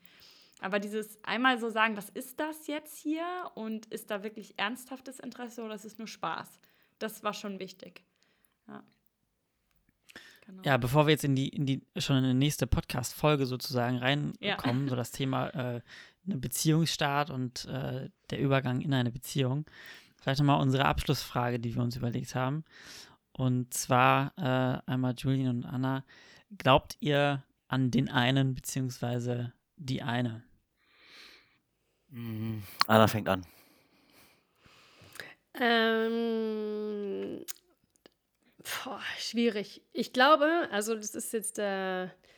[0.61, 5.19] Aber dieses einmal so sagen, was ist das jetzt hier und ist da wirklich ernsthaftes
[5.19, 6.61] Interesse oder ist es nur Spaß?
[6.99, 8.05] Das war schon wichtig.
[8.69, 8.83] Ja.
[10.47, 10.63] Genau.
[10.65, 14.85] Ja, bevor wir jetzt in die, in die schon in die nächste Podcast-Folge sozusagen reinkommen,
[14.85, 14.89] ja.
[14.89, 15.81] so das Thema äh,
[16.25, 19.67] eine Beziehungsstart und äh, der Übergang in eine Beziehung,
[20.21, 22.65] vielleicht nochmal unsere Abschlussfrage, die wir uns überlegt haben.
[23.37, 26.05] Und zwar äh, einmal Julian und Anna.
[26.57, 30.43] Glaubt ihr an den einen beziehungsweise die eine?
[32.09, 32.63] Mhm.
[32.87, 33.45] Anna fängt an.
[35.61, 37.45] Ähm,
[38.85, 39.83] boah, schwierig.
[39.93, 42.11] Ich glaube, also das ist jetzt der.
[42.13, 42.29] Äh,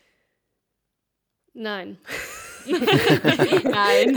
[1.55, 1.99] nein.
[3.65, 4.15] Nein.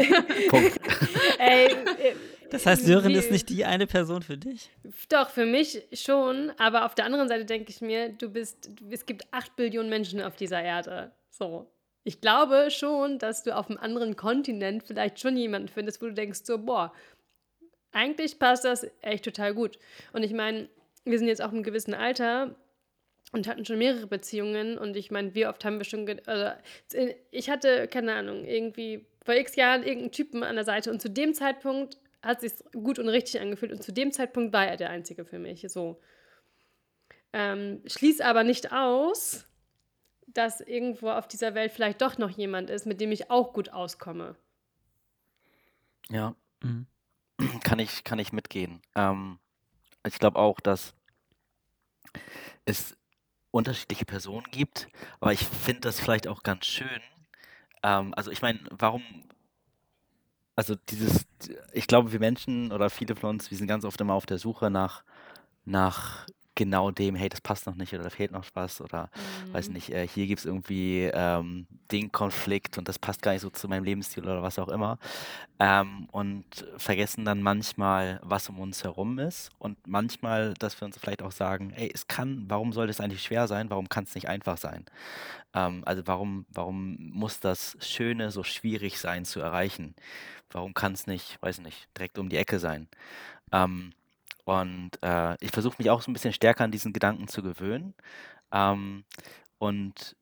[0.50, 0.80] Punkt.
[1.40, 2.16] Ey, äh,
[2.52, 4.70] das heißt, Sören ist nicht die eine Person für dich?
[5.10, 6.52] Doch, für mich schon.
[6.58, 10.22] Aber auf der anderen Seite denke ich mir, du bist, es gibt acht Billionen Menschen
[10.22, 11.12] auf dieser Erde.
[11.30, 11.72] So.
[12.04, 16.14] Ich glaube schon, dass du auf einem anderen Kontinent vielleicht schon jemanden findest, wo du
[16.14, 16.94] denkst, so, boah,
[17.92, 19.78] eigentlich passt das echt total gut.
[20.14, 20.70] Und ich meine,
[21.06, 22.56] wir sind jetzt auch im gewissen Alter
[23.32, 24.78] und hatten schon mehrere Beziehungen.
[24.78, 26.08] Und ich meine, wie oft haben wir schon.
[26.26, 26.52] Also,
[27.32, 31.10] ich hatte, keine Ahnung, irgendwie vor x Jahren irgendeinen Typen an der Seite und zu
[31.10, 34.90] dem Zeitpunkt hat sich gut und richtig angefühlt und zu dem Zeitpunkt war er der
[34.90, 35.66] Einzige für mich.
[35.70, 36.00] So.
[37.34, 39.46] Ähm, schließ aber nicht aus,
[40.28, 43.70] dass irgendwo auf dieser Welt vielleicht doch noch jemand ist, mit dem ich auch gut
[43.70, 44.36] auskomme.
[46.10, 46.88] Ja, mhm.
[47.64, 48.82] kann, ich, kann ich mitgehen.
[48.96, 49.40] Ähm,
[50.06, 50.94] ich glaube auch, dass
[52.66, 52.98] es
[53.52, 54.88] unterschiedliche Personen gibt,
[55.20, 57.02] aber ich finde das vielleicht auch ganz schön.
[57.84, 59.04] Ähm, also ich meine, warum
[60.56, 61.26] also dieses,
[61.74, 64.38] ich glaube, wir Menschen oder viele von uns, wir sind ganz oft immer auf der
[64.38, 65.04] Suche nach,
[65.66, 69.10] nach genau dem, hey, das passt noch nicht oder da fehlt noch was oder
[69.54, 69.74] weiß Mhm.
[69.74, 73.50] nicht, äh, hier gibt es irgendwie ähm, den Konflikt und das passt gar nicht so
[73.50, 75.00] zu meinem Lebensstil oder was auch immer.
[75.60, 76.46] Ähm, und
[76.78, 81.32] vergessen dann manchmal, was um uns herum ist und manchmal, dass wir uns vielleicht auch
[81.32, 83.70] sagen, ey, es kann, warum soll das eigentlich schwer sein?
[83.70, 84.86] Warum kann es nicht einfach sein?
[85.54, 89.96] Ähm, also warum, warum muss das Schöne so schwierig sein zu erreichen?
[90.52, 92.88] Warum kann es nicht, weiß nicht, direkt um die Ecke sein?
[93.52, 93.94] Ähm,
[94.46, 97.94] und äh, ich versuche mich auch so ein bisschen stärker an diesen Gedanken zu gewöhnen.
[98.52, 99.06] Ähm,
[99.60, 100.16] und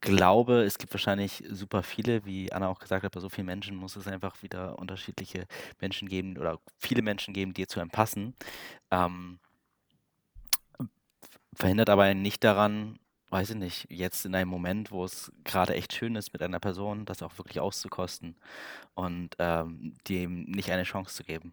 [0.00, 3.76] glaube, es gibt wahrscheinlich super viele, wie Anna auch gesagt hat, bei so vielen Menschen
[3.76, 5.46] muss es einfach wieder unterschiedliche
[5.80, 8.34] Menschen geben oder viele Menschen geben, die zu einem passen.
[8.90, 9.38] Ähm,
[11.54, 12.98] verhindert aber nicht daran,
[13.36, 16.58] weiß ich nicht, jetzt in einem Moment, wo es gerade echt schön ist mit einer
[16.58, 18.34] Person, das auch wirklich auszukosten
[18.94, 21.52] und ähm, dem nicht eine Chance zu geben.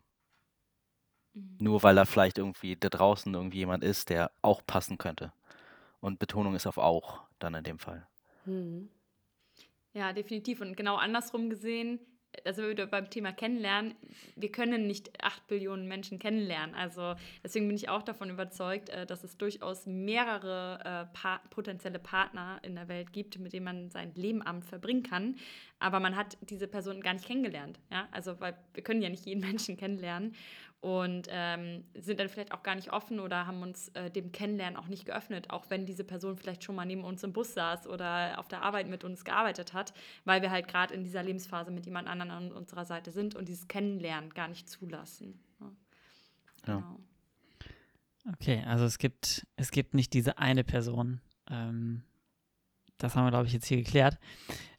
[1.34, 1.58] Mhm.
[1.60, 5.34] Nur weil da vielleicht irgendwie da draußen irgendwie jemand ist, der auch passen könnte.
[6.00, 8.08] Und Betonung ist auf auch dann in dem Fall.
[8.46, 8.88] Mhm.
[9.92, 10.62] Ja, definitiv.
[10.62, 12.00] Und genau andersrum gesehen,
[12.46, 13.96] also wieder beim Thema Kennenlernen,
[14.36, 16.76] wir können nicht acht Billionen Menschen kennenlernen.
[16.76, 22.00] Also deswegen bin ich auch davon überzeugt, äh, dass es durchaus mehrere äh, pa potenzielle
[22.00, 25.36] Partner in der Welt gibt, mit denen man sein Leben Abend verbringen kann.
[25.80, 27.80] Aber man hat diese Person gar nicht kennengelernt.
[27.92, 28.08] Ja?
[28.12, 30.36] Also weil wir können ja nicht jeden Menschen kennenlernen
[30.84, 34.76] und ähm, sind dann vielleicht auch gar nicht offen oder haben uns äh, dem Kennenlernen
[34.76, 37.88] auch nicht geöffnet, auch wenn diese Person vielleicht schon mal neben uns im Bus saß
[37.88, 39.94] oder auf der Arbeit mit uns gearbeitet hat,
[40.26, 43.48] weil wir halt gerade in dieser Lebensphase mit jemand anderem an unserer Seite sind und
[43.48, 45.40] dieses Kennenlernen gar nicht zulassen.
[45.62, 45.72] Ja.
[46.68, 46.76] Ja.
[46.76, 47.00] Genau.
[48.34, 51.22] Okay, also es gibt, es gibt nicht diese eine Person.
[51.50, 52.04] Ähm,
[52.98, 54.20] das haben wir, glaube ich, jetzt hier geklärt.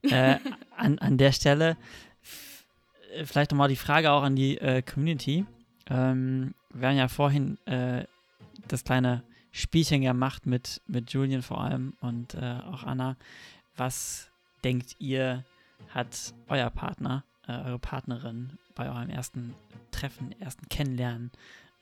[0.02, 0.36] Äh,
[0.76, 1.78] an, an der Stelle
[3.24, 5.46] vielleicht nochmal die Frage auch an die äh, Community.
[5.88, 8.04] Ähm, wir haben ja vorhin äh,
[8.68, 13.16] das kleine Spielchen gemacht mit, mit Julian vor allem und äh, auch Anna.
[13.76, 14.30] Was
[14.64, 15.44] denkt ihr,
[15.90, 19.54] hat euer Partner, äh, eure Partnerin bei eurem ersten
[19.90, 21.30] Treffen, ersten Kennenlernen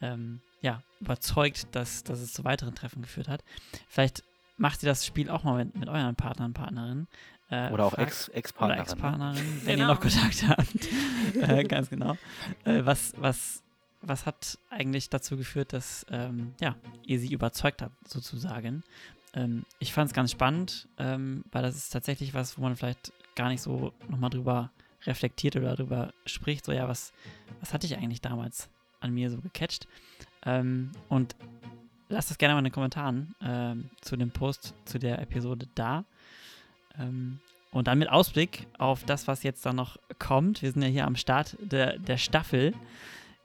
[0.00, 3.42] ähm, ja, überzeugt, dass, dass es zu weiteren Treffen geführt hat?
[3.88, 4.24] Vielleicht
[4.58, 7.08] macht ihr das Spiel auch mal mit, mit euren Partnern und Partnerinnen.
[7.50, 8.76] Äh, Oder auch Ex- Ex-Partnerin.
[8.78, 8.82] ne?
[8.92, 9.88] Ex-Partnerin, wenn Genau.
[9.90, 11.48] ihr noch Kontakt habt.
[11.50, 12.16] äh, ganz genau.
[12.64, 13.62] Äh, was, was,
[14.02, 18.82] was hat eigentlich dazu geführt, dass ähm, ja, ihr sie überzeugt habt, sozusagen?
[19.34, 23.12] Ähm, ich fand es ganz spannend, ähm, weil das ist tatsächlich was, wo man vielleicht
[23.34, 24.70] gar nicht so nochmal drüber
[25.04, 26.64] reflektiert oder drüber spricht.
[26.64, 27.12] So, ja, was,
[27.60, 28.68] was hatte ich eigentlich damals
[29.00, 29.86] an mir so gecatcht?
[30.44, 31.34] Ähm, und
[32.08, 36.04] lasst das gerne mal in den Kommentaren ähm, zu dem Post zu der Episode da.
[36.98, 40.60] Ähm, und dann mit Ausblick auf das, was jetzt dann noch kommt.
[40.60, 42.74] Wir sind ja hier am Start der, der Staffel.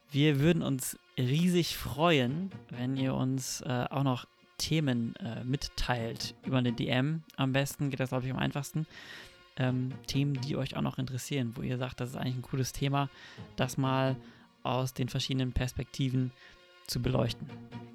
[0.09, 4.25] Wir würden uns riesig freuen, wenn ihr uns äh, auch noch
[4.57, 6.33] Themen äh, mitteilt.
[6.45, 8.87] Über eine DM am besten geht das, glaube ich, am einfachsten.
[9.57, 12.73] Ähm, Themen, die euch auch noch interessieren, wo ihr sagt, das ist eigentlich ein cooles
[12.73, 13.09] Thema,
[13.55, 14.15] das mal
[14.63, 16.31] aus den verschiedenen Perspektiven
[16.85, 17.49] zu beleuchten.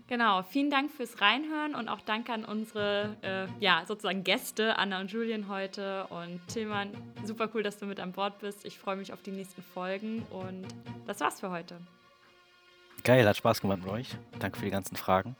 [0.08, 5.00] Genau, vielen Dank fürs Reinhören und auch danke an unsere, äh, ja, sozusagen Gäste, Anna
[5.00, 6.90] und Julian heute und Tillmann.
[7.24, 8.66] Super cool, dass du mit an Bord bist.
[8.66, 10.66] Ich freue mich auf die nächsten Folgen und
[11.06, 11.78] das war's für heute.
[13.04, 14.08] Geil, hat Spaß gemacht mit euch.
[14.38, 15.36] Danke für die ganzen Fragen.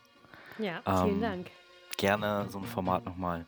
[0.59, 1.47] Ja, Ähm, vielen Dank.
[1.97, 3.47] Gerne so ein Format nochmal.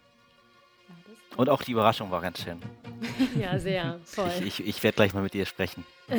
[1.37, 2.61] Und auch die Überraschung war ganz schön.
[3.39, 3.99] Ja, sehr.
[4.05, 4.31] Voll.
[4.45, 5.85] Ich, ich, ich werde gleich mal mit dir sprechen.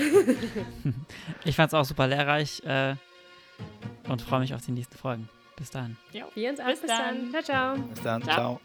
[1.46, 2.96] Ich fand es auch super lehrreich äh,
[4.08, 5.30] und freue mich auf die nächsten Folgen.
[5.56, 5.96] Bis dann.
[6.12, 6.26] Ja.
[6.36, 6.66] Wir uns auch.
[6.68, 7.32] Bis Bis dann.
[7.32, 7.44] dann.
[7.44, 7.88] Ciao, ciao.
[7.88, 8.24] Bis dann.
[8.24, 8.36] Ciao.
[8.36, 8.62] Ciao.